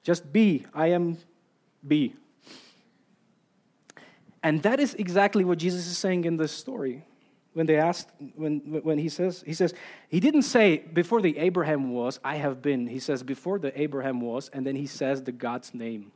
Just 0.04 0.34
be. 0.34 0.66
I 0.74 0.88
am 0.88 1.18
be. 1.88 2.16
And 4.44 4.64
that 4.64 4.80
is 4.80 4.96
exactly 4.96 5.44
what 5.44 5.58
Jesus 5.58 5.88
is 5.88 5.98
saying 5.98 6.26
in 6.26 6.38
this 6.38 6.52
story. 6.52 7.06
When 7.54 7.66
they 7.66 7.78
asked, 7.78 8.10
when, 8.36 8.60
when 8.82 8.98
he 8.98 9.10
says, 9.10 9.44
he 9.46 9.54
says, 9.54 9.74
he 10.08 10.22
didn't 10.22 10.44
say, 10.44 10.78
before 10.78 11.22
the 11.22 11.38
Abraham 11.38 11.92
was, 11.92 12.20
I 12.24 12.36
have 12.36 12.62
been. 12.62 12.88
He 12.88 13.00
says, 13.00 13.24
before 13.24 13.60
the 13.60 13.80
Abraham 13.80 14.22
was, 14.22 14.50
and 14.54 14.66
then 14.66 14.76
he 14.76 14.88
says 14.88 15.24
the 15.24 15.34
God's 15.34 15.74
name. 15.74 16.14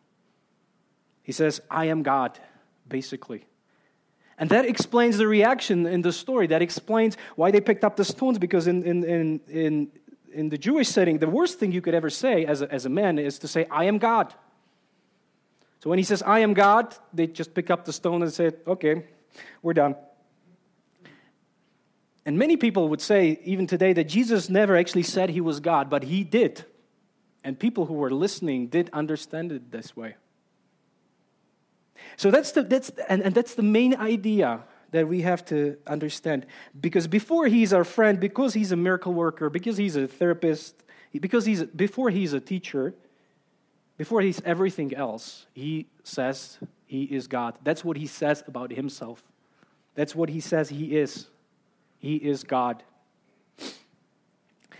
He 1.23 1.33
says, 1.33 1.61
I 1.69 1.85
am 1.85 2.03
God, 2.03 2.39
basically. 2.87 3.45
And 4.37 4.49
that 4.49 4.65
explains 4.65 5.17
the 5.17 5.27
reaction 5.27 5.85
in 5.85 6.01
the 6.01 6.13
story. 6.13 6.47
That 6.47 6.61
explains 6.61 7.17
why 7.35 7.51
they 7.51 7.61
picked 7.61 7.83
up 7.83 7.97
the 7.97 8.05
stones, 8.05 8.39
because 8.39 8.67
in, 8.67 8.83
in, 8.83 9.03
in, 9.03 9.41
in, 9.49 9.87
in 10.33 10.49
the 10.49 10.57
Jewish 10.57 10.87
setting, 10.87 11.17
the 11.19 11.29
worst 11.29 11.59
thing 11.59 11.71
you 11.71 11.81
could 11.81 11.95
ever 11.95 12.09
say 12.09 12.45
as 12.45 12.61
a, 12.61 12.71
as 12.71 12.85
a 12.85 12.89
man 12.89 13.19
is 13.19 13.39
to 13.39 13.47
say, 13.47 13.65
I 13.69 13.85
am 13.85 13.97
God. 13.97 14.33
So 15.85 15.89
when 15.91 15.99
he 15.99 16.03
says, 16.03 16.23
I 16.23 16.39
am 16.39 16.55
God, 16.55 16.95
they 17.13 17.27
just 17.27 17.53
pick 17.53 17.69
up 17.69 17.85
the 17.85 17.93
stone 17.93 18.23
and 18.23 18.33
say, 18.33 18.53
okay, 18.65 19.03
we're 19.61 19.75
done. 19.75 19.95
And 22.25 22.39
many 22.39 22.57
people 22.57 22.89
would 22.89 23.01
say, 23.01 23.39
even 23.43 23.67
today, 23.67 23.93
that 23.93 24.05
Jesus 24.05 24.49
never 24.49 24.75
actually 24.75 25.03
said 25.03 25.29
he 25.29 25.41
was 25.41 25.59
God, 25.59 25.91
but 25.91 26.05
he 26.05 26.23
did. 26.23 26.65
And 27.43 27.59
people 27.59 27.85
who 27.85 27.93
were 27.93 28.09
listening 28.09 28.65
did 28.65 28.89
understand 28.93 29.51
it 29.51 29.69
this 29.71 29.95
way. 29.95 30.15
So 32.17 32.31
that's 32.31 32.53
the, 32.53 32.63
that's, 32.63 32.89
and, 33.07 33.21
and 33.21 33.35
that's 33.35 33.53
the 33.53 33.61
main 33.61 33.95
idea 33.95 34.63
that 34.89 35.07
we 35.07 35.21
have 35.21 35.45
to 35.45 35.77
understand. 35.85 36.47
Because 36.81 37.05
before 37.05 37.45
he's 37.45 37.73
our 37.73 37.83
friend, 37.83 38.19
because 38.19 38.55
he's 38.55 38.71
a 38.71 38.75
miracle 38.75 39.13
worker, 39.13 39.51
because 39.51 39.77
he's 39.77 39.95
a 39.95 40.07
therapist, 40.07 40.83
because 41.13 41.45
he's, 41.45 41.61
before 41.63 42.09
he's 42.09 42.33
a 42.33 42.39
teacher, 42.39 42.95
before 43.97 44.21
he's 44.21 44.41
everything 44.43 44.93
else, 44.93 45.45
he 45.53 45.87
says 46.03 46.59
he 46.85 47.03
is 47.03 47.27
God. 47.27 47.55
That's 47.63 47.83
what 47.83 47.97
he 47.97 48.07
says 48.07 48.43
about 48.47 48.71
himself. 48.71 49.23
That's 49.95 50.13
what 50.13 50.29
he 50.29 50.39
says 50.39 50.69
he 50.69 50.97
is. 50.97 51.27
He 51.99 52.17
is 52.17 52.43
God. 52.43 52.83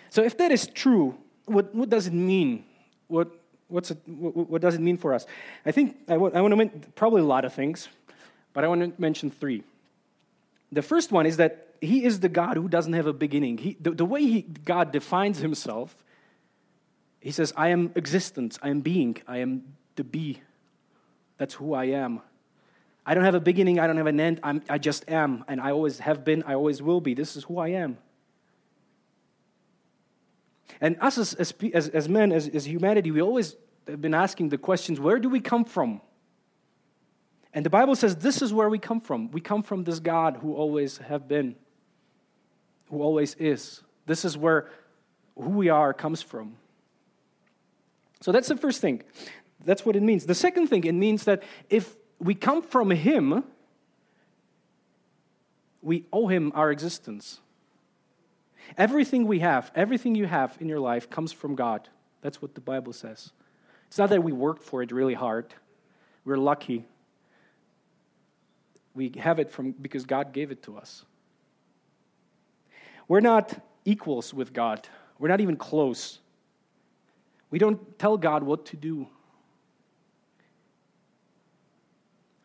So 0.10 0.24
if 0.24 0.38
that 0.38 0.52
is 0.52 0.68
true, 0.68 1.18
what, 1.46 1.74
what 1.74 1.90
does 1.90 2.08
it 2.08 2.14
mean? 2.14 2.66
What, 3.08 3.30
what's 3.68 3.92
it, 3.92 3.98
what, 4.06 4.50
what, 4.50 4.62
does 4.62 4.76
it 4.76 4.82
mean 4.82 4.98
for 4.98 5.14
us? 5.14 5.26
I 5.66 5.72
think 5.72 5.98
I 6.08 6.18
want, 6.18 6.34
want 6.34 6.52
to 6.52 6.56
mention 6.56 6.86
probably 6.96 7.22
a 7.22 7.26
lot 7.26 7.46
of 7.46 7.54
things, 7.54 7.88
but 8.54 8.64
I 8.64 8.68
want 8.68 8.82
to 8.82 9.02
mention 9.02 9.32
three. 9.32 9.64
The 10.72 10.82
first 10.82 11.12
one 11.12 11.26
is 11.26 11.38
that 11.38 11.76
he 11.82 12.04
is 12.04 12.20
the 12.20 12.30
God 12.30 12.58
who 12.58 12.68
doesn't 12.68 12.94
have 12.94 13.08
a 13.08 13.14
beginning. 13.14 13.58
He, 13.58 13.78
the, 13.80 13.92
the 13.92 14.06
way 14.06 14.22
he, 14.22 14.42
God 14.42 14.92
defines 14.92 15.40
himself, 15.40 15.96
he 17.26 17.32
says, 17.32 17.52
I 17.58 17.70
am 17.70 17.92
existence, 17.96 18.60
I 18.62 18.70
am 18.70 18.82
being, 18.82 19.18
I 19.28 19.40
am 19.40 19.64
the 19.96 20.04
be. 20.04 20.42
That's 21.40 21.56
who 21.56 21.74
I 21.74 21.86
am. 21.86 22.22
I 23.04 23.16
don't 23.16 23.24
have 23.24 23.34
a 23.34 23.40
beginning, 23.40 23.80
I 23.80 23.88
don't 23.88 23.98
have 23.98 24.06
an 24.06 24.20
end, 24.20 24.40
I'm, 24.44 24.62
I 24.70 24.78
just 24.78 25.10
am, 25.10 25.44
and 25.48 25.60
I 25.60 25.72
always 25.72 25.98
have 25.98 26.24
been, 26.24 26.44
I 26.44 26.54
always 26.54 26.84
will 26.84 27.02
be. 27.02 27.16
This 27.16 27.36
is 27.36 27.44
who 27.46 27.58
I 27.58 27.70
am. 27.70 27.98
And 30.80 30.98
us 31.02 31.18
as, 31.18 31.34
as, 31.34 31.90
as, 31.90 32.08
men, 32.08 32.32
as, 32.32 32.48
as 32.48 32.68
humanity, 32.68 33.10
we 33.10 33.24
always 33.24 33.56
have 33.88 34.00
been 34.00 34.14
asking 34.14 34.50
the 34.50 34.60
questions 34.60 35.00
where 35.00 35.18
do 35.18 35.28
we 35.28 35.40
come 35.40 35.66
from? 35.66 36.02
And 37.56 37.66
the 37.66 37.72
Bible 37.72 37.96
says 37.96 38.18
this 38.18 38.44
is 38.44 38.54
where 38.54 38.70
we 38.70 38.78
come 38.78 39.02
from. 39.02 39.32
We 39.32 39.42
come 39.42 39.64
from 39.64 39.84
this 39.84 40.00
God 40.00 40.38
who 40.44 40.54
always 40.54 41.00
have 41.00 41.28
been, 41.28 41.56
who 42.92 43.02
always 43.02 43.34
is. 43.40 43.82
This 44.06 44.26
is 44.26 44.38
where 44.38 44.70
who 45.36 45.50
we 45.50 45.70
are 45.70 45.92
comes 45.92 46.22
from. 46.22 46.58
So 48.26 48.32
that's 48.32 48.48
the 48.48 48.58
first 48.58 48.82
thing. 48.82 49.04
That's 49.66 49.86
what 49.86 49.96
it 49.96 50.02
means. 50.02 50.26
The 50.26 50.34
second 50.34 50.66
thing, 50.66 50.84
it 50.86 50.94
means 50.94 51.26
that 51.26 51.44
if 51.70 51.96
we 52.18 52.34
come 52.34 52.64
from 52.64 52.90
Him, 52.90 53.44
we 55.84 56.06
owe 56.12 56.26
Him 56.26 56.52
our 56.56 56.72
existence. 56.72 57.40
Everything 58.80 59.28
we 59.28 59.42
have, 59.42 59.72
everything 59.76 60.16
you 60.16 60.26
have 60.26 60.58
in 60.60 60.68
your 60.68 60.80
life 60.80 61.08
comes 61.08 61.32
from 61.32 61.54
God. 61.54 61.88
That's 62.22 62.42
what 62.42 62.56
the 62.56 62.62
Bible 62.62 62.94
says. 62.94 63.32
It's 63.90 64.00
not 64.00 64.10
that 64.10 64.24
we 64.24 64.32
worked 64.32 64.64
for 64.64 64.82
it 64.82 64.92
really 64.92 65.14
hard. 65.14 65.54
We're 66.24 66.38
lucky. 66.38 66.84
We 68.96 69.12
have 69.20 69.38
it 69.38 69.52
from 69.52 69.70
because 69.74 70.04
God 70.04 70.34
gave 70.34 70.50
it 70.50 70.64
to 70.64 70.80
us. 70.80 71.06
We're 73.08 73.20
not 73.20 73.64
equals 73.86 74.34
with 74.34 74.52
God. 74.52 74.88
We're 75.20 75.30
not 75.30 75.42
even 75.42 75.58
close. 75.58 76.22
We 77.50 77.60
don't 77.60 77.98
tell 78.00 78.18
God 78.18 78.44
what 78.44 78.66
to 78.68 78.78
do. 78.78 79.08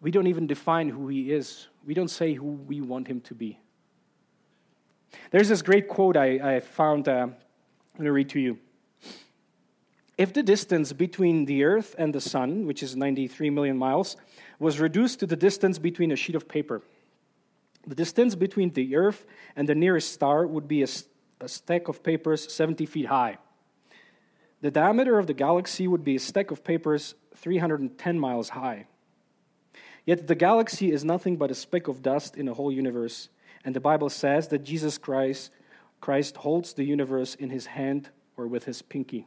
We 0.01 0.11
don't 0.11 0.27
even 0.27 0.47
define 0.47 0.89
who 0.89 1.09
He 1.09 1.33
is. 1.33 1.69
We 1.85 1.95
don't 1.95 2.09
say 2.09 2.35
who 2.35 2.53
we 2.53 2.81
want 2.81 3.09
Him 3.09 3.21
to 3.23 3.35
be. 3.35 3.59
There's 5.31 5.49
this 5.49 5.63
great 5.63 5.89
quote 5.89 6.17
I, 6.17 6.57
I 6.57 6.61
found. 6.61 7.09
Uh, 7.09 7.13
I'm 7.13 7.35
going 7.97 8.07
to 8.07 8.13
read 8.13 8.29
to 8.31 8.41
you. 8.41 8.59
If 10.17 10.33
the 10.33 10.43
distance 10.43 10.93
between 10.93 11.47
the 11.47 11.65
Earth 11.65 11.95
and 11.99 12.15
the 12.15 12.21
Sun, 12.21 12.67
which 12.67 12.83
is 12.83 12.95
93 12.95 13.51
million 13.51 13.77
miles, 13.77 14.17
was 14.59 14.79
reduced 14.79 15.19
to 15.21 15.27
the 15.27 15.37
distance 15.37 15.79
between 15.79 16.13
a 16.13 16.17
sheet 16.17 16.37
of 16.37 16.47
paper, 16.47 16.83
the 17.87 17.95
distance 17.95 18.35
between 18.35 18.71
the 18.75 18.97
Earth 18.97 19.25
and 19.57 19.69
the 19.69 19.75
nearest 19.75 20.13
star 20.13 20.47
would 20.47 20.69
be 20.69 20.83
a, 20.83 20.89
a 21.41 21.49
stack 21.49 21.89
of 21.89 22.03
papers 22.03 22.53
70 22.53 22.85
feet 22.87 23.07
high. 23.07 23.39
The 24.61 24.71
diameter 24.71 25.19
of 25.19 25.27
the 25.27 25.35
galaxy 25.35 25.89
would 25.89 26.05
be 26.05 26.17
a 26.17 26.21
stack 26.21 26.51
of 26.51 26.63
papers 26.63 27.15
310 27.37 28.19
miles 28.19 28.51
high. 28.51 28.87
Yet 30.05 30.27
the 30.27 30.35
galaxy 30.35 30.93
is 30.93 31.05
nothing 31.05 31.37
but 31.37 31.51
a 31.51 31.55
speck 31.55 31.89
of 31.89 32.03
dust 32.03 32.37
in 32.37 32.49
a 32.49 32.55
whole 32.55 32.73
universe, 32.73 33.29
and 33.65 33.75
the 33.75 33.81
Bible 33.81 34.11
says 34.11 34.49
that 34.49 34.65
Jesus 34.65 34.99
Christ, 34.99 35.51
Christ 36.01 36.37
holds 36.39 36.75
the 36.75 36.85
universe 36.85 37.35
in 37.35 37.51
his 37.51 37.67
hand 37.67 38.11
or 38.37 38.47
with 38.47 38.65
his 38.65 38.83
pinky. 38.83 39.27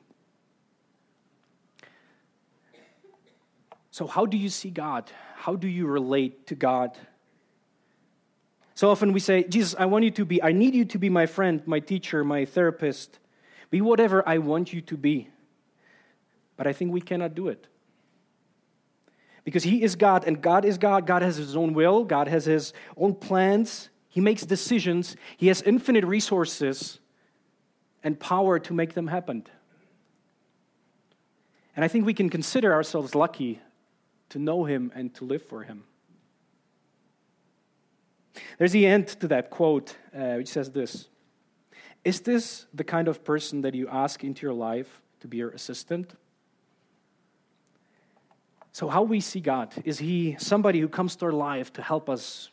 So, 3.92 4.08
how 4.08 4.26
do 4.26 4.38
you 4.38 4.50
see 4.50 4.72
God? 4.72 5.12
How 5.36 5.56
do 5.56 5.68
you 5.68 5.86
relate 5.86 6.48
to 6.48 6.56
God? 6.56 6.98
So 8.76 8.90
often 8.90 9.14
we 9.14 9.20
say, 9.20 9.44
Jesus, 9.44 9.76
I 9.78 9.86
want 9.86 10.04
you 10.04 10.12
to 10.12 10.26
be, 10.26 10.42
I 10.42 10.52
need 10.52 10.74
you 10.74 10.86
to 10.86 10.98
be 10.98 11.10
my 11.10 11.26
friend, 11.26 11.62
my 11.68 11.80
teacher, 11.80 12.24
my 12.24 12.46
therapist. 12.46 13.20
Be 13.74 13.82
whatever 13.82 14.22
I 14.30 14.38
want 14.38 14.72
you 14.72 14.82
to 14.82 14.96
be. 14.96 15.30
But 16.58 16.68
I 16.68 16.74
think 16.74 16.92
we 16.92 17.02
cannot 17.02 17.34
do 17.34 17.48
it. 17.48 17.66
Because 19.44 19.64
He 19.64 19.82
is 19.82 19.96
God, 19.96 20.26
and 20.28 20.40
God 20.40 20.64
is 20.64 20.78
God. 20.78 21.08
God 21.08 21.24
has 21.24 21.38
His 21.38 21.56
own 21.56 21.74
will, 21.74 22.04
God 22.04 22.28
has 22.28 22.46
His 22.46 22.72
own 22.96 23.16
plans. 23.16 23.90
He 24.10 24.22
makes 24.22 24.44
decisions, 24.44 25.16
He 25.38 25.48
has 25.48 25.64
infinite 25.64 26.06
resources 26.06 27.00
and 28.04 28.20
power 28.20 28.60
to 28.60 28.76
make 28.76 28.94
them 28.94 29.08
happen. 29.08 29.44
And 31.76 31.84
I 31.84 31.88
think 31.88 32.06
we 32.06 32.14
can 32.14 32.30
consider 32.30 32.72
ourselves 32.74 33.16
lucky 33.16 33.60
to 34.30 34.38
know 34.38 34.66
Him 34.66 34.92
and 34.94 35.12
to 35.16 35.26
live 35.26 35.42
for 35.42 35.64
Him. 35.64 35.86
There's 38.60 38.72
the 38.72 38.86
end 38.86 39.08
to 39.08 39.28
that 39.30 39.50
quote, 39.50 39.98
uh, 40.16 40.36
which 40.36 40.50
says 40.50 40.70
this 40.70 41.08
Is 42.04 42.22
this 42.22 42.66
the 42.74 42.84
kind 42.84 43.08
of 43.08 43.24
person 43.24 43.62
that 43.62 43.74
you 43.74 43.88
ask 43.88 44.24
into 44.24 44.46
your 44.46 44.54
life 44.54 45.02
to 45.22 45.28
be 45.28 45.38
your 45.38 45.50
assistant? 45.52 46.14
So, 48.72 48.90
how 48.90 49.04
we 49.04 49.20
see 49.20 49.40
God? 49.40 49.74
Is 49.86 50.00
He 50.00 50.36
somebody 50.40 50.80
who 50.80 50.88
comes 50.88 51.16
to 51.18 51.26
our 51.26 51.32
life 51.32 51.72
to 51.74 51.82
help 51.82 52.10
us 52.10 52.50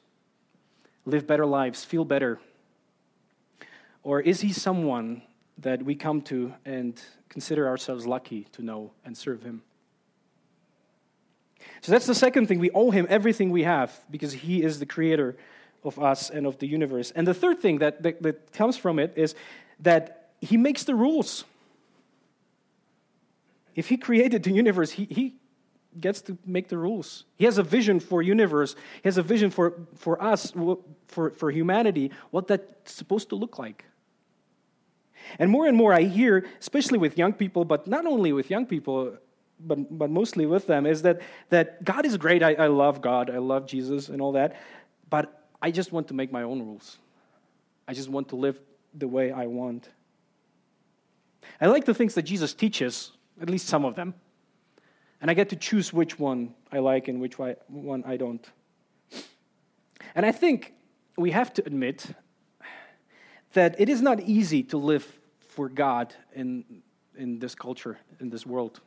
live 1.05 1.27
better 1.27 1.47
lives, 1.47 1.85
feel 1.85 2.05
better? 2.05 2.39
Or 4.03 4.21
is 4.21 4.41
He 4.41 4.53
someone 4.53 5.23
that 5.59 5.83
we 5.83 5.95
come 5.95 6.23
to 6.23 6.55
and 6.65 7.01
consider 7.29 7.67
ourselves 7.67 8.07
lucky 8.07 8.47
to 8.53 8.63
know 8.63 8.93
and 9.05 9.17
serve 9.17 9.43
Him? 9.43 9.63
So 11.81 11.93
that's 11.93 12.07
the 12.07 12.15
second 12.15 12.47
thing. 12.47 12.59
We 12.59 12.71
owe 12.71 12.91
him 12.91 13.07
everything 13.09 13.51
we 13.51 13.63
have 13.65 13.99
because 14.11 14.33
he 14.33 14.63
is 14.63 14.79
the 14.79 14.87
creator 14.87 15.37
of 15.85 15.99
us 15.99 16.31
and 16.31 16.47
of 16.47 16.59
the 16.59 16.67
universe. 16.67 17.11
And 17.15 17.27
the 17.27 17.35
third 17.35 17.61
thing 17.61 17.79
that, 17.79 18.03
that, 18.03 18.23
that 18.23 18.53
comes 18.53 18.77
from 18.77 18.99
it 18.99 19.13
is 19.17 19.35
that 19.81 20.31
he 20.41 20.57
makes 20.57 20.85
the 20.85 20.95
rules. 20.95 21.45
If 23.75 23.89
he 23.89 23.97
created 23.97 24.43
the 24.43 24.53
universe, 24.53 24.91
he, 24.91 25.07
he 25.11 25.35
gets 25.99 26.21
to 26.23 26.39
make 26.45 26.69
the 26.69 26.79
rules. 26.79 27.25
He 27.37 27.45
has 27.45 27.59
a 27.59 27.63
vision 27.63 28.01
for 28.01 28.23
universe. 28.23 28.77
He 29.03 29.09
has 29.09 29.19
a 29.19 29.23
vision 29.23 29.51
for, 29.51 29.75
for 29.97 30.23
us, 30.23 30.53
for, 31.09 31.31
for 31.31 31.51
humanity, 31.51 32.11
what 32.31 32.47
that's 32.47 32.93
supposed 32.93 33.29
to 33.31 33.37
look 33.37 33.59
like. 33.59 33.85
And 35.39 35.51
more 35.51 35.67
and 35.67 35.77
more 35.77 35.93
I 35.93 36.03
hear, 36.03 36.47
especially 36.61 36.99
with 36.99 37.19
young 37.19 37.33
people, 37.33 37.65
but 37.65 37.87
not 37.87 38.07
only 38.07 38.33
with 38.33 38.51
young 38.51 38.67
people, 38.67 39.17
but, 39.59 39.99
but 39.99 40.11
mostly 40.11 40.47
with 40.47 40.67
them, 40.67 40.87
is 40.87 41.03
that, 41.03 41.21
that 41.51 41.85
God 41.85 42.07
is 42.07 42.17
great. 42.17 42.43
I, 42.43 42.55
I 42.55 42.67
love 42.69 43.01
God. 43.01 43.31
I 43.31 43.39
love 43.39 43.67
Jesus 43.67 44.09
and 44.09 44.21
all 44.21 44.33
that. 44.33 44.57
But 45.09 45.40
I 45.63 45.71
just 45.71 45.93
want 45.93 46.09
to 46.09 46.15
make 46.15 46.33
my 46.33 46.43
own 46.43 46.61
rules. 46.61 46.99
I 47.87 47.95
just 47.95 48.09
want 48.09 48.29
to 48.31 48.37
live 48.37 48.59
the 48.95 49.09
way 49.09 49.33
I 49.33 49.47
want. 49.47 49.89
I 51.61 51.67
like 51.67 51.85
the 51.85 51.95
things 51.95 52.15
that 52.15 52.23
Jesus 52.23 52.55
teaches, 52.55 53.13
at 53.41 53.51
least 53.51 53.67
some 53.67 53.85
of 53.85 53.95
them. 53.95 54.15
And 55.21 55.31
I 55.31 55.35
get 55.35 55.51
to 55.51 55.57
choose 55.57 55.93
which 55.93 56.19
one 56.19 56.55
I 56.73 56.79
like 56.79 57.09
and 57.09 57.21
which 57.21 57.39
one 57.39 58.05
I 58.07 58.17
don't. 58.17 58.49
And 60.15 60.25
I 60.25 60.33
think 60.33 60.73
we 61.17 61.31
have 61.33 61.53
to 61.55 61.67
admit 61.67 62.07
that 63.53 63.79
it 63.79 63.89
is 63.89 64.01
not 64.01 64.21
easy 64.21 64.63
to 64.65 64.79
live 64.79 65.21
for 65.41 65.69
God 65.69 66.15
in, 66.35 66.65
in 67.17 67.39
this 67.39 67.55
culture, 67.55 67.99
in 68.21 68.31
this 68.31 68.47
world. 68.47 68.81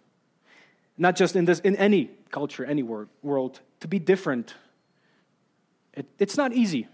Not 0.98 1.16
just 1.16 1.36
in, 1.36 1.46
this, 1.46 1.60
in 1.60 1.76
any 1.76 2.10
culture, 2.32 2.66
any 2.66 2.84
world. 2.84 3.60
To 3.82 3.88
be 3.88 4.00
different, 4.00 4.56
it, 5.94 6.08
it's 6.20 6.38
not 6.38 6.54
easy. 6.54 6.88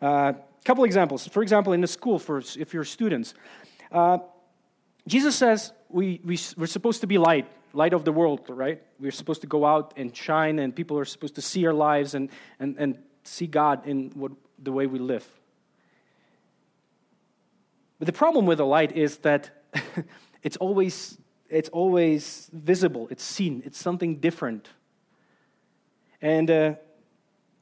A 0.00 0.04
uh, 0.04 0.32
couple 0.64 0.84
examples. 0.84 1.26
For 1.28 1.42
example, 1.42 1.72
in 1.72 1.80
the 1.80 1.86
school, 1.86 2.18
for 2.18 2.38
if 2.38 2.74
you're 2.74 2.84
students, 2.84 3.34
uh, 3.92 4.18
Jesus 5.06 5.36
says 5.36 5.72
we, 5.88 6.20
we, 6.24 6.38
we're 6.56 6.66
supposed 6.66 7.00
to 7.00 7.06
be 7.06 7.18
light, 7.18 7.46
light 7.72 7.92
of 7.92 8.04
the 8.04 8.12
world, 8.12 8.40
right? 8.48 8.82
We're 8.98 9.12
supposed 9.12 9.40
to 9.42 9.46
go 9.46 9.64
out 9.64 9.94
and 9.96 10.14
shine, 10.14 10.58
and 10.58 10.74
people 10.74 10.98
are 10.98 11.04
supposed 11.04 11.36
to 11.36 11.42
see 11.42 11.66
our 11.66 11.72
lives 11.72 12.14
and, 12.14 12.28
and, 12.58 12.76
and 12.78 12.98
see 13.22 13.46
God 13.46 13.86
in 13.86 14.10
what, 14.14 14.32
the 14.58 14.72
way 14.72 14.86
we 14.86 14.98
live. 14.98 15.26
But 17.98 18.06
the 18.06 18.12
problem 18.12 18.46
with 18.46 18.58
the 18.58 18.66
light 18.66 18.92
is 18.92 19.18
that 19.18 19.50
it's 20.42 20.56
always 20.58 21.18
it's 21.48 21.68
always 21.68 22.50
visible, 22.52 23.08
it's 23.10 23.22
seen, 23.22 23.62
it's 23.64 23.78
something 23.78 24.16
different. 24.16 24.68
And 26.20 26.50
uh, 26.50 26.74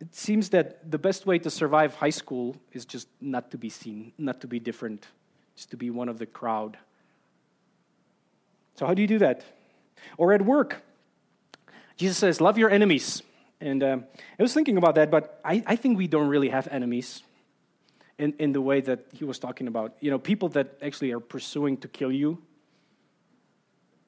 it 0.05 0.15
seems 0.15 0.51
that 0.51 0.91
the 0.91 0.99
best 0.99 1.25
way 1.25 1.39
to 1.39 1.51
survive 1.51 1.95
high 1.95 2.11
school 2.11 2.57
is 2.73 2.85
just 2.85 3.09
not 3.21 3.51
to 3.53 3.59
be 3.59 3.71
seen, 3.71 4.13
not 4.19 4.41
to 4.43 4.47
be 4.47 4.59
different, 4.59 5.07
just 5.57 5.71
to 5.71 5.77
be 5.77 5.91
one 5.91 6.09
of 6.09 6.19
the 6.19 6.27
crowd. 6.27 6.77
So, 8.75 8.87
how 8.87 8.95
do 8.95 9.01
you 9.01 9.09
do 9.09 9.19
that? 9.19 9.45
Or 10.19 10.33
at 10.33 10.43
work, 10.43 10.83
Jesus 11.97 12.19
says, 12.19 12.41
Love 12.41 12.59
your 12.59 12.71
enemies. 12.71 13.23
And 13.61 13.83
um, 13.83 14.05
I 14.39 14.43
was 14.43 14.53
thinking 14.53 14.77
about 14.77 14.97
that, 14.97 15.11
but 15.11 15.41
I, 15.43 15.63
I 15.67 15.77
think 15.77 15.97
we 15.97 16.07
don't 16.07 16.29
really 16.29 16.51
have 16.51 16.69
enemies 16.71 17.23
in, 18.19 18.35
in 18.39 18.53
the 18.53 18.61
way 18.61 18.83
that 18.83 19.07
he 19.15 19.25
was 19.25 19.39
talking 19.39 19.69
about. 19.69 19.95
You 20.01 20.11
know, 20.11 20.19
people 20.19 20.51
that 20.51 20.77
actually 20.83 21.13
are 21.13 21.21
pursuing 21.21 21.79
to 21.79 21.89
kill 21.89 22.13
you. 22.13 22.43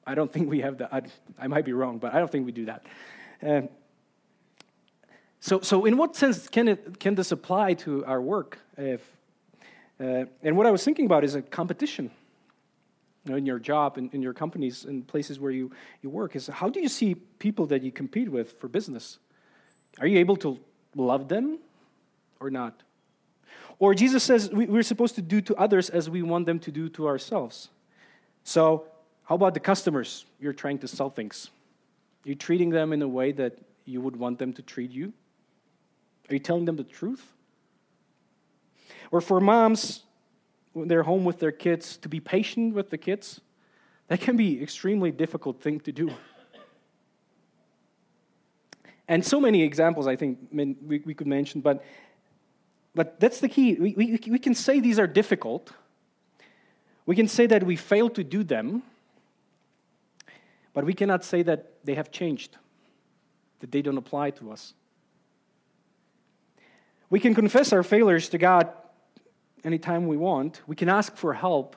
I 0.05 0.13
don't 0.13 0.31
think 0.31 0.47
we 0.49 0.61
have 0.61 0.77
that. 0.77 0.93
I, 0.93 1.01
I 1.39 1.47
might 1.47 1.65
be 1.65 1.73
wrong, 1.73 1.97
but 1.97 2.13
I 2.13 2.19
don't 2.19 2.29
think 2.29 2.45
we 2.45 2.51
do 2.51 2.65
that. 2.65 2.85
Um, 3.41 3.69
so, 5.39 5.59
so 5.61 5.85
in 5.85 5.97
what 5.97 6.15
sense 6.15 6.47
can, 6.47 6.67
it, 6.67 6.99
can 6.99 7.15
this 7.15 7.31
apply 7.31 7.75
to 7.75 8.05
our 8.05 8.21
work? 8.21 8.59
If, 8.77 9.01
uh, 9.99 10.25
and 10.43 10.57
what 10.57 10.65
I 10.65 10.71
was 10.71 10.83
thinking 10.83 11.05
about 11.05 11.23
is 11.23 11.35
a 11.35 11.41
competition 11.41 12.11
you 13.25 13.31
know, 13.31 13.37
in 13.37 13.45
your 13.45 13.59
job, 13.59 13.97
in, 13.97 14.09
in 14.13 14.21
your 14.21 14.33
companies, 14.33 14.85
in 14.85 15.03
places 15.03 15.39
where 15.39 15.51
you, 15.51 15.71
you 16.01 16.09
work. 16.09 16.35
Is 16.35 16.47
how 16.47 16.69
do 16.69 16.79
you 16.79 16.87
see 16.89 17.15
people 17.15 17.65
that 17.67 17.83
you 17.83 17.91
compete 17.91 18.29
with 18.29 18.59
for 18.59 18.67
business? 18.67 19.19
Are 19.99 20.07
you 20.07 20.19
able 20.19 20.37
to 20.37 20.59
love 20.95 21.27
them 21.27 21.59
or 22.39 22.49
not? 22.49 22.83
Or 23.79 23.93
Jesus 23.93 24.23
says 24.23 24.49
we're 24.51 24.83
supposed 24.83 25.15
to 25.15 25.21
do 25.21 25.41
to 25.41 25.55
others 25.55 25.89
as 25.89 26.09
we 26.09 26.21
want 26.21 26.45
them 26.45 26.59
to 26.59 26.71
do 26.71 26.89
to 26.89 27.07
ourselves. 27.07 27.69
So, 28.43 28.85
how 29.25 29.35
about 29.35 29.53
the 29.53 29.59
customers 29.59 30.25
you're 30.39 30.53
trying 30.53 30.79
to 30.79 30.87
sell 30.87 31.09
things? 31.09 31.49
You're 32.23 32.31
you 32.31 32.35
treating 32.35 32.69
them 32.69 32.93
in 32.93 33.01
a 33.01 33.07
way 33.07 33.33
that 33.33 33.57
you 33.85 34.01
would 34.01 34.15
want 34.15 34.39
them 34.39 34.53
to 34.53 34.61
treat 34.61 34.91
you? 34.91 35.13
Are 36.29 36.33
you 36.33 36.39
telling 36.39 36.65
them 36.65 36.75
the 36.75 36.83
truth? 36.83 37.33
Or 39.11 39.21
for 39.21 39.39
moms, 39.39 40.03
when 40.73 40.87
they're 40.87 41.03
home 41.03 41.23
with 41.23 41.39
their 41.39 41.51
kids, 41.51 41.97
to 41.97 42.09
be 42.09 42.19
patient 42.19 42.73
with 42.73 42.89
the 42.89 42.97
kids, 42.97 43.41
that 44.07 44.21
can 44.21 44.37
be 44.37 44.61
extremely 44.61 45.11
difficult 45.11 45.61
thing 45.61 45.79
to 45.81 45.91
do. 45.91 46.11
And 49.07 49.25
so 49.25 49.39
many 49.39 49.63
examples 49.63 50.05
I 50.05 50.17
think 50.17 50.39
we, 50.51 50.99
we 50.99 51.13
could 51.13 51.27
mention, 51.27 51.61
but 51.61 51.83
but 52.97 53.19
that's 53.19 53.39
the 53.39 53.47
key. 53.47 53.75
We, 53.75 53.93
we, 53.93 54.19
we 54.27 54.39
can 54.39 54.55
say 54.55 54.79
these 54.79 54.97
are 54.97 55.05
difficult. 55.05 55.71
We 57.05 57.15
can 57.15 57.27
say 57.27 57.45
that 57.45 57.61
we 57.61 57.75
fail 57.75 58.09
to 58.09 58.23
do 58.23 58.43
them, 58.43 58.81
but 60.73 60.83
we 60.83 60.95
cannot 60.95 61.23
say 61.23 61.43
that 61.43 61.85
they 61.85 61.93
have 61.93 62.09
changed, 62.09 62.57
that 63.59 63.71
they 63.71 63.83
don't 63.83 63.99
apply 63.99 64.31
to 64.31 64.51
us. 64.51 64.73
We 67.09 67.19
can 67.19 67.33
confess 67.33 67.71
our 67.71 67.83
failures 67.83 68.29
to 68.29 68.37
God 68.37 68.69
anytime 69.63 70.07
we 70.07 70.17
want. 70.17 70.61
We 70.67 70.75
can 70.75 70.89
ask 70.89 71.15
for 71.15 71.33
help, 71.33 71.75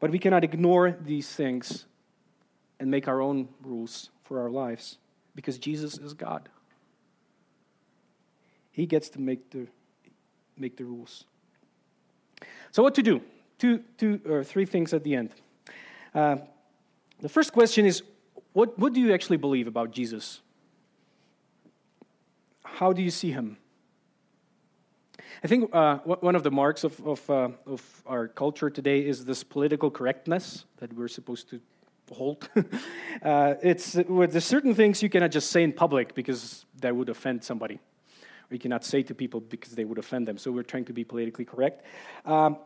but 0.00 0.10
we 0.10 0.18
cannot 0.18 0.44
ignore 0.44 0.96
these 1.00 1.28
things 1.28 1.86
and 2.78 2.90
make 2.90 3.08
our 3.08 3.20
own 3.20 3.48
rules 3.62 4.10
for 4.22 4.40
our 4.40 4.50
lives 4.50 4.98
because 5.34 5.58
Jesus 5.58 5.98
is 5.98 6.14
God. 6.14 6.48
He 8.70 8.86
gets 8.86 9.08
to 9.10 9.20
make 9.20 9.50
the 9.50 9.66
make 10.56 10.76
the 10.76 10.84
rules. 10.84 11.24
So, 12.70 12.82
what 12.82 12.94
to 12.94 13.02
do? 13.02 13.20
Two, 13.58 13.82
two 13.96 14.20
or 14.28 14.44
three 14.44 14.66
things 14.66 14.92
at 14.92 15.02
the 15.02 15.16
end. 15.16 15.30
Uh, 16.14 16.36
the 17.20 17.28
first 17.28 17.52
question 17.52 17.86
is 17.86 18.02
what, 18.52 18.78
what 18.78 18.92
do 18.92 19.00
you 19.00 19.12
actually 19.12 19.36
believe 19.36 19.66
about 19.66 19.90
Jesus? 19.90 20.40
How 22.64 22.92
do 22.92 23.02
you 23.02 23.10
see 23.10 23.32
him? 23.32 23.56
I 25.42 25.46
think 25.46 25.70
uh, 25.72 25.98
one 25.98 26.34
of 26.34 26.42
the 26.42 26.50
marks 26.50 26.84
of, 26.84 27.00
of, 27.06 27.30
uh, 27.30 27.50
of, 27.66 28.02
our 28.06 28.26
culture 28.26 28.70
today 28.70 29.06
is 29.06 29.24
this 29.24 29.44
political 29.44 29.90
correctness 29.90 30.64
that 30.78 30.92
we're 30.92 31.08
supposed 31.08 31.48
to 31.50 31.60
hold. 32.12 32.48
uh, 33.22 33.54
it's 33.62 33.94
with 33.94 34.32
there's 34.32 34.44
certain 34.44 34.74
things 34.74 35.02
you 35.02 35.08
cannot 35.08 35.30
just 35.30 35.50
say 35.50 35.62
in 35.62 35.72
public 35.72 36.14
because 36.14 36.64
that 36.80 36.96
would 36.96 37.08
offend 37.08 37.44
somebody 37.44 37.78
or 38.50 38.54
you 38.54 38.58
cannot 38.58 38.84
say 38.84 39.02
to 39.02 39.14
people 39.14 39.40
because 39.40 39.72
they 39.72 39.84
would 39.84 39.98
offend 39.98 40.26
them. 40.26 40.38
So 40.38 40.50
we're 40.50 40.62
trying 40.62 40.86
to 40.86 40.92
be 40.92 41.04
politically 41.04 41.44
correct. 41.44 41.84
Um, 42.24 42.58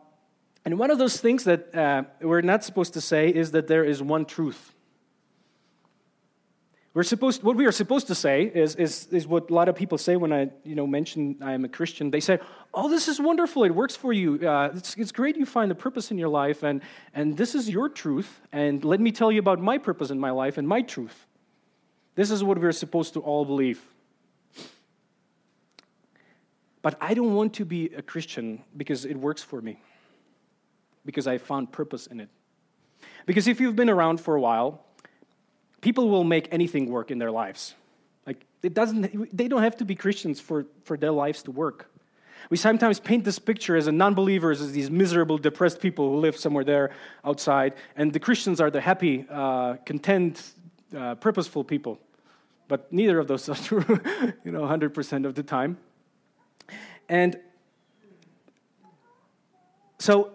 and 0.65 0.79
one 0.79 0.91
of 0.91 0.97
those 0.97 1.19
things 1.19 1.43
that 1.43 1.75
uh, 1.75 2.03
we're 2.21 2.41
not 2.41 2.63
supposed 2.63 2.93
to 2.93 3.01
say 3.01 3.29
is 3.29 3.51
that 3.51 3.67
there 3.67 3.83
is 3.83 4.01
one 4.01 4.25
truth. 4.25 4.72
We're 6.93 7.01
supposed, 7.01 7.41
what 7.41 7.55
we 7.55 7.65
are 7.65 7.71
supposed 7.71 8.05
to 8.07 8.15
say 8.15 8.43
is, 8.43 8.75
is, 8.75 9.07
is 9.07 9.25
what 9.25 9.49
a 9.49 9.53
lot 9.53 9.67
of 9.67 9.75
people 9.75 9.97
say 9.97 10.15
when 10.15 10.31
I 10.31 10.51
you 10.63 10.75
know, 10.75 10.85
mention 10.85 11.37
I 11.41 11.53
am 11.53 11.65
a 11.65 11.67
Christian. 11.67 12.11
They 12.11 12.19
say, 12.19 12.39
Oh, 12.71 12.87
this 12.87 13.07
is 13.07 13.19
wonderful. 13.19 13.63
It 13.63 13.71
works 13.71 13.95
for 13.95 14.13
you. 14.13 14.47
Uh, 14.47 14.71
it's, 14.75 14.95
it's 14.95 15.11
great 15.11 15.35
you 15.35 15.45
find 15.45 15.71
the 15.71 15.75
purpose 15.75 16.11
in 16.11 16.19
your 16.19 16.29
life, 16.29 16.61
and, 16.63 16.81
and 17.13 17.35
this 17.35 17.55
is 17.55 17.69
your 17.69 17.89
truth. 17.89 18.41
And 18.51 18.83
let 18.85 18.99
me 18.99 19.11
tell 19.11 19.31
you 19.31 19.39
about 19.39 19.59
my 19.59 19.79
purpose 19.79 20.11
in 20.11 20.19
my 20.19 20.31
life 20.31 20.57
and 20.57 20.67
my 20.67 20.81
truth. 20.81 21.25
This 22.15 22.29
is 22.29 22.43
what 22.43 22.59
we're 22.59 22.71
supposed 22.71 23.13
to 23.13 23.21
all 23.21 23.43
believe. 23.43 23.81
But 26.83 26.97
I 27.01 27.15
don't 27.15 27.33
want 27.33 27.53
to 27.55 27.65
be 27.65 27.91
a 27.95 28.01
Christian 28.03 28.63
because 28.77 29.05
it 29.05 29.15
works 29.15 29.41
for 29.41 29.61
me, 29.61 29.79
because 31.05 31.25
I 31.25 31.39
found 31.39 31.71
purpose 31.71 32.05
in 32.05 32.19
it. 32.19 32.29
Because 33.25 33.47
if 33.47 33.59
you've 33.59 33.75
been 33.75 33.89
around 33.89 34.19
for 34.19 34.35
a 34.35 34.41
while, 34.41 34.83
people 35.83 36.09
will 36.09 36.23
make 36.23 36.47
anything 36.51 36.89
work 36.89 37.11
in 37.11 37.19
their 37.19 37.29
lives. 37.29 37.75
Like 38.25 38.45
it 38.63 38.73
doesn't 38.73 39.37
they 39.37 39.47
don't 39.47 39.61
have 39.61 39.77
to 39.77 39.85
be 39.85 39.95
Christians 39.95 40.39
for, 40.39 40.65
for 40.85 40.95
their 40.97 41.11
lives 41.11 41.43
to 41.43 41.51
work. 41.51 41.89
We 42.49 42.57
sometimes 42.57 42.99
paint 42.99 43.23
this 43.23 43.39
picture 43.39 43.75
as 43.75 43.87
a 43.87 43.91
non-believers 43.91 44.61
as 44.61 44.71
these 44.71 44.89
miserable, 44.89 45.37
depressed 45.37 45.79
people 45.79 46.09
who 46.09 46.17
live 46.17 46.35
somewhere 46.35 46.63
there 46.63 46.91
outside, 47.23 47.73
and 47.95 48.11
the 48.11 48.19
Christians 48.19 48.59
are 48.59 48.69
the 48.69 48.81
happy, 48.81 49.25
uh, 49.29 49.75
content, 49.85 50.53
uh, 50.97 51.15
purposeful 51.15 51.63
people. 51.63 51.99
But 52.67 52.91
neither 52.91 53.19
of 53.19 53.27
those 53.27 53.47
are 53.49 53.55
true, 53.55 53.85
you 54.45 54.51
know, 54.51 54.61
100% 54.61 55.25
of 55.25 55.35
the 55.35 55.43
time. 55.43 55.77
And 57.07 57.39
so 59.99 60.31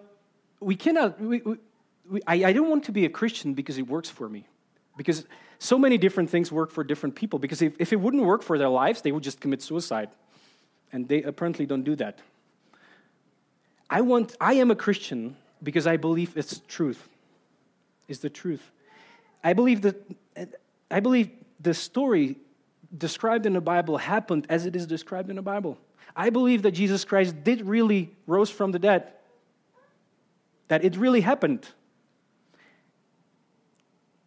we 0.61 0.76
cannot, 0.76 1.20
we, 1.20 1.42
we, 2.11 2.20
I, 2.26 2.44
I 2.44 2.53
don't 2.53 2.70
want 2.70 2.84
to 2.84 2.92
be 2.92 3.05
a 3.05 3.11
Christian 3.11 3.55
because 3.55 3.76
it 3.76 3.86
works 3.86 4.09
for 4.09 4.28
me, 4.28 4.46
Because 4.99 5.24
so 5.59 5.78
many 5.78 5.96
different 5.96 6.28
things 6.28 6.53
work 6.53 6.70
for 6.70 6.84
different 6.84 7.14
people. 7.14 7.38
Because 7.38 7.62
if, 7.62 7.72
if 7.78 7.94
it 7.94 7.96
wouldn't 7.96 8.24
work 8.24 8.42
for 8.42 8.59
their 8.59 8.68
lives, 8.68 9.01
they 9.01 9.12
would 9.12 9.22
just 9.22 9.40
commit 9.40 9.62
suicide. 9.62 10.11
And 10.92 11.09
they 11.09 11.22
apparently 11.22 11.64
don't 11.64 11.84
do 11.84 11.96
that. 11.96 12.18
I, 13.88 14.03
want, 14.03 14.36
I 14.40 14.55
am 14.55 14.70
a 14.70 14.76
Christian 14.76 15.36
because 15.62 15.86
I 15.86 15.96
believe 15.96 16.36
it's 16.36 16.61
truth, 16.68 17.09
is 18.09 18.18
the 18.18 18.28
truth. 18.28 18.70
I 19.42 19.55
believe 19.55 19.82
that 19.82 19.96
I 20.90 21.01
believe 21.01 21.30
the 21.61 21.74
story 21.74 22.36
described 22.96 23.46
in 23.46 23.53
the 23.53 23.61
Bible 23.61 23.99
happened 23.99 24.46
as 24.49 24.66
it 24.66 24.74
is 24.74 24.86
described 24.86 25.30
in 25.30 25.36
the 25.36 25.42
Bible. 25.42 25.78
I 26.16 26.30
believe 26.30 26.62
that 26.62 26.72
Jesus 26.72 27.05
Christ 27.05 27.44
did 27.44 27.62
really 27.66 28.11
rose 28.26 28.51
from 28.51 28.72
the 28.72 28.78
dead. 28.78 29.12
That 30.68 30.84
it 30.84 30.96
really 30.96 31.20
happened. 31.20 31.68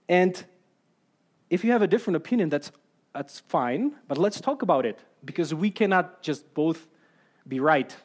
And 0.07 0.43
if 1.51 1.65
you 1.65 1.73
have 1.73 1.81
a 1.81 1.87
different 1.87 2.15
opinion, 2.15 2.47
that's, 2.49 2.71
that's 3.13 3.41
fine, 3.41 3.93
but 4.07 4.17
let's 4.17 4.39
talk 4.39 4.61
about 4.61 4.85
it 4.85 4.97
because 5.23 5.53
we 5.53 5.69
cannot 5.69 6.23
just 6.23 6.51
both 6.53 6.87
be 7.45 7.59
right. 7.59 7.95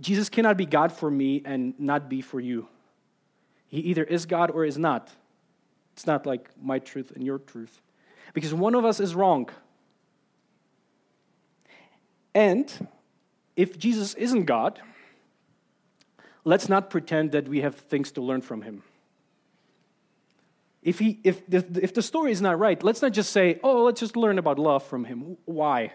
Jesus 0.00 0.28
cannot 0.28 0.56
be 0.56 0.66
God 0.66 0.90
for 0.90 1.08
me 1.08 1.40
and 1.44 1.72
not 1.78 2.08
be 2.08 2.20
for 2.20 2.40
you. 2.40 2.66
He 3.68 3.78
either 3.78 4.02
is 4.02 4.26
God 4.26 4.50
or 4.50 4.64
is 4.64 4.76
not. 4.76 5.12
It's 5.92 6.04
not 6.04 6.26
like 6.26 6.50
my 6.60 6.80
truth 6.80 7.12
and 7.14 7.24
your 7.24 7.38
truth. 7.38 7.80
Because 8.32 8.52
one 8.52 8.74
of 8.74 8.84
us 8.84 8.98
is 8.98 9.14
wrong. 9.14 9.48
And 12.34 12.88
if 13.54 13.78
Jesus 13.78 14.14
isn't 14.14 14.46
God, 14.46 14.80
let's 16.42 16.68
not 16.68 16.90
pretend 16.90 17.30
that 17.30 17.46
we 17.46 17.60
have 17.60 17.76
things 17.76 18.10
to 18.12 18.20
learn 18.20 18.40
from 18.40 18.62
him. 18.62 18.82
If, 20.84 20.98
he, 20.98 21.18
if, 21.24 21.44
the, 21.46 21.64
if 21.82 21.94
the 21.94 22.02
story 22.02 22.30
is 22.30 22.40
not 22.40 22.58
right, 22.58 22.80
let's 22.82 23.02
not 23.02 23.12
just 23.12 23.32
say, 23.32 23.58
oh, 23.64 23.84
let's 23.84 23.98
just 23.98 24.16
learn 24.16 24.38
about 24.38 24.58
love 24.58 24.84
from 24.84 25.04
him. 25.04 25.38
Why? 25.46 25.92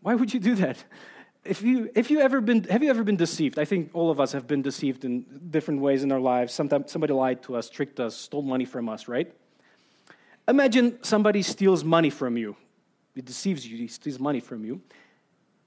Why 0.00 0.14
would 0.14 0.34
you 0.34 0.40
do 0.40 0.54
that? 0.56 0.82
if 1.44 1.62
you 1.62 1.90
if 1.94 2.10
you 2.10 2.20
ever 2.20 2.40
been 2.40 2.64
have 2.64 2.82
you 2.82 2.90
ever 2.90 3.04
been 3.04 3.16
deceived 3.16 3.58
i 3.58 3.64
think 3.64 3.90
all 3.92 4.10
of 4.10 4.18
us 4.18 4.32
have 4.32 4.46
been 4.46 4.62
deceived 4.62 5.04
in 5.04 5.24
different 5.50 5.80
ways 5.80 6.02
in 6.02 6.10
our 6.10 6.20
lives 6.20 6.52
sometimes 6.52 6.90
somebody 6.90 7.12
lied 7.12 7.42
to 7.42 7.54
us 7.54 7.68
tricked 7.68 8.00
us 8.00 8.16
stole 8.16 8.42
money 8.42 8.64
from 8.64 8.88
us 8.88 9.08
right 9.08 9.32
imagine 10.48 10.98
somebody 11.02 11.42
steals 11.42 11.84
money 11.84 12.10
from 12.10 12.36
you 12.36 12.56
he 13.14 13.20
deceives 13.20 13.66
you 13.66 13.76
he 13.76 13.88
steals 13.88 14.18
money 14.18 14.40
from 14.40 14.64
you 14.64 14.80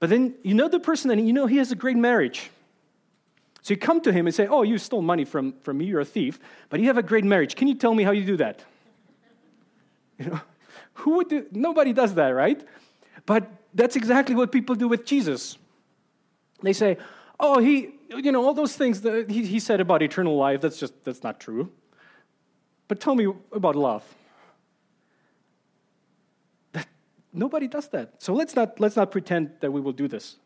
but 0.00 0.10
then 0.10 0.34
you 0.42 0.54
know 0.54 0.68
the 0.68 0.80
person 0.80 1.10
and 1.10 1.26
you 1.26 1.32
know 1.32 1.46
he 1.46 1.58
has 1.58 1.70
a 1.70 1.76
great 1.76 1.96
marriage 1.96 2.50
so 3.68 3.74
you 3.74 3.76
come 3.76 4.00
to 4.00 4.12
him 4.12 4.26
and 4.26 4.34
say 4.34 4.46
oh 4.46 4.62
you 4.62 4.78
stole 4.78 5.02
money 5.02 5.24
from, 5.24 5.52
from 5.60 5.78
me 5.78 5.84
you're 5.84 6.00
a 6.00 6.04
thief 6.04 6.40
but 6.70 6.80
you 6.80 6.86
have 6.86 6.98
a 6.98 7.02
great 7.02 7.24
marriage 7.24 7.54
can 7.54 7.68
you 7.68 7.74
tell 7.74 7.94
me 7.94 8.02
how 8.02 8.10
you 8.10 8.24
do 8.24 8.36
that 8.36 8.64
you 10.18 10.26
know 10.26 10.40
who 10.94 11.16
would 11.16 11.28
do 11.28 11.46
nobody 11.52 11.92
does 11.92 12.14
that 12.14 12.30
right 12.30 12.66
but 13.26 13.50
that's 13.74 13.96
exactly 13.96 14.34
what 14.34 14.50
people 14.50 14.74
do 14.74 14.88
with 14.88 15.04
jesus 15.04 15.58
they 16.62 16.72
say, 16.72 16.98
oh, 17.38 17.60
he, 17.60 17.90
you 18.10 18.32
know, 18.32 18.44
all 18.44 18.54
those 18.54 18.76
things 18.76 19.02
that 19.02 19.30
he, 19.30 19.44
he 19.44 19.60
said 19.60 19.80
about 19.80 20.02
eternal 20.02 20.36
life, 20.36 20.60
that's 20.60 20.78
just, 20.78 20.92
that's 21.04 21.22
not 21.22 21.40
true. 21.40 21.70
But 22.88 23.00
tell 23.00 23.14
me 23.14 23.32
about 23.52 23.76
love. 23.76 24.02
That, 26.72 26.88
nobody 27.32 27.68
does 27.68 27.88
that. 27.88 28.14
So 28.18 28.32
let's 28.34 28.56
not, 28.56 28.80
let's 28.80 28.96
not 28.96 29.10
pretend 29.10 29.52
that 29.60 29.70
we 29.70 29.80
will 29.80 29.92
do 29.92 30.08
this. 30.08 30.36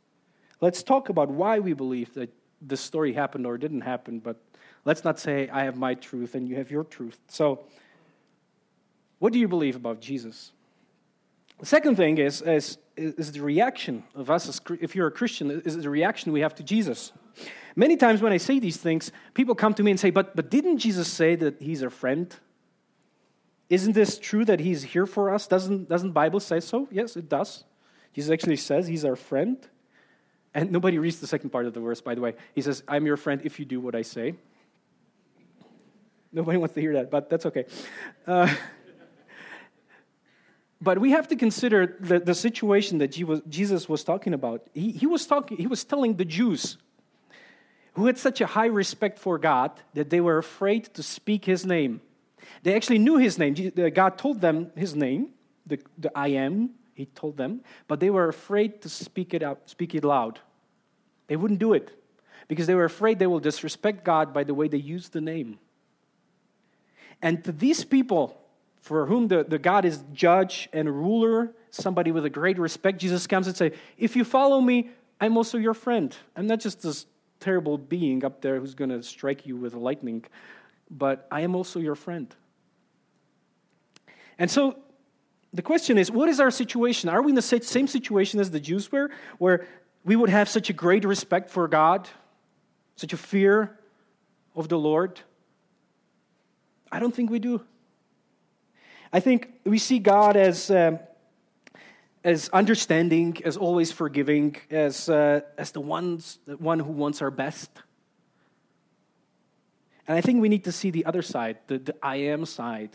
Let's 0.60 0.82
talk 0.82 1.08
about 1.08 1.30
why 1.30 1.58
we 1.58 1.72
believe 1.72 2.12
that 2.14 2.30
this 2.64 2.80
story 2.80 3.12
happened 3.12 3.46
or 3.46 3.58
didn't 3.58 3.82
happen, 3.82 4.18
but 4.18 4.36
let's 4.84 5.04
not 5.04 5.18
say, 5.18 5.48
I 5.48 5.64
have 5.64 5.76
my 5.76 5.94
truth 5.94 6.34
and 6.34 6.48
you 6.48 6.56
have 6.56 6.70
your 6.70 6.84
truth. 6.84 7.18
So, 7.28 7.64
what 9.18 9.32
do 9.32 9.38
you 9.38 9.48
believe 9.48 9.76
about 9.76 10.00
Jesus? 10.00 10.52
The 11.60 11.66
second 11.66 11.96
thing 11.96 12.18
is, 12.18 12.42
is, 12.42 12.78
is 12.96 13.32
the 13.32 13.40
reaction 13.40 14.02
of 14.14 14.30
us, 14.30 14.48
as, 14.48 14.60
if 14.80 14.96
you're 14.96 15.06
a 15.06 15.12
Christian, 15.12 15.62
is 15.64 15.76
the 15.76 15.90
reaction 15.90 16.32
we 16.32 16.40
have 16.40 16.54
to 16.56 16.62
Jesus. 16.62 17.12
Many 17.76 17.96
times 17.96 18.20
when 18.20 18.32
I 18.32 18.36
say 18.36 18.58
these 18.58 18.76
things, 18.76 19.12
people 19.34 19.54
come 19.54 19.72
to 19.74 19.82
me 19.82 19.92
and 19.92 20.00
say, 20.00 20.10
but, 20.10 20.34
but 20.34 20.50
didn't 20.50 20.78
Jesus 20.78 21.08
say 21.08 21.36
that 21.36 21.62
he's 21.62 21.82
our 21.82 21.90
friend? 21.90 22.34
Isn't 23.70 23.92
this 23.92 24.18
true 24.18 24.44
that 24.44 24.60
he's 24.60 24.82
here 24.82 25.06
for 25.06 25.32
us? 25.32 25.46
Doesn't, 25.46 25.88
doesn't 25.88 26.12
Bible 26.12 26.40
say 26.40 26.60
so? 26.60 26.88
Yes, 26.90 27.16
it 27.16 27.28
does. 27.28 27.64
Jesus 28.12 28.30
actually 28.30 28.56
says 28.56 28.86
he's 28.86 29.04
our 29.04 29.16
friend. 29.16 29.56
And 30.54 30.70
nobody 30.70 30.98
reads 30.98 31.18
the 31.18 31.26
second 31.26 31.50
part 31.50 31.66
of 31.66 31.72
the 31.72 31.80
verse, 31.80 32.00
by 32.00 32.14
the 32.14 32.20
way. 32.20 32.34
He 32.54 32.60
says, 32.60 32.82
I'm 32.86 33.06
your 33.06 33.16
friend 33.16 33.40
if 33.44 33.58
you 33.58 33.64
do 33.64 33.80
what 33.80 33.94
I 33.94 34.02
say. 34.02 34.34
Nobody 36.32 36.58
wants 36.58 36.74
to 36.74 36.80
hear 36.80 36.94
that, 36.94 37.10
but 37.10 37.28
that's 37.28 37.46
okay. 37.46 37.64
Uh, 38.26 38.52
but 40.80 40.98
we 40.98 41.10
have 41.10 41.28
to 41.28 41.36
consider 41.36 41.96
the, 42.00 42.20
the 42.20 42.34
situation 42.34 42.98
that 42.98 43.08
Jesus 43.48 43.88
was 43.88 44.04
talking 44.04 44.34
about. 44.34 44.66
He, 44.72 44.92
he, 44.92 45.06
was 45.06 45.26
talking, 45.26 45.56
he 45.56 45.66
was 45.66 45.84
telling 45.84 46.16
the 46.16 46.24
Jews 46.24 46.78
who 47.94 48.06
had 48.06 48.18
such 48.18 48.40
a 48.40 48.46
high 48.46 48.66
respect 48.66 49.18
for 49.18 49.38
God 49.38 49.72
that 49.94 50.10
they 50.10 50.20
were 50.20 50.38
afraid 50.38 50.84
to 50.94 51.02
speak 51.02 51.44
his 51.44 51.66
name. 51.66 52.00
They 52.62 52.74
actually 52.74 52.98
knew 52.98 53.18
his 53.18 53.38
name. 53.38 53.54
God 53.94 54.18
told 54.18 54.40
them 54.40 54.72
his 54.76 54.94
name, 54.94 55.30
the, 55.66 55.78
the 55.98 56.10
I 56.16 56.28
am, 56.28 56.70
he 56.94 57.06
told 57.06 57.36
them, 57.36 57.60
but 57.88 58.00
they 58.00 58.10
were 58.10 58.28
afraid 58.28 58.82
to 58.82 58.88
speak 58.88 59.34
it 59.34 59.42
out, 59.42 59.68
speak 59.68 59.94
it 59.94 60.04
loud. 60.04 60.40
They 61.26 61.36
wouldn't 61.36 61.60
do 61.60 61.72
it 61.72 61.90
because 62.48 62.66
they 62.66 62.74
were 62.74 62.84
afraid 62.84 63.18
they 63.18 63.26
will 63.26 63.40
disrespect 63.40 64.04
God 64.04 64.34
by 64.34 64.44
the 64.44 64.54
way 64.54 64.68
they 64.68 64.78
use 64.78 65.08
the 65.08 65.20
name. 65.20 65.58
And 67.22 67.42
to 67.44 67.52
these 67.52 67.84
people, 67.84 68.38
for 68.80 69.06
whom 69.06 69.28
the, 69.28 69.44
the 69.44 69.58
God 69.58 69.84
is 69.84 70.02
judge 70.12 70.68
and 70.72 70.90
ruler, 70.90 71.52
somebody 71.70 72.10
with 72.10 72.24
a 72.24 72.30
great 72.30 72.58
respect, 72.58 72.98
Jesus 72.98 73.26
comes 73.26 73.46
and 73.46 73.56
say, 73.56 73.72
If 73.96 74.16
you 74.16 74.24
follow 74.24 74.60
me, 74.60 74.90
I'm 75.20 75.36
also 75.36 75.56
your 75.56 75.74
friend. 75.74 76.14
I'm 76.36 76.48
not 76.48 76.60
just 76.60 76.82
this 76.82 77.06
terrible 77.38 77.78
being 77.78 78.24
up 78.24 78.40
there 78.40 78.58
who's 78.58 78.74
going 78.74 78.90
to 78.90 79.02
strike 79.02 79.46
you 79.46 79.56
with 79.56 79.74
lightning, 79.74 80.24
but 80.90 81.26
I 81.30 81.42
am 81.42 81.54
also 81.54 81.78
your 81.78 81.94
friend. 81.94 82.34
And 84.38 84.50
so 84.50 84.76
the 85.54 85.62
question 85.62 85.98
is 85.98 86.10
what 86.10 86.28
is 86.28 86.40
our 86.40 86.50
situation? 86.50 87.08
Are 87.08 87.22
we 87.22 87.30
in 87.30 87.34
the 87.34 87.42
same 87.42 87.86
situation 87.86 88.40
as 88.40 88.50
the 88.50 88.60
Jews 88.60 88.90
were, 88.90 89.10
where 89.38 89.66
we 90.04 90.16
would 90.16 90.30
have 90.30 90.48
such 90.48 90.70
a 90.70 90.72
great 90.72 91.04
respect 91.04 91.50
for 91.50 91.68
God, 91.68 92.08
such 92.96 93.12
a 93.12 93.16
fear 93.16 93.78
of 94.56 94.68
the 94.68 94.78
Lord? 94.78 95.20
I 96.90 97.00
don't 97.00 97.14
think 97.14 97.30
we 97.30 97.38
do. 97.38 97.62
I 99.12 99.20
think 99.20 99.48
we 99.64 99.78
see 99.78 99.98
God 99.98 100.36
as, 100.36 100.70
um, 100.70 100.98
as 102.24 102.48
understanding, 102.50 103.36
as 103.44 103.56
always 103.58 103.92
forgiving, 103.92 104.56
as, 104.70 105.08
uh, 105.08 105.40
as 105.58 105.72
the, 105.72 105.80
ones, 105.80 106.38
the 106.46 106.56
one 106.56 106.78
who 106.78 106.92
wants 106.92 107.20
our 107.20 107.30
best. 107.30 107.70
And 110.08 110.16
I 110.16 110.22
think 110.22 110.40
we 110.40 110.48
need 110.48 110.64
to 110.64 110.72
see 110.72 110.90
the 110.90 111.04
other 111.04 111.22
side, 111.22 111.58
the, 111.66 111.78
the 111.78 111.94
I 112.02 112.16
am 112.16 112.46
side. 112.46 112.90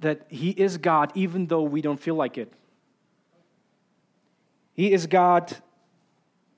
That 0.00 0.26
He 0.28 0.50
is 0.50 0.78
God 0.78 1.12
even 1.14 1.46
though 1.46 1.62
we 1.62 1.80
don't 1.80 2.00
feel 2.00 2.14
like 2.14 2.38
it. 2.38 2.52
He 4.74 4.92
is 4.92 5.06
God, 5.06 5.56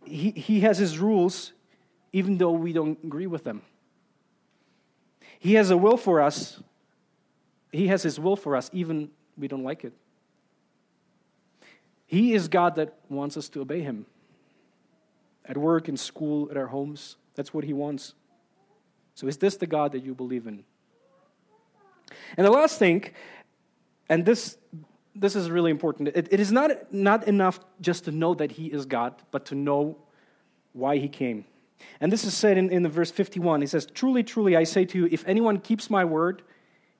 He, 0.04 0.30
he 0.30 0.60
has 0.60 0.78
His 0.78 0.98
rules 0.98 1.52
even 2.12 2.38
though 2.38 2.52
we 2.52 2.72
don't 2.72 2.98
agree 3.04 3.26
with 3.26 3.44
them. 3.44 3.62
He 5.38 5.54
has 5.54 5.70
a 5.70 5.76
will 5.76 5.96
for 5.96 6.20
us 6.20 6.60
he 7.72 7.88
has 7.88 8.02
His 8.02 8.18
will 8.18 8.36
for 8.36 8.56
us, 8.56 8.70
even 8.72 9.10
we 9.36 9.48
don't 9.48 9.62
like 9.62 9.84
it. 9.84 9.92
He 12.06 12.34
is 12.34 12.48
God 12.48 12.74
that 12.76 12.94
wants 13.08 13.36
us 13.36 13.48
to 13.50 13.60
obey 13.60 13.82
Him. 13.82 14.06
At 15.44 15.56
work, 15.56 15.88
in 15.88 15.96
school, 15.96 16.48
at 16.50 16.56
our 16.56 16.66
homes, 16.66 17.16
that's 17.34 17.54
what 17.54 17.64
He 17.64 17.72
wants. 17.72 18.14
So, 19.14 19.26
is 19.26 19.36
this 19.36 19.56
the 19.56 19.66
God 19.66 19.92
that 19.92 20.04
you 20.04 20.14
believe 20.14 20.46
in? 20.46 20.64
And 22.36 22.46
the 22.46 22.50
last 22.50 22.78
thing, 22.78 23.10
and 24.08 24.24
this, 24.24 24.56
this 25.14 25.36
is 25.36 25.50
really 25.50 25.70
important, 25.70 26.08
it, 26.08 26.28
it 26.30 26.40
is 26.40 26.52
not, 26.52 26.92
not 26.92 27.26
enough 27.26 27.60
just 27.80 28.04
to 28.04 28.12
know 28.12 28.34
that 28.34 28.52
He 28.52 28.66
is 28.66 28.86
God, 28.86 29.14
but 29.30 29.46
to 29.46 29.54
know 29.54 29.96
why 30.72 30.98
He 30.98 31.08
came. 31.08 31.44
And 32.00 32.12
this 32.12 32.24
is 32.24 32.34
said 32.34 32.58
in, 32.58 32.70
in 32.70 32.82
the 32.82 32.88
verse 32.88 33.10
51. 33.10 33.60
He 33.60 33.66
says, 33.66 33.86
Truly, 33.86 34.22
truly, 34.22 34.56
I 34.56 34.64
say 34.64 34.84
to 34.84 34.98
you, 34.98 35.08
if 35.10 35.26
anyone 35.26 35.58
keeps 35.58 35.90
my 35.90 36.04
word, 36.04 36.42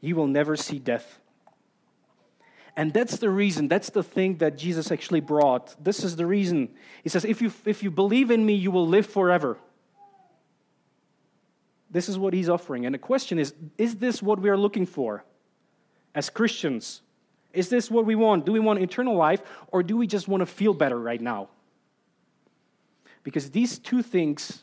he 0.01 0.13
will 0.13 0.27
never 0.27 0.57
see 0.57 0.79
death. 0.79 1.19
And 2.77 2.93
that's 2.93 3.19
the 3.19 3.31
reason, 3.31 3.69
that's 3.69 3.91
the 3.91 4.03
thing 4.03 4.37
that 4.39 4.57
Jesus 4.57 4.91
actually 4.91 5.21
brought. 5.21 5.83
This 5.83 6.03
is 6.05 6.17
the 6.17 6.25
reason. 6.25 6.71
He 7.03 7.09
says, 7.09 7.25
if 7.25 7.43
you, 7.43 7.53
if 7.67 7.83
you 7.83 7.91
believe 7.91 8.31
in 8.31 8.47
me, 8.47 8.55
you 8.55 8.71
will 8.71 8.87
live 8.87 9.07
forever. 9.07 9.59
This 11.91 12.09
is 12.09 12.19
what 12.19 12.33
he's 12.33 12.49
offering. 12.49 12.87
And 12.87 12.95
the 12.95 12.99
question 12.99 13.39
is 13.39 13.55
is 13.79 13.97
this 13.97 14.23
what 14.23 14.41
we 14.41 14.49
are 14.49 14.57
looking 14.57 14.87
for 14.87 15.25
as 16.15 16.31
Christians? 16.31 17.03
Is 17.53 17.69
this 17.69 17.91
what 17.91 18.07
we 18.07 18.15
want? 18.15 18.47
Do 18.47 18.53
we 18.53 18.61
want 18.61 18.79
eternal 18.81 19.17
life 19.17 19.43
or 19.69 19.83
do 19.83 19.97
we 19.97 20.07
just 20.07 20.29
want 20.29 20.41
to 20.41 20.47
feel 20.47 20.73
better 20.73 20.99
right 20.99 21.21
now? 21.21 21.49
Because 23.25 23.51
these 23.51 23.79
two 23.79 24.03
things 24.03 24.63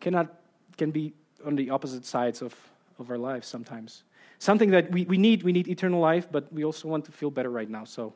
cannot 0.00 0.34
can 0.76 0.90
be 0.90 1.14
on 1.44 1.56
the 1.56 1.70
opposite 1.70 2.04
sides 2.04 2.42
of 2.42 2.54
of 2.98 3.10
our 3.10 3.18
lives 3.18 3.46
sometimes. 3.46 4.02
Something 4.38 4.70
that 4.70 4.90
we, 4.90 5.04
we 5.04 5.18
need, 5.18 5.42
we 5.42 5.52
need 5.52 5.68
eternal 5.68 6.00
life, 6.00 6.28
but 6.30 6.52
we 6.52 6.64
also 6.64 6.88
want 6.88 7.04
to 7.06 7.12
feel 7.12 7.30
better 7.30 7.50
right 7.50 7.68
now. 7.68 7.84
So, 7.84 8.14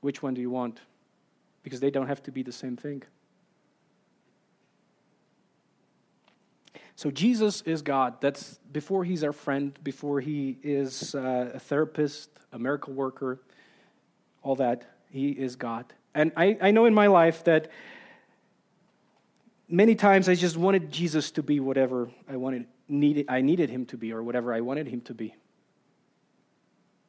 which 0.00 0.22
one 0.22 0.34
do 0.34 0.40
you 0.40 0.50
want? 0.50 0.80
Because 1.62 1.80
they 1.80 1.90
don't 1.90 2.08
have 2.08 2.22
to 2.24 2.32
be 2.32 2.42
the 2.42 2.52
same 2.52 2.76
thing. 2.76 3.02
So, 6.96 7.10
Jesus 7.10 7.60
is 7.62 7.82
God. 7.82 8.20
That's 8.20 8.58
before 8.72 9.04
he's 9.04 9.22
our 9.22 9.34
friend, 9.34 9.78
before 9.84 10.20
he 10.20 10.58
is 10.62 11.14
uh, 11.14 11.50
a 11.54 11.58
therapist, 11.58 12.30
a 12.52 12.58
miracle 12.58 12.94
worker, 12.94 13.38
all 14.42 14.56
that. 14.56 14.82
He 15.10 15.30
is 15.30 15.56
God. 15.56 15.84
And 16.14 16.32
I, 16.36 16.56
I 16.60 16.70
know 16.70 16.86
in 16.86 16.94
my 16.94 17.06
life 17.06 17.44
that 17.44 17.70
many 19.68 19.94
times 19.94 20.28
I 20.28 20.34
just 20.34 20.56
wanted 20.56 20.90
Jesus 20.90 21.30
to 21.32 21.42
be 21.42 21.60
whatever 21.60 22.08
I 22.28 22.36
wanted, 22.36 22.66
needed, 22.88 23.26
I 23.28 23.42
needed 23.42 23.68
him 23.68 23.84
to 23.86 23.98
be, 23.98 24.12
or 24.12 24.22
whatever 24.22 24.54
I 24.54 24.60
wanted 24.62 24.88
him 24.88 25.02
to 25.02 25.14
be. 25.14 25.34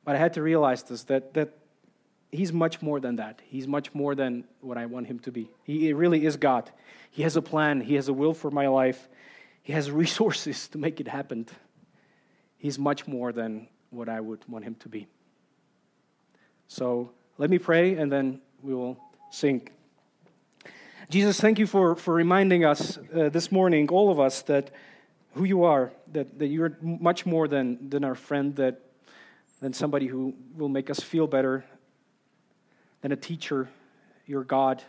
But 0.03 0.15
I 0.15 0.19
had 0.19 0.33
to 0.33 0.41
realize 0.41 0.83
this 0.83 1.03
that, 1.05 1.33
that 1.33 1.57
he's 2.31 2.51
much 2.51 2.81
more 2.81 2.99
than 2.99 3.15
that. 3.17 3.41
He's 3.45 3.67
much 3.67 3.93
more 3.93 4.15
than 4.15 4.43
what 4.59 4.77
I 4.77 4.85
want 4.85 5.07
him 5.07 5.19
to 5.19 5.31
be. 5.31 5.49
He 5.63 5.93
really 5.93 6.25
is 6.25 6.35
God. 6.35 6.71
He 7.09 7.23
has 7.23 7.35
a 7.35 7.41
plan, 7.41 7.81
He 7.81 7.95
has 7.95 8.09
a 8.09 8.13
will 8.13 8.33
for 8.33 8.51
my 8.51 8.67
life, 8.67 9.07
He 9.67 9.73
has 9.73 9.91
resources 10.05 10.69
to 10.69 10.77
make 10.77 11.01
it 11.01 11.09
happen. 11.09 11.45
He's 12.57 12.79
much 12.79 13.05
more 13.05 13.33
than 13.33 13.67
what 13.89 14.07
I 14.07 14.21
would 14.21 14.47
want 14.47 14.63
him 14.63 14.75
to 14.75 14.87
be. 14.87 15.07
So 16.69 17.11
let 17.37 17.49
me 17.49 17.59
pray 17.59 17.97
and 17.97 18.09
then 18.09 18.39
we 18.61 18.73
will 18.73 18.97
sing. 19.29 19.67
Jesus, 21.09 21.41
thank 21.41 21.59
you 21.59 21.67
for, 21.67 21.97
for 21.97 22.13
reminding 22.13 22.63
us 22.63 22.97
uh, 23.13 23.27
this 23.27 23.51
morning, 23.51 23.89
all 23.89 24.09
of 24.09 24.21
us, 24.21 24.41
that 24.43 24.71
who 25.33 25.43
you 25.43 25.65
are, 25.65 25.91
that, 26.13 26.39
that 26.39 26.47
you're 26.47 26.77
much 26.81 27.25
more 27.25 27.49
than, 27.49 27.89
than 27.89 28.05
our 28.05 28.15
friend, 28.15 28.55
that, 28.55 28.79
than 29.59 29.73
somebody 29.73 30.07
who 30.07 30.33
will 30.55 30.69
make 30.69 30.89
us 30.89 31.01
feel 31.01 31.27
better, 31.27 31.65
than 33.01 33.11
a 33.11 33.17
teacher. 33.17 33.67
You're 34.25 34.45
God. 34.45 34.81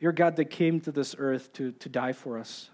You're 0.00 0.12
God 0.12 0.36
that 0.36 0.50
came 0.50 0.80
to 0.82 0.92
this 0.92 1.14
earth 1.18 1.50
to, 1.54 1.72
to 1.72 1.88
die 1.88 2.12
for 2.12 2.38
us. 2.38 2.68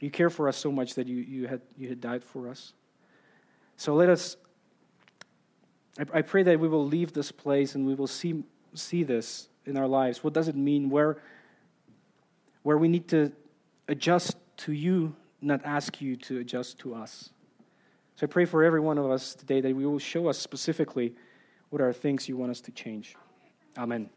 You 0.00 0.10
care 0.10 0.30
for 0.30 0.48
us 0.48 0.56
so 0.56 0.70
much 0.70 0.94
that 0.94 1.06
you, 1.06 1.16
you, 1.16 1.46
had, 1.46 1.60
you 1.76 1.88
had 1.88 2.00
died 2.00 2.22
for 2.22 2.48
us. 2.48 2.72
So 3.76 3.94
let 3.94 4.08
us, 4.08 4.36
I, 5.98 6.18
I 6.18 6.22
pray 6.22 6.42
that 6.42 6.60
we 6.60 6.68
will 6.68 6.86
leave 6.86 7.12
this 7.12 7.32
place 7.32 7.74
and 7.74 7.86
we 7.86 7.94
will 7.94 8.06
see, 8.06 8.44
see 8.74 9.02
this 9.02 9.48
in 9.64 9.76
our 9.76 9.86
lives. 9.86 10.22
What 10.22 10.32
does 10.32 10.48
it 10.48 10.56
mean? 10.56 10.90
Where, 10.90 11.18
where 12.62 12.78
we 12.78 12.88
need 12.88 13.08
to 13.08 13.32
adjust 13.88 14.36
to 14.58 14.72
you, 14.72 15.14
not 15.40 15.60
ask 15.64 16.00
you 16.00 16.16
to 16.16 16.38
adjust 16.38 16.78
to 16.80 16.94
us. 16.94 17.30
So 18.16 18.26
I 18.26 18.28
pray 18.28 18.46
for 18.46 18.64
every 18.64 18.80
one 18.80 18.98
of 18.98 19.10
us 19.10 19.34
today 19.34 19.60
that 19.60 19.76
we 19.76 19.84
will 19.84 19.98
show 19.98 20.28
us 20.28 20.38
specifically 20.38 21.14
what 21.68 21.82
are 21.82 21.92
things 21.92 22.28
you 22.28 22.36
want 22.36 22.50
us 22.50 22.60
to 22.62 22.70
change. 22.70 23.14
Amen. 23.76 24.08